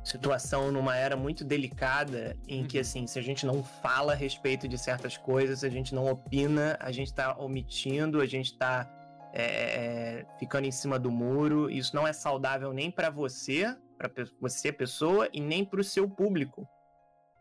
situação 0.04 0.72
numa 0.72 0.96
era 0.96 1.16
muito 1.16 1.44
delicada 1.44 2.36
em 2.48 2.64
que 2.66 2.76
uhum. 2.76 2.80
assim, 2.80 3.06
se 3.06 3.18
a 3.18 3.22
gente 3.22 3.46
não 3.46 3.62
fala 3.62 4.12
a 4.12 4.16
respeito 4.16 4.66
de 4.66 4.76
certas 4.76 5.16
coisas, 5.16 5.60
se 5.60 5.66
a 5.66 5.70
gente 5.70 5.94
não 5.94 6.10
opina, 6.10 6.76
a 6.80 6.90
gente 6.90 7.14
tá 7.14 7.36
omitindo, 7.38 8.20
a 8.20 8.26
gente 8.26 8.56
tá 8.58 8.88
é, 9.32 9.44
é 9.44 10.26
ficando 10.38 10.66
em 10.66 10.72
cima 10.72 10.98
do 10.98 11.10
muro. 11.10 11.70
Isso 11.70 11.94
não 11.94 12.06
é 12.06 12.12
saudável 12.12 12.72
nem 12.72 12.90
para 12.90 13.10
você, 13.10 13.76
para 13.96 14.10
você 14.40 14.72
pessoa 14.72 15.28
e 15.32 15.40
nem 15.40 15.64
para 15.64 15.80
o 15.80 15.84
seu 15.84 16.08
público. 16.08 16.66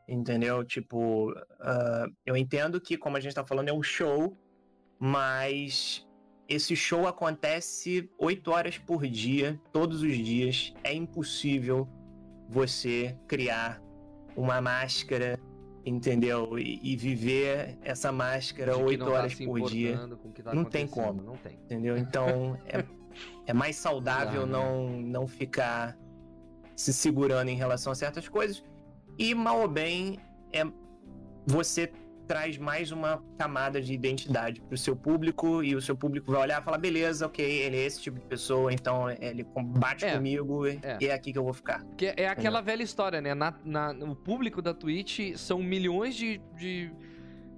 Entendeu? 0.08 0.64
Tipo, 0.64 1.32
uh, 1.32 2.16
eu 2.26 2.36
entendo 2.36 2.82
que, 2.82 2.98
como 2.98 3.18
a 3.18 3.20
gente 3.20 3.34
tá 3.34 3.46
falando, 3.46 3.70
é 3.70 3.74
um 3.74 3.84
show, 3.84 4.38
mas 5.00 6.06
esse 6.52 6.76
show 6.76 7.08
acontece 7.08 8.10
oito 8.18 8.52
horas 8.52 8.78
por 8.78 9.08
dia, 9.08 9.60
todos 9.72 10.02
os 10.02 10.18
dias. 10.18 10.74
É 10.84 10.94
impossível 10.94 11.88
você 12.50 13.16
criar 13.26 13.82
uma 14.36 14.60
máscara, 14.60 15.40
entendeu? 15.86 16.60
E, 16.60 16.80
e 16.84 16.98
viver 16.98 17.78
essa 17.82 18.12
máscara 18.12 18.78
oito 18.78 19.06
tá 19.06 19.12
horas 19.12 19.38
tá 19.38 19.46
por 19.46 19.62
dia. 19.62 19.98
Tá 20.44 20.54
não 20.54 20.66
tem 20.66 20.86
como. 20.86 21.22
Não 21.22 21.38
tem. 21.38 21.54
Entendeu? 21.54 21.98
Então 21.98 22.60
é, 22.66 22.84
é 23.48 23.54
mais 23.54 23.78
saudável 23.78 24.46
não, 24.46 24.90
né? 24.90 25.04
não 25.06 25.28
ficar 25.28 25.98
se 26.76 26.94
segurando 26.94 27.48
em 27.48 27.56
relação 27.56 27.94
a 27.94 27.96
certas 27.96 28.28
coisas. 28.28 28.62
E 29.18 29.34
mal 29.34 29.62
ou 29.62 29.68
bem 29.70 30.20
é 30.52 30.66
você 31.48 31.92
traz 32.32 32.58
mais 32.58 32.94
uma 32.94 33.22
camada 33.38 33.82
de 33.82 33.94
identidade 33.94 34.62
para 34.62 34.74
o 34.74 34.78
seu 34.78 34.96
público 34.96 35.62
e 35.62 35.76
o 35.76 35.82
seu 35.82 35.98
público 35.98 36.32
vai 36.32 36.44
olhar 36.44 36.62
e 36.62 36.64
falar: 36.64 36.78
beleza, 36.78 37.26
ok, 37.26 37.46
ele 37.46 37.76
é 37.76 37.86
esse 37.86 38.02
tipo 38.02 38.18
de 38.18 38.26
pessoa, 38.26 38.72
então 38.72 39.10
ele 39.10 39.46
bate 39.76 40.06
é, 40.06 40.16
comigo 40.16 40.66
é. 40.66 40.98
e 41.02 41.08
é 41.08 41.14
aqui 41.14 41.34
que 41.34 41.38
eu 41.38 41.44
vou 41.44 41.52
ficar. 41.52 41.84
Que 41.98 42.06
é 42.06 42.30
aquela 42.30 42.60
Entendeu? 42.60 42.64
velha 42.64 42.84
história, 42.84 43.20
né? 43.20 43.34
Na, 43.36 43.54
na, 43.66 43.92
o 43.92 44.16
público 44.16 44.62
da 44.62 44.74
Twitch 44.74 45.36
são 45.36 45.60
milhões 45.62 46.16
de, 46.16 46.40
de, 46.58 46.90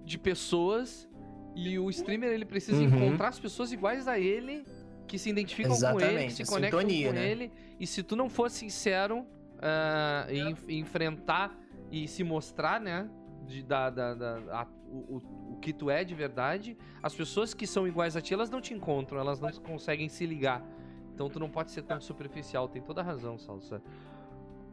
de 0.04 0.18
pessoas 0.18 1.08
e 1.56 1.78
o 1.78 1.88
streamer 1.92 2.32
ele 2.32 2.46
precisa 2.46 2.82
uhum. 2.82 2.88
encontrar 2.88 3.28
as 3.28 3.40
pessoas 3.40 3.72
iguais 3.72 4.08
a 4.08 4.18
ele 4.18 4.66
que 5.08 5.20
se 5.20 5.30
identificam 5.30 5.72
Exatamente, 5.72 6.08
com 6.08 6.18
ele, 6.18 6.28
que 6.30 6.34
se 6.34 6.46
conectam 6.46 6.80
sintonia, 6.80 7.08
com 7.10 7.14
né? 7.14 7.30
ele. 7.30 7.52
E 7.80 7.86
se 7.86 8.02
tu 8.02 8.16
não 8.16 8.28
for 8.28 8.50
sincero 8.50 9.20
uh, 9.20 10.32
em, 10.32 10.56
em 10.68 10.80
enfrentar 10.80 11.56
e 11.92 12.08
se 12.08 12.24
mostrar, 12.24 12.82
né? 12.82 13.08
De, 13.46 13.64
da, 13.64 13.90
da, 13.90 14.14
da 14.14 14.38
a, 14.52 14.68
o, 14.90 15.22
o, 15.52 15.58
que 15.62 15.74
tu 15.74 15.90
é 15.90 16.04
de 16.04 16.16
verdade, 16.16 16.78
as 17.02 17.14
pessoas 17.14 17.54
que 17.54 17.68
são 17.68 17.88
iguais 17.88 18.16
a 18.16 18.22
ti, 18.22 18.34
elas 18.34 18.50
não 18.50 18.62
te 18.62 18.74
encontram, 18.74 19.20
elas 19.20 19.40
não 19.40 19.52
conseguem 19.52 20.10
se 20.10 20.26
ligar. 20.26 20.64
Então 21.14 21.30
tu 21.30 21.40
não 21.40 21.50
pode 21.50 21.72
ser 21.72 21.84
tão 21.84 22.00
superficial, 22.02 22.68
tem 22.68 22.82
toda 22.82 23.02
a 23.02 23.04
razão, 23.04 23.38
Salsa. 23.38 23.82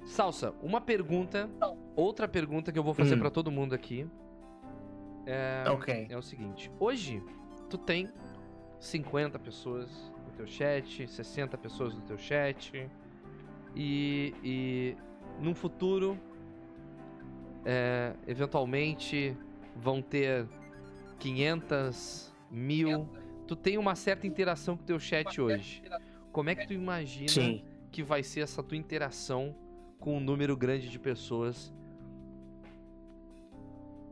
Salsa, 0.05 0.55
uma 0.62 0.81
pergunta, 0.81 1.51
outra 1.95 2.27
pergunta 2.27 2.73
que 2.73 2.79
eu 2.79 2.83
vou 2.83 2.95
fazer 2.95 3.14
hum. 3.16 3.21
para 3.21 3.31
todo 3.31 3.51
mundo 3.51 3.75
aqui. 3.75 4.09
É, 5.27 5.64
okay. 5.71 6.07
é 6.09 6.16
o 6.16 6.23
seguinte: 6.23 6.71
hoje 6.81 7.23
tu 7.68 7.77
tem 7.77 8.11
50 8.79 9.39
pessoas 9.39 10.12
no 10.27 10.33
teu 10.33 10.47
chat, 10.47 11.07
60 11.07 11.59
pessoas 11.59 11.95
no 11.95 12.01
teu 12.01 12.16
chat, 12.16 12.89
e, 13.77 14.35
e 14.43 14.97
num 15.39 15.55
futuro 15.55 16.18
é, 17.64 18.12
eventualmente 18.26 19.36
vão 19.76 20.02
ter 20.02 20.46
500, 21.18 22.32
mil. 22.50 23.08
Tu 23.46 23.56
tem 23.56 23.78
uma 23.78 23.94
certa 23.94 24.26
interação 24.26 24.76
com 24.76 24.82
o 24.82 24.86
teu 24.86 24.98
chat 24.98 25.40
hoje. 25.40 25.82
Como 26.32 26.50
é 26.50 26.54
que 26.54 26.66
tu 26.66 26.72
imagina 26.72 27.28
Sim. 27.28 27.64
que 27.90 28.02
vai 28.02 28.22
ser 28.22 28.40
essa 28.40 28.62
tua 28.62 28.76
interação 28.76 29.54
com 29.98 30.16
um 30.16 30.20
número 30.20 30.56
grande 30.56 30.88
de 30.88 30.98
pessoas? 30.98 31.72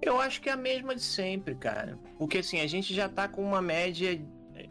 Eu 0.00 0.20
acho 0.20 0.40
que 0.40 0.48
é 0.48 0.52
a 0.52 0.56
mesma 0.56 0.94
de 0.94 1.02
sempre, 1.02 1.54
cara. 1.54 1.98
Porque 2.18 2.38
assim, 2.38 2.60
a 2.60 2.66
gente 2.66 2.94
já 2.94 3.08
tá 3.08 3.28
com 3.28 3.42
uma 3.42 3.60
média. 3.60 4.20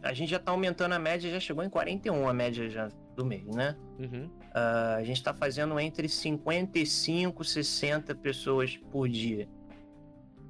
A 0.02 0.12
gente 0.12 0.30
já 0.30 0.38
tá 0.38 0.52
aumentando 0.52 0.92
a 0.92 0.98
média, 0.98 1.30
já 1.30 1.40
chegou 1.40 1.64
em 1.64 1.70
41 1.70 2.28
a 2.28 2.34
média 2.34 2.68
já 2.68 2.88
do 3.16 3.24
mês, 3.24 3.44
né? 3.46 3.76
Uhum. 3.98 4.30
Uh, 4.48 4.96
a 4.96 5.04
gente 5.04 5.18
está 5.18 5.34
fazendo 5.34 5.78
entre 5.78 6.08
55 6.08 7.42
e 7.42 7.46
60 7.46 8.14
pessoas 8.14 8.76
por 8.90 9.08
dia. 9.08 9.48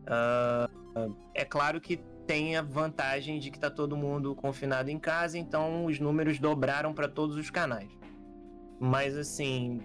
Uh, 0.04 1.14
é 1.34 1.44
claro 1.44 1.80
que 1.80 1.96
tem 2.26 2.56
a 2.56 2.62
vantagem 2.62 3.38
de 3.38 3.50
que 3.50 3.58
tá 3.58 3.70
todo 3.70 3.96
mundo 3.96 4.34
confinado 4.34 4.90
em 4.90 4.98
casa, 4.98 5.38
então 5.38 5.86
os 5.86 5.98
números 5.98 6.38
dobraram 6.38 6.92
para 6.92 7.08
todos 7.08 7.36
os 7.36 7.50
canais. 7.50 7.90
Mas 8.78 9.16
assim, 9.16 9.80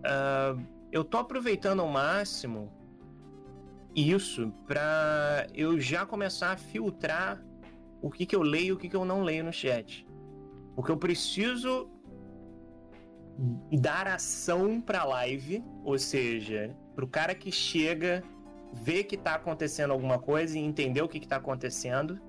uh, 0.00 0.60
eu 0.92 1.04
tô 1.04 1.18
aproveitando 1.18 1.80
ao 1.80 1.88
máximo 1.88 2.70
isso 3.94 4.52
para 4.66 5.46
eu 5.54 5.80
já 5.80 6.04
começar 6.04 6.52
a 6.52 6.56
filtrar 6.56 7.42
o 8.02 8.10
que, 8.10 8.26
que 8.26 8.34
eu 8.34 8.42
leio 8.42 8.66
e 8.66 8.72
o 8.72 8.76
que, 8.76 8.88
que 8.88 8.96
eu 8.96 9.04
não 9.04 9.22
leio 9.22 9.44
no 9.44 9.52
chat. 9.52 10.06
Porque 10.74 10.90
eu 10.90 10.96
preciso 10.96 11.88
dar 13.72 14.06
ação 14.06 14.80
para 14.80 15.04
live, 15.04 15.64
ou 15.84 15.98
seja, 15.98 16.74
para 16.94 17.04
o 17.04 17.08
cara 17.08 17.34
que 17.34 17.50
chega 17.50 18.22
ver 18.72 19.04
que 19.04 19.16
está 19.16 19.34
acontecendo 19.34 19.92
alguma 19.92 20.18
coisa 20.18 20.58
e 20.58 20.62
entender 20.62 21.02
o 21.02 21.08
que 21.08 21.18
está 21.18 21.36
acontecendo. 21.36 22.20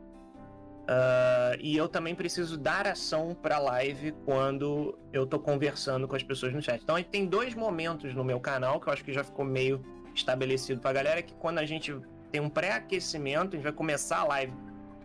Uh, 0.82 1.56
e 1.60 1.78
eu 1.78 1.88
também 1.88 2.16
preciso 2.16 2.58
dar 2.58 2.88
ação 2.88 3.36
para 3.40 3.60
live 3.60 4.12
quando 4.26 4.98
eu 5.14 5.26
tô 5.26 5.40
conversando 5.40 6.08
com 6.08 6.16
as 6.16 6.24
pessoas 6.24 6.54
no 6.54 6.62
chat. 6.62 6.82
Então 6.82 7.02
tem 7.04 7.26
dois 7.26 7.54
momentos 7.54 8.14
no 8.14 8.24
meu 8.24 8.40
canal 8.40 8.80
que 8.80 8.88
eu 8.88 8.94
acho 8.94 9.04
que 9.04 9.14
já 9.14 9.24
ficou 9.24 9.46
meio 9.46 9.84
estabelecido 10.14 10.82
pra 10.82 10.92
galera, 10.92 11.22
que 11.22 11.34
quando 11.36 11.60
a 11.60 11.66
gente 11.66 11.96
tem 12.32 12.42
um 12.42 12.50
pré-aquecimento, 12.50 13.50
a 13.50 13.56
gente 13.56 13.64
vai 13.64 13.72
começar 13.72 14.20
a 14.20 14.24
live, 14.26 14.54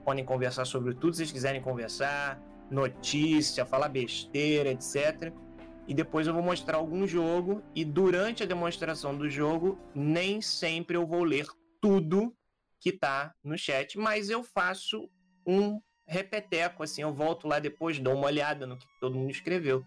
podem 0.04 0.24
conversar 0.24 0.64
sobre 0.64 0.94
tudo 0.94 1.12
se 1.12 1.18
vocês 1.18 1.32
quiserem 1.32 1.60
conversar, 1.60 2.40
notícia, 2.70 3.64
falar 3.64 3.88
besteira, 3.88 4.70
etc. 4.70 5.32
E 5.88 5.94
depois 5.94 6.26
eu 6.26 6.34
vou 6.34 6.42
mostrar 6.42 6.78
algum 6.78 7.06
jogo 7.06 7.62
e 7.74 7.84
durante 7.84 8.42
a 8.42 8.46
demonstração 8.46 9.16
do 9.16 9.30
jogo, 9.30 9.78
nem 9.94 10.40
sempre 10.40 10.96
eu 10.96 11.06
vou 11.06 11.22
ler 11.22 11.46
tudo 11.80 12.34
que 12.80 12.92
tá 12.92 13.32
no 13.42 13.56
chat, 13.56 13.96
mas 13.96 14.28
eu 14.28 14.42
faço 14.42 15.08
um 15.46 15.80
repeteco, 16.06 16.82
assim, 16.82 17.02
eu 17.02 17.12
volto 17.12 17.48
lá 17.48 17.58
depois, 17.58 17.98
dou 17.98 18.14
uma 18.14 18.26
olhada 18.26 18.66
no 18.66 18.76
que 18.76 18.86
todo 19.00 19.16
mundo 19.16 19.30
escreveu. 19.30 19.84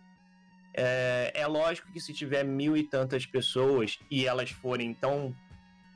É, 0.74 1.32
é 1.34 1.47
lógico 1.47 1.91
que 1.91 2.00
se 2.00 2.14
tiver 2.14 2.43
mil 2.43 2.78
e 2.78 2.84
tantas 2.84 3.26
pessoas 3.26 3.97
e 4.10 4.26
elas 4.26 4.52
forem 4.52 4.93
tão, 4.93 5.36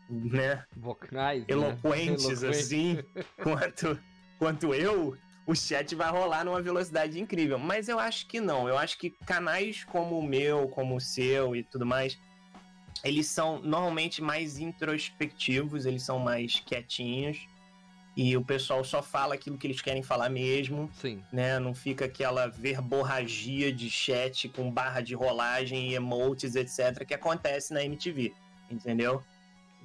né, 0.10 0.66
Vocais, 0.76 1.42
né? 1.42 1.46
eloquentes 1.48 2.42
né? 2.42 2.50
assim, 2.50 3.04
quanto, 3.42 4.00
quanto 4.40 4.74
eu, 4.74 5.18
o 5.46 5.56
chat 5.56 5.94
vai 5.96 6.10
rolar 6.10 6.46
numa 6.46 6.62
velocidade 6.62 7.20
incrível. 7.20 7.60
Mas 7.60 7.90
eu 7.90 8.00
acho 8.00 8.28
que 8.28 8.40
não. 8.40 8.68
Eu 8.68 8.78
acho 8.78 8.98
que 8.98 9.12
canais 9.26 9.84
como 9.84 10.18
o 10.18 10.24
meu, 10.26 10.68
como 10.70 10.96
o 10.96 11.02
seu 11.02 11.56
e 11.56 11.64
tudo 11.64 11.86
mais, 11.86 12.18
eles 13.04 13.28
são 13.28 13.60
normalmente 13.60 14.22
mais 14.22 14.58
introspectivos, 14.58 15.86
eles 15.86 16.04
são 16.04 16.20
mais 16.20 16.62
quietinhos. 16.66 17.46
E 18.16 18.38
o 18.38 18.46
pessoal 18.46 18.84
só 18.84 19.02
fala 19.02 19.34
aquilo 19.34 19.58
que 19.58 19.66
eles 19.66 19.82
querem 19.82 20.04
falar 20.04 20.30
mesmo. 20.30 20.90
Sim. 20.94 21.24
Né? 21.34 21.60
Não 21.60 21.74
fica 21.74 22.06
aquela 22.06 22.48
verborragia 22.48 23.74
de 23.74 23.90
chat 23.90 24.48
com 24.50 24.72
barra 24.72 25.02
de 25.02 25.16
rolagem 25.16 25.90
e 25.90 25.96
emotes, 25.96 26.56
etc., 26.56 27.04
que 27.06 27.14
acontece 27.14 27.74
na 27.74 27.84
MTV. 27.84 28.32
Entendeu? 28.70 29.22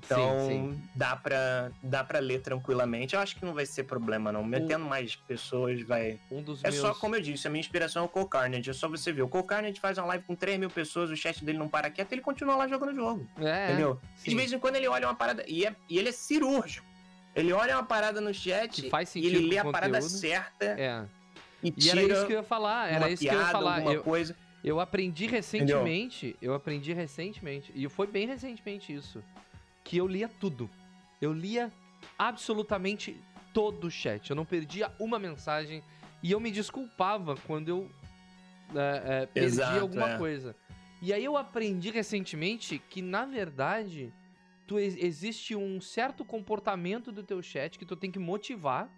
Então 0.04 0.40
sim, 0.40 0.72
sim. 0.72 0.82
dá 0.94 1.16
para 1.16 1.72
dá 1.82 2.04
para 2.04 2.18
ler 2.18 2.40
tranquilamente. 2.40 3.14
Eu 3.14 3.20
acho 3.20 3.36
que 3.36 3.44
não 3.44 3.52
vai 3.52 3.66
ser 3.66 3.84
problema 3.84 4.30
não. 4.30 4.44
Metendo 4.44 4.84
um, 4.84 4.88
mais 4.88 5.16
pessoas 5.16 5.82
vai. 5.82 6.18
Um 6.30 6.42
dos 6.42 6.62
é 6.64 6.70
meus... 6.70 6.80
só 6.80 6.94
como 6.94 7.16
eu 7.16 7.20
disse, 7.20 7.46
a 7.46 7.50
minha 7.50 7.60
inspiração 7.60 8.02
é 8.02 8.06
o 8.06 8.08
Cole 8.08 8.28
Carnage. 8.28 8.70
É 8.70 8.72
só 8.72 8.88
você 8.88 9.12
ver. 9.12 9.22
O 9.22 9.28
Cole 9.28 9.46
Carnage 9.46 9.80
faz 9.80 9.98
uma 9.98 10.06
live 10.06 10.24
com 10.24 10.34
3 10.34 10.58
mil 10.58 10.70
pessoas, 10.70 11.10
o 11.10 11.16
chat 11.16 11.44
dele 11.44 11.58
não 11.58 11.68
para 11.68 11.90
quieto, 11.90 12.12
ele 12.12 12.22
continua 12.22 12.56
lá 12.56 12.68
jogando 12.68 12.92
o 12.92 12.94
jogo. 12.94 13.28
É, 13.38 13.66
entendeu? 13.66 14.00
De 14.24 14.34
vez 14.34 14.52
em 14.52 14.58
quando 14.58 14.76
ele 14.76 14.88
olha 14.88 15.06
uma 15.08 15.14
parada 15.14 15.44
e, 15.46 15.66
é, 15.66 15.74
e 15.88 15.98
ele 15.98 16.10
é 16.10 16.12
cirúrgico. 16.12 16.86
Ele 17.34 17.52
olha 17.52 17.76
uma 17.76 17.84
parada 17.84 18.20
no 18.20 18.32
chat 18.32 18.82
que 18.82 18.90
faz 18.90 19.14
e 19.14 19.24
ele 19.24 19.48
lê 19.48 19.58
a 19.58 19.64
parada 19.64 20.00
certa. 20.00 20.64
É. 20.64 21.04
E, 21.62 21.74
e 21.76 21.90
era 21.90 22.02
isso 22.02 22.26
que 22.26 22.32
eu 22.32 22.38
ia 22.38 22.42
falar. 22.42 22.90
Era 22.90 23.10
isso 23.10 23.22
piada, 23.22 23.36
que 23.36 23.42
eu 23.42 23.46
ia 23.46 23.52
falar. 23.52 23.84
Eu, 23.84 24.02
coisa. 24.02 24.36
eu 24.64 24.80
aprendi 24.80 25.26
recentemente. 25.26 26.28
Entendeu? 26.28 26.50
Eu 26.50 26.54
aprendi 26.54 26.92
recentemente. 26.92 27.72
E 27.74 27.88
foi 27.88 28.06
bem 28.06 28.26
recentemente 28.26 28.92
isso 28.92 29.22
que 29.88 29.96
eu 29.96 30.06
lia 30.06 30.28
tudo. 30.28 30.68
Eu 31.18 31.32
lia 31.32 31.72
absolutamente 32.18 33.18
todo 33.54 33.86
o 33.86 33.90
chat. 33.90 34.28
Eu 34.28 34.36
não 34.36 34.44
perdia 34.44 34.92
uma 35.00 35.18
mensagem 35.18 35.82
e 36.22 36.30
eu 36.30 36.38
me 36.38 36.50
desculpava 36.50 37.36
quando 37.46 37.70
eu 37.70 37.90
é, 38.74 39.22
é, 39.22 39.26
perdi 39.26 39.48
Exato, 39.48 39.80
alguma 39.80 40.10
é. 40.10 40.18
coisa. 40.18 40.54
E 41.00 41.10
aí 41.10 41.24
eu 41.24 41.38
aprendi 41.38 41.90
recentemente 41.90 42.78
que, 42.90 43.00
na 43.00 43.24
verdade, 43.24 44.12
tu, 44.66 44.78
existe 44.78 45.56
um 45.56 45.80
certo 45.80 46.22
comportamento 46.22 47.10
do 47.10 47.22
teu 47.22 47.40
chat 47.40 47.78
que 47.78 47.86
tu 47.86 47.96
tem 47.96 48.10
que 48.10 48.18
motivar 48.18 48.90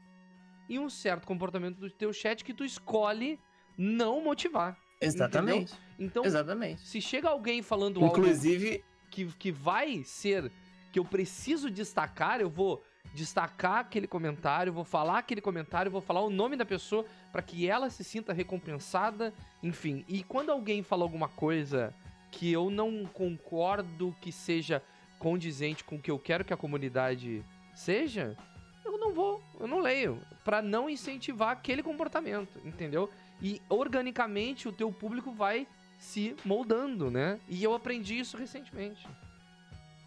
e 0.69 0.77
um 0.77 0.91
certo 0.91 1.25
comportamento 1.25 1.79
do 1.79 1.89
teu 1.89 2.13
chat 2.13 2.43
que 2.45 2.53
tu 2.53 2.65
escolhe 2.65 3.39
não 3.79 4.21
motivar. 4.25 4.77
Exatamente. 5.01 5.73
Entendeu? 5.73 5.97
Então, 6.01 6.25
Exatamente. 6.25 6.81
se 6.81 7.01
chega 7.01 7.29
alguém 7.29 7.63
falando 7.63 8.05
Inclusive... 8.05 8.73
algo 8.73 8.85
que, 9.09 9.27
que 9.27 9.53
vai 9.53 10.03
ser 10.05 10.51
que 10.93 10.99
eu 10.99 11.05
preciso 11.05 11.71
destacar, 11.71 12.41
eu 12.41 12.51
vou 12.51 12.83
destacar 13.15 13.79
aquele 13.79 14.07
comentário, 14.07 14.73
vou 14.73 14.85
falar 14.85 15.19
aquele 15.19 15.41
comentário, 15.41 15.91
vou 15.91 16.01
falar 16.01 16.21
o 16.21 16.31
nome 16.31 16.57
da 16.57 16.65
pessoa 16.65 17.05
para 17.33 17.43
que 17.43 17.69
ela 17.69 17.91
se 17.91 18.05
sinta 18.05 18.33
recompensada, 18.33 19.33
enfim. 19.63 20.05
E 20.09 20.23
quando 20.23 20.51
alguém 20.51 20.83
fala 20.83 21.03
alguma 21.03 21.29
coisa 21.29 21.95
que 22.31 22.51
eu 22.51 22.71
não 22.71 23.05
concordo 23.07 24.15
que 24.21 24.31
seja 24.31 24.83
condizente 25.19 25.85
com 25.85 25.97
o 25.97 26.01
que 26.01 26.11
eu 26.11 26.19
quero 26.19 26.45
que 26.45 26.53
a 26.53 26.57
comunidade 26.57 27.45
seja, 27.75 28.37
eu 28.85 28.99
não 28.99 29.13
vou, 29.13 29.43
eu 29.59 29.67
não 29.67 29.81
leio, 29.81 30.21
para 30.45 30.63
não 30.63 30.89
incentivar 30.89 31.51
aquele 31.51 31.83
comportamento, 31.83 32.61
entendeu? 32.65 33.11
E 33.43 33.61
organicamente 33.69 34.69
o 34.69 34.73
teu 34.73 34.93
público 34.93 35.33
vai 35.33 35.67
se 35.99 36.35
moldando, 36.45 37.11
né? 37.11 37.39
E 37.49 37.63
eu 37.63 37.75
aprendi 37.75 38.19
isso 38.19 38.37
recentemente. 38.37 39.07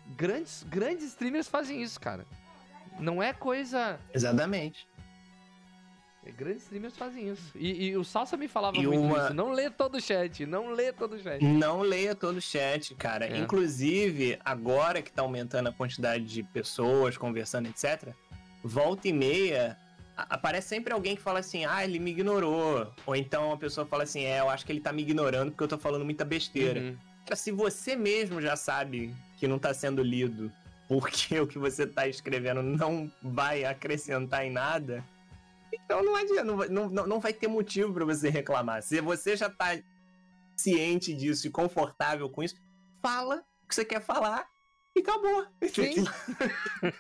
Grandes, 0.06 0.64
grandes 0.70 1.06
streamers 1.08 1.48
fazem 1.48 1.82
isso, 1.82 2.00
cara. 2.00 2.26
Não 3.00 3.22
é 3.22 3.34
coisa. 3.34 4.00
Exatamente. 4.14 4.88
É, 6.26 6.32
grandes 6.32 6.64
streamers 6.64 6.96
fazem 6.96 7.30
isso. 7.30 7.52
E, 7.56 7.88
e 7.88 7.98
o 7.98 8.04
Salsa 8.04 8.38
me 8.38 8.48
falava 8.48 8.78
e 8.78 8.86
muito 8.86 9.00
uma... 9.00 9.26
isso. 9.26 9.34
Não 9.34 9.52
lê 9.52 9.70
todo 9.70 9.96
o 9.96 10.02
chat. 10.02 10.46
Não 10.46 10.72
lê 10.72 10.94
todo 10.94 11.14
o 11.14 11.20
chat. 11.20 11.44
Não 11.44 11.82
leia 11.82 12.16
todo 12.16 12.38
o 12.38 12.42
chat, 12.42 12.96
cara. 12.96 13.26
É. 13.26 13.38
Inclusive, 13.38 14.40
agora 14.44 15.02
que 15.02 15.12
tá 15.12 15.22
aumentando 15.22 15.68
a 15.68 15.74
quantidade 15.74 16.24
de 16.24 16.44
pessoas 16.44 17.18
conversando, 17.18 17.68
etc., 17.68 18.14
volta 18.64 19.08
e 19.08 19.14
meia. 19.14 19.78
Aparece 20.16 20.70
sempre 20.70 20.94
alguém 20.94 21.16
que 21.16 21.22
fala 21.22 21.40
assim, 21.40 21.66
ah, 21.66 21.84
ele 21.84 22.00
me 22.00 22.12
ignorou. 22.12 22.94
Ou 23.06 23.16
então 23.16 23.52
a 23.52 23.58
pessoa 23.58 23.86
fala 23.86 24.04
assim, 24.04 24.24
é, 24.24 24.40
eu 24.40 24.50
acho 24.50 24.66
que 24.66 24.72
ele 24.72 24.80
tá 24.80 24.94
me 24.94 25.02
ignorando 25.02 25.52
porque 25.52 25.64
eu 25.64 25.68
tô 25.68 25.78
falando 25.78 26.06
muita 26.06 26.24
besteira. 26.24 26.80
Uhum. 26.80 26.98
Cara, 27.26 27.36
se 27.36 27.52
você 27.52 27.96
mesmo 27.96 28.40
já 28.40 28.56
sabe 28.56 29.14
que 29.44 29.48
não 29.50 29.58
está 29.58 29.74
sendo 29.74 30.02
lido 30.02 30.50
porque 30.88 31.38
o 31.42 31.46
que 31.46 31.60
você 31.60 31.84
está 31.84 32.08
escrevendo 32.08 32.64
não 32.64 33.12
vai 33.22 33.66
acrescentar 33.66 34.46
em 34.46 34.50
nada, 34.50 35.04
então 35.74 36.02
não 36.02 36.16
adianta, 36.16 36.44
não, 36.70 36.90
não, 36.90 37.08
não 37.08 37.20
vai 37.20 37.34
ter 37.34 37.50
motivo 37.50 37.94
para 37.94 38.06
você 38.06 38.30
reclamar. 38.30 38.82
Se 38.82 39.02
você 39.02 39.36
já 39.36 39.48
está 39.48 39.78
ciente 40.56 41.14
disso 41.14 41.46
e 41.46 41.50
confortável 41.50 42.30
com 42.30 42.42
isso, 42.42 42.56
fala 43.02 43.44
o 43.64 43.68
que 43.68 43.76
você 43.76 43.84
quer 43.84 44.00
falar 44.00 44.48
e 44.96 45.02
acabou. 45.02 45.46
Sim. 45.74 46.06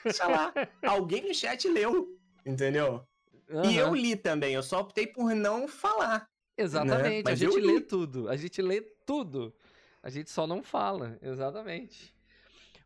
Deixa 0.04 0.28
lá. 0.28 0.54
Alguém 0.86 1.26
no 1.26 1.34
chat 1.34 1.66
leu, 1.70 2.20
entendeu? 2.46 3.08
Uhum. 3.50 3.72
E 3.72 3.78
eu 3.78 3.96
li 3.96 4.18
também, 4.18 4.54
eu 4.54 4.64
só 4.64 4.82
optei 4.82 5.08
por 5.08 5.34
não 5.34 5.66
falar. 5.66 6.28
Exatamente, 6.58 7.26
né? 7.26 7.32
a 7.32 7.36
gente 7.36 7.58
lê 7.58 7.80
tudo, 7.80 8.28
a 8.28 8.36
gente 8.36 8.62
lê 8.62 8.82
tudo. 9.06 9.56
A 10.02 10.10
gente 10.10 10.30
só 10.30 10.46
não 10.46 10.62
fala, 10.62 11.18
exatamente. 11.22 12.12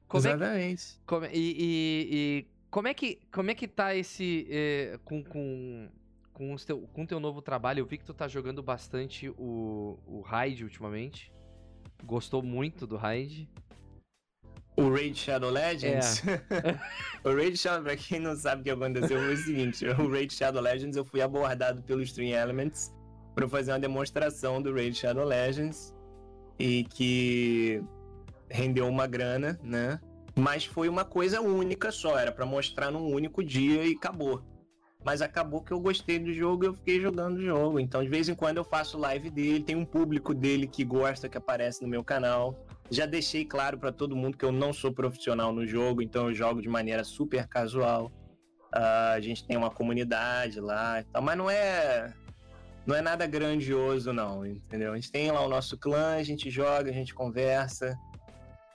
Como 0.07 0.25
Exatamente. 0.25 0.83
É 0.83 0.93
que, 0.93 1.05
como, 1.05 1.25
e, 1.25 1.29
e, 1.33 2.07
e, 2.11 2.45
como, 2.69 2.87
é 2.87 2.93
que, 2.93 3.19
como 3.31 3.51
é 3.51 3.55
que 3.55 3.67
tá 3.67 3.93
esse. 3.93 4.47
É, 4.49 4.99
com, 5.03 5.23
com, 5.23 5.89
com, 6.33 6.53
o 6.53 6.57
teu, 6.57 6.81
com 6.93 7.05
teu 7.05 7.19
novo 7.19 7.41
trabalho? 7.41 7.81
Eu 7.81 7.85
vi 7.85 7.97
que 7.97 8.05
tu 8.05 8.13
tá 8.13 8.27
jogando 8.27 8.63
bastante 8.63 9.29
o, 9.29 9.99
o 10.05 10.21
Raid 10.21 10.63
ultimamente. 10.63 11.31
Gostou 12.03 12.41
muito 12.41 12.87
do 12.87 12.95
Raid. 12.95 13.49
O 14.77 14.89
Raid 14.89 15.17
Shadow 15.17 15.49
Legends? 15.49 16.23
É. 16.27 16.39
o 17.27 17.33
Raid 17.33 17.57
Shadow, 17.57 17.83
pra 17.83 17.97
quem 17.97 18.19
não 18.19 18.35
sabe 18.35 18.61
o 18.61 18.63
que 18.63 18.69
aconteceu, 18.69 19.19
foi 19.19 19.33
o 19.33 19.37
seguinte: 19.37 19.85
o 19.85 20.09
Raid 20.09 20.33
Shadow 20.33 20.61
Legends 20.61 20.95
eu 20.95 21.03
fui 21.03 21.19
abordado 21.19 21.81
pelo 21.83 22.01
Stream 22.01 22.29
Elements 22.29 22.93
para 23.35 23.49
fazer 23.49 23.71
uma 23.71 23.79
demonstração 23.79 24.61
do 24.61 24.73
Raid 24.73 24.95
Shadow 24.95 25.25
Legends 25.25 25.93
e 26.59 26.83
que 26.85 27.83
rendeu 28.49 28.87
uma 28.87 29.07
grana, 29.07 29.59
né? 29.63 29.99
Mas 30.35 30.65
foi 30.65 30.87
uma 30.87 31.03
coisa 31.03 31.41
única 31.41 31.91
só, 31.91 32.17
era 32.17 32.31
para 32.31 32.45
mostrar 32.45 32.91
num 32.91 33.11
único 33.11 33.43
dia 33.43 33.83
e 33.85 33.93
acabou. 33.93 34.43
Mas 35.03 35.21
acabou 35.21 35.61
que 35.61 35.71
eu 35.71 35.79
gostei 35.79 36.19
do 36.19 36.33
jogo 36.33 36.63
e 36.63 36.67
eu 36.67 36.73
fiquei 36.73 37.01
jogando 37.01 37.37
o 37.37 37.41
jogo. 37.41 37.79
Então, 37.79 38.03
de 38.03 38.09
vez 38.09 38.29
em 38.29 38.35
quando 38.35 38.57
eu 38.57 38.63
faço 38.63 38.97
live 38.97 39.29
dele, 39.29 39.63
tem 39.63 39.75
um 39.75 39.85
público 39.85 40.33
dele 40.33 40.67
que 40.67 40.83
gosta 40.83 41.29
que 41.29 41.37
aparece 41.37 41.81
no 41.81 41.87
meu 41.87 42.03
canal. 42.03 42.65
Já 42.89 43.05
deixei 43.05 43.45
claro 43.45 43.77
para 43.77 43.91
todo 43.91 44.15
mundo 44.15 44.37
que 44.37 44.45
eu 44.45 44.51
não 44.51 44.71
sou 44.73 44.91
profissional 44.91 45.51
no 45.51 45.65
jogo, 45.65 46.01
então 46.01 46.29
eu 46.29 46.35
jogo 46.35 46.61
de 46.61 46.69
maneira 46.69 47.03
super 47.03 47.47
casual. 47.47 48.11
Uh, 48.75 49.13
a 49.15 49.19
gente 49.19 49.45
tem 49.45 49.57
uma 49.57 49.71
comunidade 49.71 50.59
lá 50.59 50.99
e 50.99 51.03
tal, 51.05 51.21
mas 51.21 51.37
não 51.37 51.49
é 51.49 52.13
não 52.85 52.95
é 52.95 53.01
nada 53.01 53.25
grandioso 53.25 54.13
não, 54.13 54.45
entendeu? 54.45 54.93
A 54.93 54.95
gente 54.95 55.11
tem 55.11 55.31
lá 55.31 55.45
o 55.45 55.49
nosso 55.49 55.77
clã, 55.77 56.15
a 56.15 56.23
gente 56.23 56.49
joga, 56.49 56.89
a 56.89 56.93
gente 56.93 57.13
conversa, 57.13 57.97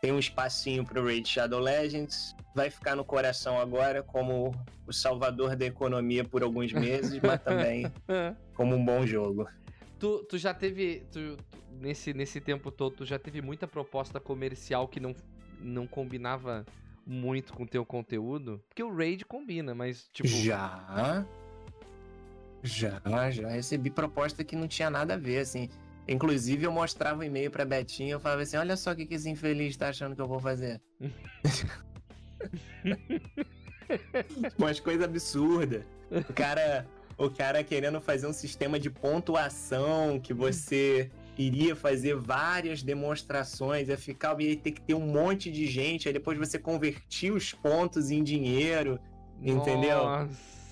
tem 0.03 0.11
um 0.11 0.18
espacinho 0.18 0.84
pro 0.84 1.05
Raid 1.05 1.28
Shadow 1.28 1.61
Legends, 1.61 2.34
vai 2.53 2.68
ficar 2.68 2.96
no 2.96 3.05
coração 3.05 3.61
agora 3.61 4.03
como 4.03 4.53
o 4.84 4.92
salvador 4.92 5.55
da 5.55 5.64
economia 5.64 6.24
por 6.24 6.42
alguns 6.42 6.72
meses, 6.72 7.20
mas 7.22 7.40
também 7.40 7.86
como 8.53 8.74
um 8.74 8.84
bom 8.84 9.07
jogo. 9.07 9.48
Tu, 10.00 10.24
tu 10.24 10.36
já 10.36 10.53
teve, 10.53 11.05
tu, 11.12 11.36
nesse, 11.78 12.12
nesse 12.12 12.40
tempo 12.40 12.72
todo, 12.72 12.96
tu 12.96 13.07
já 13.07 13.16
teve 13.16 13.40
muita 13.40 13.68
proposta 13.68 14.18
comercial 14.18 14.88
que 14.88 14.98
não, 14.98 15.14
não 15.61 15.86
combinava 15.86 16.66
muito 17.07 17.53
com 17.53 17.64
teu 17.64 17.86
conteúdo? 17.86 18.61
Porque 18.68 18.82
o 18.82 18.92
Raid 18.92 19.24
combina, 19.24 19.72
mas 19.72 20.09
tipo. 20.12 20.28
Já. 20.28 21.24
Já, 22.64 23.30
já 23.30 23.48
recebi 23.50 23.88
proposta 23.88 24.42
que 24.42 24.57
não 24.57 24.66
tinha 24.66 24.90
nada 24.90 25.14
a 25.14 25.16
ver, 25.16 25.38
assim. 25.38 25.68
Inclusive, 26.09 26.64
eu 26.64 26.72
mostrava 26.72 27.18
o 27.18 27.20
um 27.20 27.24
e-mail 27.24 27.50
pra 27.50 27.64
Betinho 27.64 28.09
e 28.09 28.12
eu 28.12 28.20
falava 28.20 28.42
assim: 28.42 28.57
olha 28.57 28.76
só 28.76 28.92
o 28.92 28.96
que, 28.96 29.07
que 29.07 29.14
esse 29.14 29.30
infeliz 29.30 29.76
tá 29.76 29.88
achando 29.88 30.14
que 30.14 30.20
eu 30.20 30.28
vou 30.28 30.40
fazer. 30.40 30.80
Umas 34.59 34.80
coisas 34.80 35.05
absurdas. 35.05 35.84
O 36.11 36.32
cara, 36.32 36.86
o 37.16 37.30
cara 37.30 37.62
querendo 37.62 38.00
fazer 38.00 38.26
um 38.26 38.32
sistema 38.32 38.78
de 38.78 38.90
pontuação 38.90 40.18
que 40.18 40.34
você 40.34 41.11
iria 41.38 41.74
fazer 41.74 42.14
várias 42.14 42.82
demonstrações, 42.82 43.88
ia 43.88 43.96
ficar, 43.96 44.38
ia 44.40 44.57
ter 44.57 44.72
que 44.72 44.80
ter 44.80 44.94
um 44.94 45.07
monte 45.07 45.50
de 45.50 45.66
gente, 45.66 46.09
aí 46.09 46.12
depois 46.12 46.36
você 46.36 46.59
convertir 46.59 47.32
os 47.32 47.53
pontos 47.53 48.11
em 48.11 48.22
dinheiro, 48.22 48.98
Nossa. 49.40 49.70
entendeu? 49.70 50.28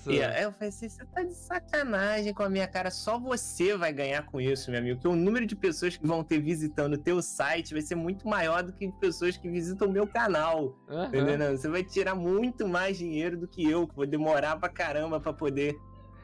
E 0.07 0.21
aí 0.21 0.43
eu 0.43 0.51
falei 0.51 0.69
assim, 0.69 0.89
você 0.89 1.05
tá 1.05 1.23
de 1.23 1.33
sacanagem 1.33 2.33
com 2.33 2.43
a 2.43 2.49
minha 2.49 2.67
cara, 2.67 2.89
só 2.89 3.19
você 3.19 3.75
vai 3.77 3.93
ganhar 3.93 4.25
com 4.25 4.41
isso, 4.41 4.71
meu 4.71 4.79
amigo, 4.79 4.95
porque 4.95 5.07
o 5.07 5.15
número 5.15 5.45
de 5.45 5.55
pessoas 5.55 5.97
que 5.97 6.05
vão 6.05 6.23
ter 6.23 6.39
visitando 6.39 6.93
o 6.93 6.97
teu 6.97 7.21
site 7.21 7.73
vai 7.73 7.81
ser 7.81 7.95
muito 7.95 8.27
maior 8.27 8.63
do 8.63 8.73
que 8.73 8.87
de 8.87 8.93
pessoas 8.93 9.37
que 9.37 9.49
visitam 9.49 9.87
o 9.87 9.91
meu 9.91 10.07
canal, 10.07 10.75
uhum. 10.89 11.05
entendeu? 11.05 11.57
Você 11.57 11.69
vai 11.69 11.83
tirar 11.83 12.15
muito 12.15 12.67
mais 12.67 12.97
dinheiro 12.97 13.37
do 13.37 13.47
que 13.47 13.69
eu, 13.69 13.87
que 13.87 13.95
vou 13.95 14.05
demorar 14.05 14.57
pra 14.57 14.69
caramba 14.69 15.19
pra 15.19 15.33
poder, 15.33 15.77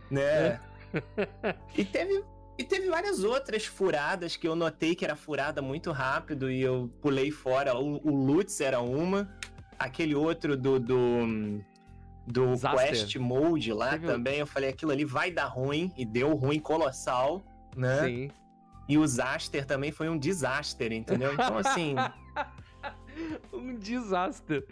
né? 0.10 0.22
É. 0.24 0.60
e 1.78 1.84
teve 1.84 2.24
e 2.58 2.64
teve 2.64 2.90
várias 2.90 3.24
outras 3.24 3.66
furadas 3.66 4.36
que 4.36 4.48
eu 4.48 4.56
notei 4.56 4.96
que 4.96 5.06
era 5.06 5.16
furada 5.16 5.62
muito 5.62 5.92
rápido 5.92 6.50
e 6.50 6.62
eu 6.62 6.92
pulei 7.02 7.30
fora. 7.30 7.78
O, 7.78 8.02
o 8.04 8.10
Lutz 8.10 8.60
era 8.60 8.82
uma. 8.82 9.30
Aquele 9.78 10.16
outro 10.16 10.58
do. 10.58 10.80
do, 10.80 11.64
do 12.28 12.54
Quest 12.60 13.16
Mode 13.16 13.72
lá 13.72 13.92
teve... 13.92 14.08
também. 14.08 14.40
Eu 14.40 14.48
falei, 14.48 14.70
aquilo 14.70 14.92
ali 14.92 15.06
vai 15.06 15.32
dar 15.32 15.46
ruim. 15.46 15.92
E 15.98 16.06
deu 16.06 16.36
ruim 16.36 16.60
colossal, 16.60 17.44
né? 17.76 18.04
Sim. 18.04 18.32
E 18.90 18.98
o 18.98 19.08
Zaster 19.08 19.66
também 19.66 19.92
foi 19.92 20.10
um 20.10 20.18
desastre, 20.18 20.96
entendeu? 20.96 21.34
Então, 21.34 21.58
assim. 21.58 21.96
um 23.52 23.76
desastre. 23.76 24.66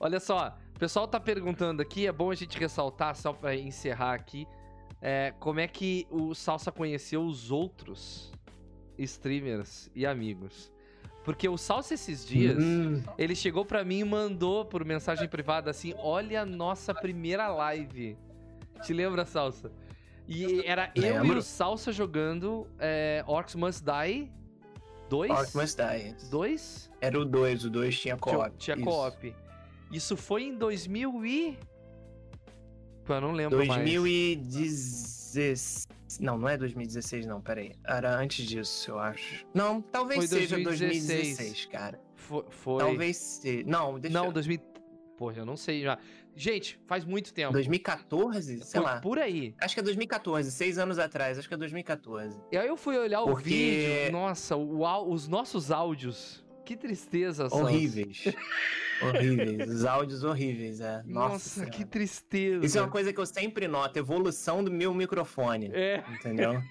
Olha 0.00 0.18
só, 0.18 0.56
o 0.74 0.78
pessoal 0.78 1.06
tá 1.06 1.20
perguntando 1.20 1.82
aqui, 1.82 2.06
é 2.06 2.12
bom 2.12 2.30
a 2.30 2.34
gente 2.34 2.58
ressaltar, 2.58 3.14
só 3.14 3.32
para 3.32 3.54
encerrar 3.54 4.14
aqui 4.14 4.46
é, 5.02 5.34
como 5.40 5.58
é 5.58 5.66
que 5.66 6.06
o 6.08 6.32
Salsa 6.32 6.70
conheceu 6.70 7.24
os 7.24 7.50
outros 7.50 8.32
streamers 8.96 9.90
e 9.94 10.06
amigos. 10.06 10.71
Porque 11.24 11.48
o 11.48 11.56
Salsa 11.56 11.94
esses 11.94 12.26
dias, 12.26 12.56
hum. 12.58 13.02
ele 13.16 13.34
chegou 13.34 13.64
para 13.64 13.84
mim 13.84 14.00
e 14.00 14.04
mandou 14.04 14.64
por 14.64 14.84
mensagem 14.84 15.28
privada 15.28 15.70
assim: 15.70 15.94
"Olha 15.98 16.42
a 16.42 16.46
nossa 16.46 16.92
primeira 16.92 17.48
live". 17.48 18.16
Te 18.82 18.92
lembra, 18.92 19.24
Salsa? 19.24 19.70
E 20.26 20.62
era 20.66 20.90
Lembro. 20.96 21.26
eu 21.28 21.34
e 21.34 21.38
o 21.38 21.42
Salsa 21.42 21.92
jogando 21.92 22.66
é, 22.78 23.22
Orcs 23.26 23.54
Must 23.54 23.84
Die 23.84 24.32
2? 25.08 25.30
Orcs 25.30 25.54
Must 25.54 25.76
Die. 25.76 26.30
2? 26.30 26.90
Era 27.00 27.20
o 27.20 27.24
2, 27.24 27.66
o 27.66 27.70
2 27.70 28.00
tinha 28.00 28.16
co-op. 28.16 28.56
Tinha, 28.56 28.76
tinha 28.76 28.86
co-op. 28.86 29.34
Isso 29.92 30.16
foi 30.16 30.44
em 30.44 30.56
2000 30.56 31.26
e 31.26 31.58
eu 33.08 33.20
não 33.20 33.32
lembro 33.32 33.58
2016. 33.58 34.50
Mais. 34.50 35.21
Não, 36.20 36.36
não 36.36 36.48
é 36.48 36.56
2016, 36.56 37.26
não, 37.26 37.40
peraí. 37.40 37.72
Era 37.84 38.16
antes 38.16 38.46
disso, 38.46 38.90
eu 38.90 38.98
acho. 38.98 39.46
Não, 39.54 39.80
talvez 39.80 40.18
foi 40.18 40.40
seja 40.40 40.56
2016, 40.60 41.36
2016 41.36 41.66
cara. 41.66 42.00
Foi. 42.14 42.44
foi... 42.50 42.78
Talvez 42.78 43.16
seja. 43.16 43.64
Não, 43.66 43.98
deixa 43.98 44.18
Não, 44.18 44.32
2000. 44.32 44.60
Porra, 45.16 45.38
eu 45.38 45.46
não 45.46 45.56
sei 45.56 45.82
já. 45.82 45.98
Gente, 46.34 46.80
faz 46.86 47.04
muito 47.04 47.32
tempo. 47.32 47.52
2014? 47.52 48.64
Sei 48.64 48.80
foi 48.80 48.80
lá. 48.80 49.00
Por 49.00 49.18
aí. 49.18 49.54
Acho 49.60 49.74
que 49.74 49.80
é 49.80 49.82
2014, 49.82 50.50
seis 50.50 50.78
anos 50.78 50.98
atrás. 50.98 51.38
Acho 51.38 51.46
que 51.46 51.54
é 51.54 51.56
2014. 51.56 52.40
E 52.50 52.56
aí 52.56 52.66
eu 52.66 52.76
fui 52.76 52.98
olhar 52.98 53.22
Porque... 53.22 53.32
o 53.32 53.44
vídeo. 53.44 54.12
Nossa, 54.12 54.56
o, 54.56 55.12
os 55.12 55.28
nossos 55.28 55.70
áudios. 55.70 56.42
Que 56.64 56.76
tristeza, 56.76 57.48
Horríveis. 57.50 58.24
Horríveis, 59.06 59.70
os 59.70 59.84
áudios 59.84 60.22
horríveis, 60.24 60.80
é. 60.80 61.02
Nossa, 61.04 61.60
Nossa 61.60 61.66
que 61.66 61.84
tristeza. 61.84 62.64
Isso 62.64 62.78
é 62.78 62.80
uma 62.80 62.90
coisa 62.90 63.12
que 63.12 63.20
eu 63.20 63.26
sempre 63.26 63.66
noto, 63.68 63.98
evolução 63.98 64.62
do 64.62 64.70
meu 64.70 64.94
microfone. 64.94 65.70
É. 65.72 66.04
Entendeu? 66.12 66.62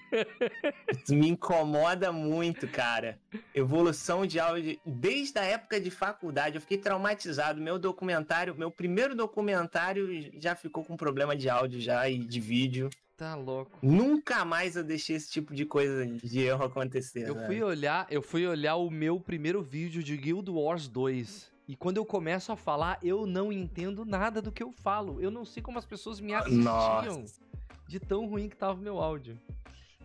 Isso 0.92 1.14
me 1.14 1.28
incomoda 1.28 2.12
muito, 2.12 2.66
cara. 2.68 3.18
Evolução 3.54 4.26
de 4.26 4.38
áudio. 4.38 4.78
Desde 4.84 5.38
a 5.38 5.44
época 5.44 5.80
de 5.80 5.90
faculdade, 5.90 6.56
eu 6.56 6.60
fiquei 6.60 6.78
traumatizado. 6.78 7.60
Meu 7.60 7.78
documentário, 7.78 8.54
meu 8.54 8.70
primeiro 8.70 9.14
documentário 9.14 10.30
já 10.40 10.54
ficou 10.54 10.84
com 10.84 10.96
problema 10.96 11.36
de 11.36 11.48
áudio 11.48 11.80
já 11.80 12.08
e 12.08 12.18
de 12.18 12.40
vídeo. 12.40 12.90
Tá 13.16 13.36
louco. 13.36 13.78
Nunca 13.82 14.44
mais 14.44 14.74
eu 14.74 14.82
deixei 14.82 15.14
esse 15.14 15.30
tipo 15.30 15.54
de 15.54 15.64
coisa 15.64 16.04
de 16.06 16.40
erro 16.40 16.64
acontecer. 16.64 17.28
Eu 17.28 17.36
fui 17.46 17.62
olhar, 17.62 18.06
eu 18.10 18.22
fui 18.22 18.46
olhar 18.46 18.76
o 18.76 18.90
meu 18.90 19.20
primeiro 19.20 19.62
vídeo 19.62 20.02
de 20.02 20.16
Guild 20.16 20.50
Wars 20.50 20.88
2. 20.88 21.51
E 21.72 21.76
quando 21.76 21.96
eu 21.96 22.04
começo 22.04 22.52
a 22.52 22.56
falar, 22.56 22.98
eu 23.02 23.24
não 23.24 23.50
entendo 23.50 24.04
nada 24.04 24.42
do 24.42 24.52
que 24.52 24.62
eu 24.62 24.70
falo. 24.70 25.22
Eu 25.22 25.30
não 25.30 25.42
sei 25.42 25.62
como 25.62 25.78
as 25.78 25.86
pessoas 25.86 26.20
me 26.20 26.34
assistiam. 26.34 26.62
Nossa. 26.62 27.40
De 27.88 27.98
tão 27.98 28.26
ruim 28.26 28.46
que 28.46 28.54
tava 28.54 28.74
o 28.74 28.82
meu 28.82 29.00
áudio. 29.00 29.38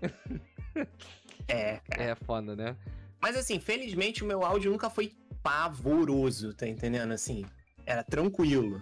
É, 1.49 1.79
cara. 1.89 2.03
É 2.03 2.13
foda, 2.13 2.55
né? 2.57 2.75
Mas 3.21 3.37
assim, 3.37 3.57
felizmente 3.57 4.21
o 4.21 4.27
meu 4.27 4.43
áudio 4.43 4.69
nunca 4.69 4.89
foi 4.89 5.13
pavoroso, 5.41 6.53
tá 6.53 6.67
entendendo? 6.67 7.13
Assim, 7.13 7.45
era 7.85 8.03
tranquilo. 8.03 8.81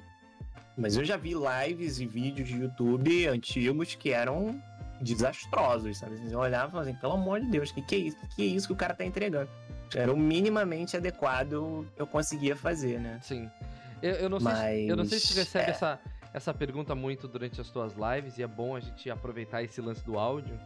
Mas 0.76 0.98
eu 0.98 1.06
já 1.06 1.16
vi 1.16 1.34
lives 1.34 2.00
e 2.00 2.08
vídeos 2.08 2.48
de 2.48 2.58
YouTube 2.58 3.28
antigos 3.28 3.94
que 3.94 4.12
eram 4.12 4.60
desastrosos, 5.00 6.00
sabe? 6.00 6.18
Você 6.18 6.36
olhava 6.36 6.82
assim, 6.82 6.96
pelo 6.96 7.14
amor 7.14 7.40
de 7.40 7.52
Deus, 7.52 7.72
que 7.72 7.84
que 7.84 7.96
é 7.96 8.00
isso? 8.00 8.18
Que, 8.18 8.28
que 8.36 8.42
é 8.42 8.46
isso 8.46 8.68
que 8.68 8.74
o 8.74 8.78
cara 8.78 8.96
tá 8.96 9.06
entregando? 9.06 9.50
Era 9.96 10.14
o 10.14 10.18
minimamente 10.18 10.98
adequado 10.98 11.88
eu 11.98 12.06
conseguia 12.06 12.56
fazer, 12.56 13.00
né? 13.00 13.20
Sim. 13.22 13.50
Eu, 14.02 14.14
eu 14.16 14.30
não, 14.30 14.40
Mas... 14.40 14.58
sei, 14.58 14.92
eu 14.92 14.96
não 14.96 15.06
sei 15.06 15.20
se 15.20 15.28
você 15.28 15.40
recebe 15.40 15.66
é. 15.68 15.70
essa, 15.72 16.00
essa 16.34 16.54
pergunta 16.54 16.94
muito 16.94 17.28
durante 17.28 17.62
as 17.62 17.70
tuas 17.70 17.94
lives, 17.94 18.38
e 18.38 18.44
é 18.44 18.48
bom 18.48 18.76
a 18.76 18.80
gente 18.80 19.10
aproveitar 19.10 19.64
esse 19.64 19.80
lance 19.80 20.04
do 20.04 20.20
áudio. 20.20 20.60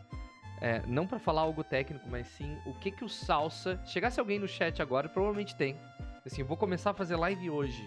É, 0.61 0.81
não 0.87 1.07
para 1.07 1.19
falar 1.19 1.41
algo 1.41 1.63
técnico, 1.63 2.05
mas 2.09 2.27
sim 2.27 2.57
o 2.65 2.73
que 2.73 2.91
que 2.91 3.05
o 3.05 3.09
Salsa. 3.09 3.79
Chegasse 3.85 4.19
alguém 4.19 4.39
no 4.39 4.47
chat 4.47 4.81
agora, 4.81 5.07
provavelmente 5.07 5.55
tem. 5.55 5.77
Assim, 6.25 6.43
vou 6.43 6.57
começar 6.57 6.89
a 6.89 6.93
fazer 6.93 7.15
live 7.15 7.49
hoje. 7.49 7.81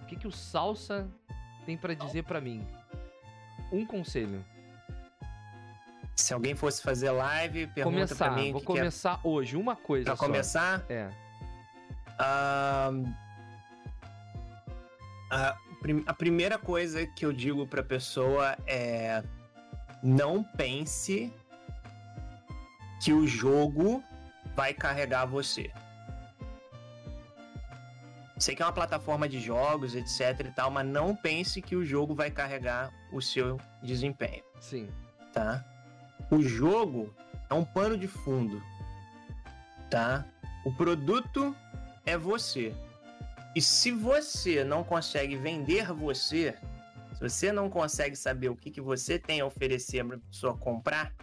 O 0.00 0.06
que 0.06 0.14
que 0.14 0.28
o 0.28 0.32
Salsa 0.32 1.08
tem 1.64 1.76
para 1.76 1.94
dizer 1.94 2.22
para 2.22 2.40
mim? 2.40 2.64
Um 3.72 3.84
conselho. 3.84 4.44
Se 6.16 6.32
alguém 6.32 6.54
fosse 6.54 6.82
fazer 6.82 7.10
live, 7.10 7.66
pergunta 7.68 7.94
começar, 7.96 8.16
pra 8.16 8.30
mim. 8.34 8.50
Vou 8.50 8.60
que 8.60 8.66
começar 8.66 9.20
que 9.20 9.28
é... 9.28 9.30
hoje, 9.30 9.56
uma 9.56 9.76
coisa. 9.76 10.06
Pra 10.06 10.16
só. 10.16 10.24
começar? 10.24 10.84
É. 10.88 11.10
Uh, 12.18 13.14
a, 15.30 15.56
a 16.06 16.14
primeira 16.14 16.58
coisa 16.58 17.06
que 17.06 17.26
eu 17.26 17.32
digo 17.32 17.66
pra 17.66 17.82
pessoa 17.82 18.56
é: 18.66 19.22
não 20.02 20.42
pense 20.42 21.30
que 23.02 23.12
o 23.12 23.26
jogo 23.26 24.02
vai 24.54 24.72
carregar 24.72 25.26
você. 25.26 25.70
Sei 28.38 28.54
que 28.54 28.62
é 28.62 28.66
uma 28.66 28.72
plataforma 28.72 29.28
de 29.28 29.40
jogos, 29.40 29.94
etc 29.94 30.46
e 30.46 30.50
tal, 30.50 30.70
mas 30.70 30.86
não 30.86 31.14
pense 31.14 31.60
que 31.62 31.76
o 31.76 31.84
jogo 31.84 32.14
vai 32.14 32.30
carregar 32.30 32.90
o 33.12 33.20
seu 33.20 33.58
desempenho. 33.82 34.42
Sim. 34.60 34.90
Tá? 35.32 35.64
O 36.30 36.42
jogo 36.42 37.14
é 37.48 37.54
um 37.54 37.64
pano 37.64 37.96
de 37.96 38.08
fundo. 38.08 38.62
Tá? 39.90 40.26
O 40.64 40.72
produto 40.72 41.54
é 42.04 42.16
você. 42.16 42.74
E 43.54 43.62
se 43.62 43.90
você 43.90 44.64
não 44.64 44.84
consegue 44.84 45.36
vender 45.36 45.92
você, 45.92 46.54
se 47.14 47.20
você 47.20 47.52
não 47.52 47.70
consegue 47.70 48.16
saber 48.16 48.48
o 48.48 48.56
que, 48.56 48.70
que 48.70 48.80
você 48.80 49.18
tem 49.18 49.40
a 49.40 49.46
oferecer 49.46 50.04
para 50.04 50.16
a 50.16 50.20
pessoa 50.20 50.56
comprar, 50.56 51.14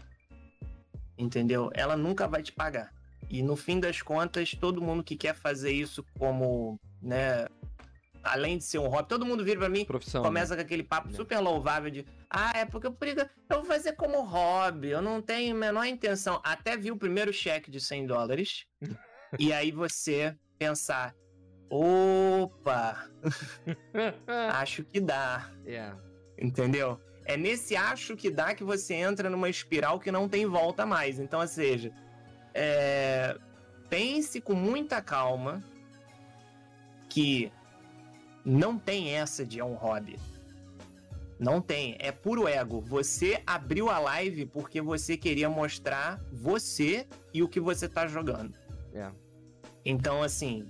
entendeu? 1.17 1.69
Ela 1.73 1.95
nunca 1.95 2.27
vai 2.27 2.41
te 2.41 2.51
pagar. 2.51 2.91
E 3.29 3.43
no 3.43 3.55
fim 3.55 3.79
das 3.79 4.01
contas, 4.01 4.51
todo 4.51 4.81
mundo 4.81 5.03
que 5.03 5.15
quer 5.15 5.35
fazer 5.35 5.71
isso 5.71 6.03
como 6.17 6.79
né, 7.01 7.47
além 8.23 8.57
de 8.57 8.63
ser 8.63 8.79
um 8.79 8.87
hobby, 8.87 9.09
todo 9.09 9.25
mundo 9.25 9.43
vira 9.43 9.59
pra 9.59 9.69
mim, 9.69 9.85
Profissão, 9.85 10.23
começa 10.23 10.51
né? 10.51 10.61
com 10.61 10.65
aquele 10.65 10.83
papo 10.83 11.11
super 11.11 11.39
louvável 11.39 11.91
de 11.91 12.05
ah, 12.29 12.51
é 12.55 12.65
porque 12.65 12.87
eu, 12.87 12.95
eu 13.49 13.57
vou 13.57 13.65
fazer 13.65 13.93
como 13.93 14.21
hobby, 14.23 14.89
eu 14.89 15.01
não 15.01 15.21
tenho 15.21 15.55
a 15.55 15.59
menor 15.59 15.85
intenção. 15.85 16.39
Até 16.43 16.75
vi 16.77 16.91
o 16.91 16.97
primeiro 16.97 17.31
cheque 17.33 17.69
de 17.69 17.79
100 17.79 18.07
dólares, 18.07 18.65
e 19.37 19.51
aí 19.51 19.71
você 19.71 20.35
pensar, 20.57 21.13
opa, 21.69 23.09
acho 24.53 24.83
que 24.85 24.99
dá, 24.99 25.49
É. 25.65 25.93
entendeu? 26.39 26.99
É 27.25 27.37
nesse 27.37 27.75
acho 27.75 28.15
que 28.17 28.29
dá 28.29 28.53
que 28.53 28.63
você 28.63 28.95
entra 28.95 29.29
numa 29.29 29.49
espiral 29.49 29.99
que 29.99 30.11
não 30.11 30.27
tem 30.27 30.45
volta 30.45 30.85
mais. 30.85 31.19
Então, 31.19 31.39
ou 31.39 31.47
seja, 31.47 31.93
é, 32.53 33.37
pense 33.89 34.41
com 34.41 34.53
muita 34.53 35.01
calma 35.01 35.63
que 37.09 37.51
não 38.45 38.77
tem 38.77 39.09
essa 39.11 39.45
de 39.45 39.59
é 39.59 39.65
um 39.65 39.73
hobby. 39.73 40.17
Não 41.39 41.61
tem, 41.61 41.97
é 41.99 42.11
puro 42.11 42.47
ego. 42.47 42.79
Você 42.81 43.41
abriu 43.45 43.89
a 43.89 43.99
live 43.99 44.45
porque 44.45 44.81
você 44.81 45.17
queria 45.17 45.49
mostrar 45.49 46.23
você 46.31 47.07
e 47.33 47.43
o 47.43 47.49
que 47.49 47.59
você 47.59 47.89
tá 47.89 48.07
jogando. 48.07 48.53
É. 48.93 49.11
Então, 49.83 50.23
assim, 50.23 50.69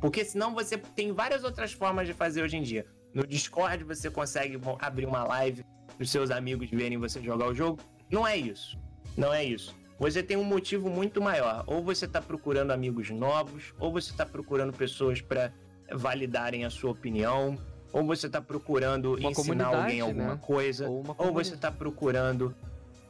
porque 0.00 0.24
senão 0.24 0.54
você 0.54 0.78
tem 0.78 1.12
várias 1.12 1.44
outras 1.44 1.72
formas 1.72 2.06
de 2.06 2.14
fazer 2.14 2.42
hoje 2.42 2.56
em 2.56 2.62
dia. 2.62 2.86
No 3.14 3.26
Discord 3.26 3.84
você 3.84 4.10
consegue 4.10 4.58
abrir 4.80 5.06
uma 5.06 5.24
live 5.24 5.64
os 6.00 6.10
seus 6.10 6.30
amigos 6.30 6.70
verem 6.70 6.98
você 6.98 7.20
jogar 7.22 7.46
o 7.48 7.54
jogo. 7.54 7.78
Não 8.10 8.26
é 8.26 8.36
isso. 8.36 8.78
Não 9.16 9.32
é 9.32 9.44
isso. 9.44 9.76
Você 9.98 10.22
tem 10.22 10.36
um 10.36 10.44
motivo 10.44 10.88
muito 10.88 11.20
maior. 11.20 11.62
Ou 11.66 11.82
você 11.84 12.06
está 12.06 12.22
procurando 12.22 12.70
amigos 12.70 13.10
novos, 13.10 13.74
ou 13.78 13.92
você 13.92 14.10
está 14.10 14.24
procurando 14.24 14.72
pessoas 14.72 15.20
para 15.20 15.52
validarem 15.92 16.64
a 16.64 16.70
sua 16.70 16.90
opinião, 16.90 17.58
ou 17.92 18.04
você 18.04 18.26
está 18.26 18.40
procurando 18.40 19.16
Uma 19.16 19.30
ensinar 19.30 19.66
alguém 19.66 20.00
comunidade, 20.00 20.00
alguma 20.00 20.34
né? 20.34 20.40
coisa, 20.40 20.88
Ou 20.88 21.04
ou 21.18 21.32
você 21.32 21.54
está 21.54 21.70
procurando 21.72 22.54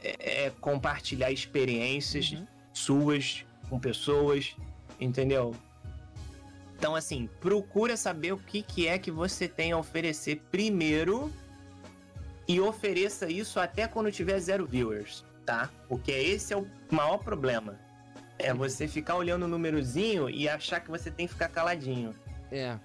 é, 0.03 0.45
é, 0.47 0.51
compartilhar 0.61 1.31
experiências 1.31 2.33
Uhum. 2.33 2.47
suas 2.73 3.45
com 3.69 3.79
pessoas, 3.79 4.57
entendeu? 4.99 5.55
Então, 6.79 6.97
assim, 6.97 7.29
procura 7.41 7.95
saber 7.97 8.33
o 8.33 8.39
que, 8.39 8.63
que 8.63 8.89
é 8.89 8.99
que 8.99 9.11
você 9.11 9.47
tem 9.47 9.73
a 9.73 9.77
oferecer 9.79 10.41
primeiro 10.51 11.31
e 12.49 12.59
ofereça 12.59 13.31
isso 13.31 13.61
até 13.61 13.87
quando 13.87 14.11
tiver 14.11 14.39
zero 14.41 14.67
viewers, 14.67 15.23
tá? 15.45 15.69
Porque 15.87 16.11
esse 16.11 16.55
é 16.55 16.57
o 16.57 16.67
maior 16.91 17.19
problema. 17.19 17.79
É 18.39 18.55
você 18.55 18.89
ficar 18.89 19.17
olhando 19.17 19.45
o 19.45 19.49
númerozinho 19.49 20.31
e 20.31 20.49
achar 20.49 20.81
que 20.81 20.91
você 20.91 21.11
tem 21.11 21.27
que 21.27 21.35
ficar 21.35 21.49
caladinho. 21.51 22.15
É. 22.51 22.79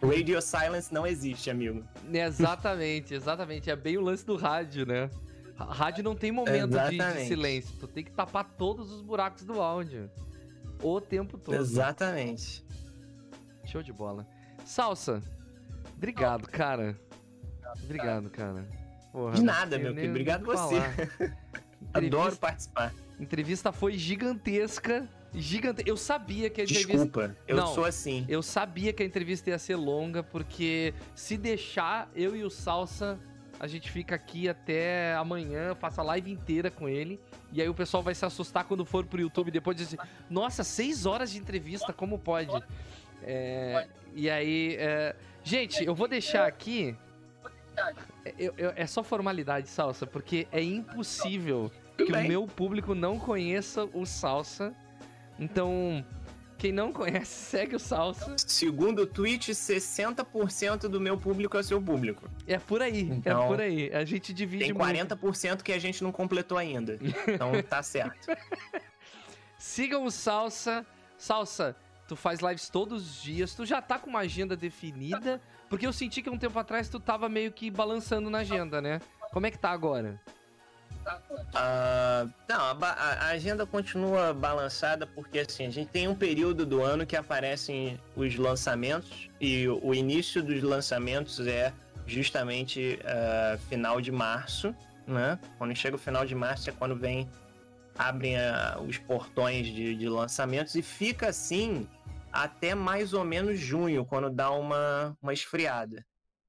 Radio 0.00 0.40
silence 0.40 0.92
não 0.94 1.06
existe, 1.06 1.50
amigo. 1.50 1.84
Exatamente, 2.12 3.14
exatamente. 3.14 3.70
É 3.70 3.76
bem 3.76 3.98
o 3.98 4.00
lance 4.00 4.24
do 4.24 4.36
rádio, 4.36 4.86
né? 4.86 5.10
Rádio 5.56 6.02
não 6.04 6.14
tem 6.14 6.30
momento 6.32 6.70
de- 6.70 6.98
de, 6.98 7.26
silêncio. 7.26 7.74
Tu 7.78 7.86
tem 7.88 8.04
que 8.04 8.10
tapar 8.12 8.44
todos 8.44 8.90
os 8.92 9.02
buracos 9.02 9.44
do 9.44 9.60
áudio. 9.60 10.10
O 10.82 11.00
tempo 11.00 11.36
todo. 11.38 11.54
Exatamente. 11.56 12.64
Show 13.64 13.82
de 13.82 13.92
bola. 13.92 14.26
Salsa, 14.64 15.22
obrigado, 15.96 16.48
cara. 16.48 16.98
Obrigado, 17.84 18.30
cara. 18.30 18.66
Porra, 19.12 19.34
De 19.34 19.42
nada, 19.42 19.78
meu 19.78 19.94
querido. 19.94 20.10
Obrigado 20.10 20.44
você. 20.44 20.76
Adoro 21.92 22.36
participar. 22.36 22.94
entrevista 23.20 23.72
foi 23.72 23.98
gigantesca. 23.98 25.08
Gigante... 25.34 25.82
Eu 25.86 25.96
sabia 25.96 26.50
que 26.50 26.60
a 26.60 26.64
entrevista. 26.64 26.92
Desculpa, 26.92 27.36
eu 27.48 27.56
Não. 27.56 27.66
sou 27.74 27.84
assim. 27.84 28.24
Eu 28.28 28.42
sabia 28.42 28.92
que 28.92 29.02
a 29.02 29.06
entrevista 29.06 29.48
ia 29.50 29.58
ser 29.58 29.76
longa, 29.76 30.22
porque 30.22 30.92
se 31.14 31.36
deixar, 31.36 32.10
eu 32.14 32.36
e 32.36 32.44
o 32.44 32.50
Salsa, 32.50 33.18
a 33.58 33.66
gente 33.66 33.90
fica 33.90 34.14
aqui 34.14 34.48
até 34.48 35.14
amanhã, 35.14 35.74
faço 35.74 36.00
a 36.00 36.04
live 36.04 36.30
inteira 36.30 36.70
com 36.70 36.88
ele. 36.88 37.18
E 37.52 37.62
aí 37.62 37.68
o 37.68 37.74
pessoal 37.74 38.02
vai 38.02 38.14
se 38.14 38.24
assustar 38.26 38.64
quando 38.64 38.84
for 38.84 39.06
pro 39.06 39.20
YouTube 39.20 39.50
depois 39.50 39.76
de 39.76 39.84
dizer, 39.84 40.00
nossa, 40.28 40.62
seis 40.64 41.06
horas 41.06 41.30
de 41.30 41.38
entrevista, 41.38 41.92
como 41.92 42.18
pode? 42.18 42.52
É, 43.22 43.86
e 44.14 44.28
aí, 44.28 44.76
é, 44.78 45.14
gente, 45.44 45.82
eu 45.84 45.94
vou 45.94 46.08
deixar 46.08 46.46
aqui. 46.46 46.94
eu- 48.38 48.52
eu- 48.58 48.72
é 48.76 48.86
só 48.86 49.02
formalidade, 49.02 49.68
Salsa, 49.68 50.06
porque 50.06 50.46
é 50.52 50.62
impossível 50.62 51.70
que 51.96 52.12
o 52.12 52.22
meu 52.28 52.46
público 52.46 52.94
não 52.94 53.18
conheça 53.18 53.84
o 53.94 54.04
Salsa. 54.04 54.74
Então, 55.42 56.04
quem 56.56 56.70
não 56.72 56.92
conhece, 56.92 57.26
segue 57.50 57.74
o 57.76 57.78
Salsa. 57.78 58.36
Segundo 58.38 59.02
o 59.02 59.06
Twitch, 59.06 59.48
60% 59.48 60.82
do 60.88 61.00
meu 61.00 61.18
público 61.18 61.56
é 61.56 61.62
seu 61.62 61.82
público. 61.82 62.30
É 62.46 62.58
por 62.58 62.80
aí, 62.80 63.02
Então, 63.02 63.42
é 63.42 63.46
por 63.48 63.60
aí. 63.60 63.92
A 63.92 64.04
gente 64.04 64.32
divide 64.32 64.64
Tem 64.64 64.72
muito. 64.72 65.16
40% 65.16 65.62
que 65.62 65.72
a 65.72 65.78
gente 65.78 66.02
não 66.02 66.12
completou 66.12 66.56
ainda. 66.56 66.98
Então 67.26 67.50
tá 67.68 67.82
certo. 67.82 68.28
Sigam 69.58 70.04
o 70.04 70.10
Salsa. 70.10 70.86
Salsa, 71.18 71.76
tu 72.08 72.16
faz 72.16 72.40
lives 72.40 72.68
todos 72.68 73.02
os 73.02 73.22
dias, 73.22 73.54
tu 73.54 73.64
já 73.64 73.80
tá 73.80 73.98
com 73.98 74.10
uma 74.10 74.20
agenda 74.20 74.56
definida, 74.56 75.40
porque 75.68 75.86
eu 75.86 75.92
senti 75.92 76.20
que 76.20 76.28
um 76.28 76.36
tempo 76.36 76.58
atrás 76.58 76.88
tu 76.88 76.98
tava 76.98 77.28
meio 77.28 77.52
que 77.52 77.70
balançando 77.70 78.28
na 78.28 78.38
agenda, 78.38 78.80
né? 78.80 79.00
Como 79.32 79.46
é 79.46 79.50
que 79.50 79.58
tá 79.58 79.70
agora? 79.70 80.20
Ah, 81.54 82.26
não, 82.48 82.60
a, 82.60 82.76
a- 82.86 83.26
agenda 83.30 83.66
continua 83.66 84.32
balançada 84.32 85.06
porque 85.06 85.40
assim, 85.40 85.66
a 85.66 85.70
gente 85.70 85.88
tem 85.90 86.08
um 86.08 86.14
período 86.14 86.64
do 86.64 86.82
ano 86.82 87.04
que 87.06 87.16
aparecem 87.16 87.98
os 88.16 88.36
lançamentos 88.36 89.28
e 89.40 89.68
o, 89.68 89.80
o 89.86 89.94
início 89.94 90.42
dos 90.42 90.62
lançamentos 90.62 91.46
é 91.46 91.72
justamente 92.06 92.98
ah, 93.04 93.58
final 93.68 94.00
de 94.00 94.10
março, 94.10 94.74
né? 95.06 95.38
Quando 95.58 95.74
chega 95.76 95.96
o 95.96 95.98
final 95.98 96.24
de 96.24 96.34
março 96.34 96.70
é 96.70 96.72
quando 96.72 96.96
vem 96.96 97.28
abrem 97.98 98.38
ah, 98.38 98.78
os 98.86 98.96
portões 98.98 99.66
de, 99.66 99.94
de 99.94 100.08
lançamentos 100.08 100.74
e 100.74 100.82
fica 100.82 101.28
assim 101.28 101.86
até 102.32 102.74
mais 102.74 103.12
ou 103.12 103.24
menos 103.24 103.58
junho, 103.58 104.06
quando 104.06 104.30
dá 104.30 104.50
uma, 104.50 105.14
uma 105.20 105.34
esfriada. 105.34 106.02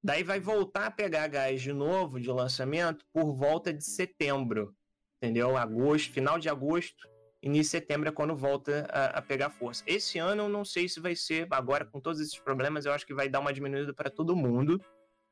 Daí 0.03 0.21
vai 0.21 0.39
voltar 0.39 0.87
a 0.87 0.91
pegar 0.91 1.27
gás 1.27 1.61
de 1.61 1.71
novo 1.71 2.19
de 2.19 2.29
lançamento 2.29 3.05
por 3.13 3.33
volta 3.33 3.73
de 3.73 3.85
setembro, 3.85 4.75
entendeu? 5.17 5.55
Agosto, 5.55 6.11
final 6.11 6.37
de 6.37 6.49
agosto, 6.49 7.07
início 7.41 7.79
de 7.79 7.83
setembro 7.83 8.09
é 8.09 8.11
quando 8.11 8.35
volta 8.35 8.85
a, 8.91 9.19
a 9.19 9.21
pegar 9.21 9.49
força. 9.49 9.81
Esse 9.87 10.19
ano 10.19 10.43
eu 10.43 10.49
não 10.49 10.65
sei 10.65 10.89
se 10.89 10.99
vai 10.99 11.15
ser, 11.15 11.47
agora 11.51 11.85
com 11.85 12.01
todos 12.01 12.19
esses 12.19 12.37
problemas, 12.37 12.85
eu 12.85 12.91
acho 12.91 13.05
que 13.05 13.13
vai 13.13 13.29
dar 13.29 13.39
uma 13.39 13.53
diminuída 13.53 13.93
para 13.93 14.09
todo 14.09 14.35
mundo, 14.35 14.77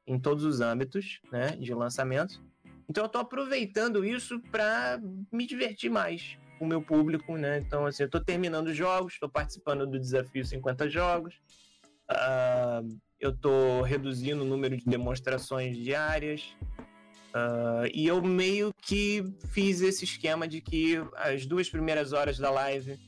em 0.07 0.17
todos 0.17 0.45
os 0.45 0.61
âmbitos, 0.61 1.19
né, 1.29 1.49
de 1.57 1.73
lançamento. 1.73 2.41
Então 2.87 3.03
eu 3.03 3.09
tô 3.09 3.19
aproveitando 3.19 4.05
isso 4.05 4.39
para 4.51 5.01
me 5.29 5.45
divertir 5.45 5.89
mais 5.89 6.37
com 6.57 6.63
o 6.65 6.67
meu 6.67 6.81
público, 6.81 7.35
né? 7.37 7.57
Então, 7.57 7.85
assim, 7.85 8.03
eu 8.03 8.09
tô 8.09 8.19
terminando 8.23 8.67
os 8.67 8.77
jogos, 8.77 9.19
tô 9.19 9.27
participando 9.27 9.85
do 9.85 9.99
desafio 9.99 10.45
50 10.45 10.89
jogos. 10.89 11.41
Ah, 12.07 12.81
eu 13.21 13.31
tô 13.31 13.83
reduzindo 13.83 14.41
o 14.41 14.45
número 14.45 14.75
de 14.75 14.83
demonstrações 14.83 15.77
diárias. 15.77 16.55
Ah, 17.33 17.83
e 17.93 18.07
eu 18.07 18.21
meio 18.21 18.73
que 18.81 19.23
fiz 19.51 19.81
esse 19.81 20.03
esquema 20.03 20.47
de 20.47 20.59
que 20.59 20.95
as 21.15 21.45
duas 21.45 21.69
primeiras 21.69 22.11
horas 22.11 22.37
da 22.37 22.49
live 22.49 22.99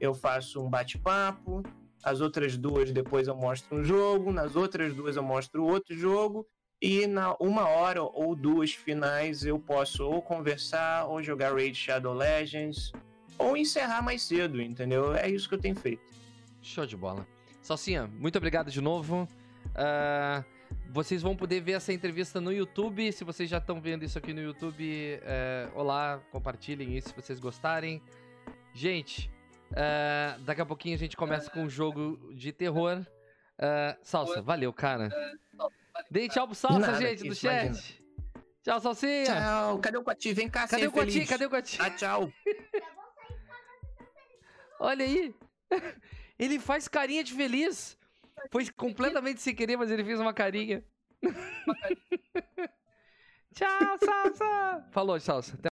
eu 0.00 0.14
faço 0.14 0.64
um 0.64 0.68
bate-papo, 0.68 1.62
as 2.02 2.22
outras 2.22 2.56
duas 2.56 2.90
depois 2.90 3.28
eu 3.28 3.36
mostro 3.36 3.78
um 3.78 3.84
jogo, 3.84 4.32
nas 4.32 4.56
outras 4.56 4.94
duas 4.94 5.14
eu 5.14 5.22
mostro 5.22 5.66
outro 5.66 5.94
jogo, 5.94 6.46
e 6.80 7.06
na 7.06 7.36
uma 7.38 7.68
hora 7.68 8.02
ou 8.02 8.34
duas 8.34 8.72
finais 8.72 9.44
eu 9.44 9.58
posso 9.58 10.04
ou 10.04 10.22
conversar, 10.22 11.04
ou 11.04 11.22
jogar 11.22 11.52
Raid 11.52 11.76
Shadow 11.76 12.14
Legends, 12.14 12.92
ou 13.38 13.54
encerrar 13.58 14.00
mais 14.00 14.22
cedo, 14.22 14.60
entendeu? 14.60 15.14
É 15.14 15.28
isso 15.28 15.46
que 15.46 15.54
eu 15.54 15.60
tenho 15.60 15.76
feito. 15.76 16.02
Show 16.62 16.86
de 16.86 16.96
bola. 16.96 17.26
Salsinha, 17.60 18.10
muito 18.18 18.38
obrigado 18.38 18.70
de 18.70 18.80
novo. 18.80 19.28
Ah, 19.74 20.44
vocês 20.90 21.22
vão 21.22 21.36
poder 21.36 21.60
ver 21.60 21.72
essa 21.72 21.92
entrevista 21.92 22.40
no 22.40 22.52
YouTube. 22.52 23.12
Se 23.12 23.24
vocês 23.24 23.48
já 23.48 23.58
estão 23.58 23.80
vendo 23.80 24.04
isso 24.04 24.18
aqui 24.18 24.32
no 24.32 24.40
YouTube, 24.40 25.20
é, 25.22 25.68
olá, 25.74 26.20
compartilhem 26.30 26.96
isso 26.96 27.08
se 27.10 27.14
vocês 27.14 27.38
gostarem. 27.38 28.02
Gente, 28.72 29.30
ah, 29.76 30.36
daqui 30.40 30.60
a 30.60 30.66
pouquinho 30.66 30.94
a 30.94 30.98
gente 30.98 31.16
começa 31.16 31.50
com 31.50 31.62
um 31.64 31.70
jogo 31.70 32.32
de 32.34 32.52
terror. 32.52 33.04
Ah, 33.58 33.96
Salsa, 34.02 34.42
valeu, 34.42 34.72
cara. 34.72 35.10
Dei 36.10 36.28
tchau 36.28 36.46
pro 36.46 36.56
Salsa, 36.56 36.78
nada, 36.78 36.98
gente, 36.98 37.28
do 37.28 37.34
chat. 37.34 37.66
imagina. 37.66 38.00
Tchau, 38.62 38.80
Salsinha. 38.80 39.24
Tchau, 39.24 39.78
cadê 39.78 39.96
o 39.96 40.02
Coati? 40.02 40.34
Vem 40.34 40.48
cá, 40.48 40.68
Cadê 40.68 40.86
o 40.86 40.92
feliz. 40.92 41.28
Cadê 41.28 41.46
o 41.46 41.50
Cotinho? 41.50 41.82
Ah, 41.82 41.90
tchau. 41.90 42.32
Olha 44.78 45.04
aí. 45.04 45.34
Ele 46.38 46.58
faz 46.58 46.86
carinha 46.86 47.24
de 47.24 47.32
feliz. 47.32 47.98
Foi 48.50 48.68
completamente 48.70 49.40
sem 49.40 49.54
querer, 49.54 49.76
mas 49.76 49.90
ele 49.90 50.04
fez 50.04 50.20
uma 50.20 50.32
carinha. 50.34 50.84
Tchau, 53.54 53.98
Salsa. 53.98 54.88
Falou, 54.90 55.18
Salsa. 55.20 55.58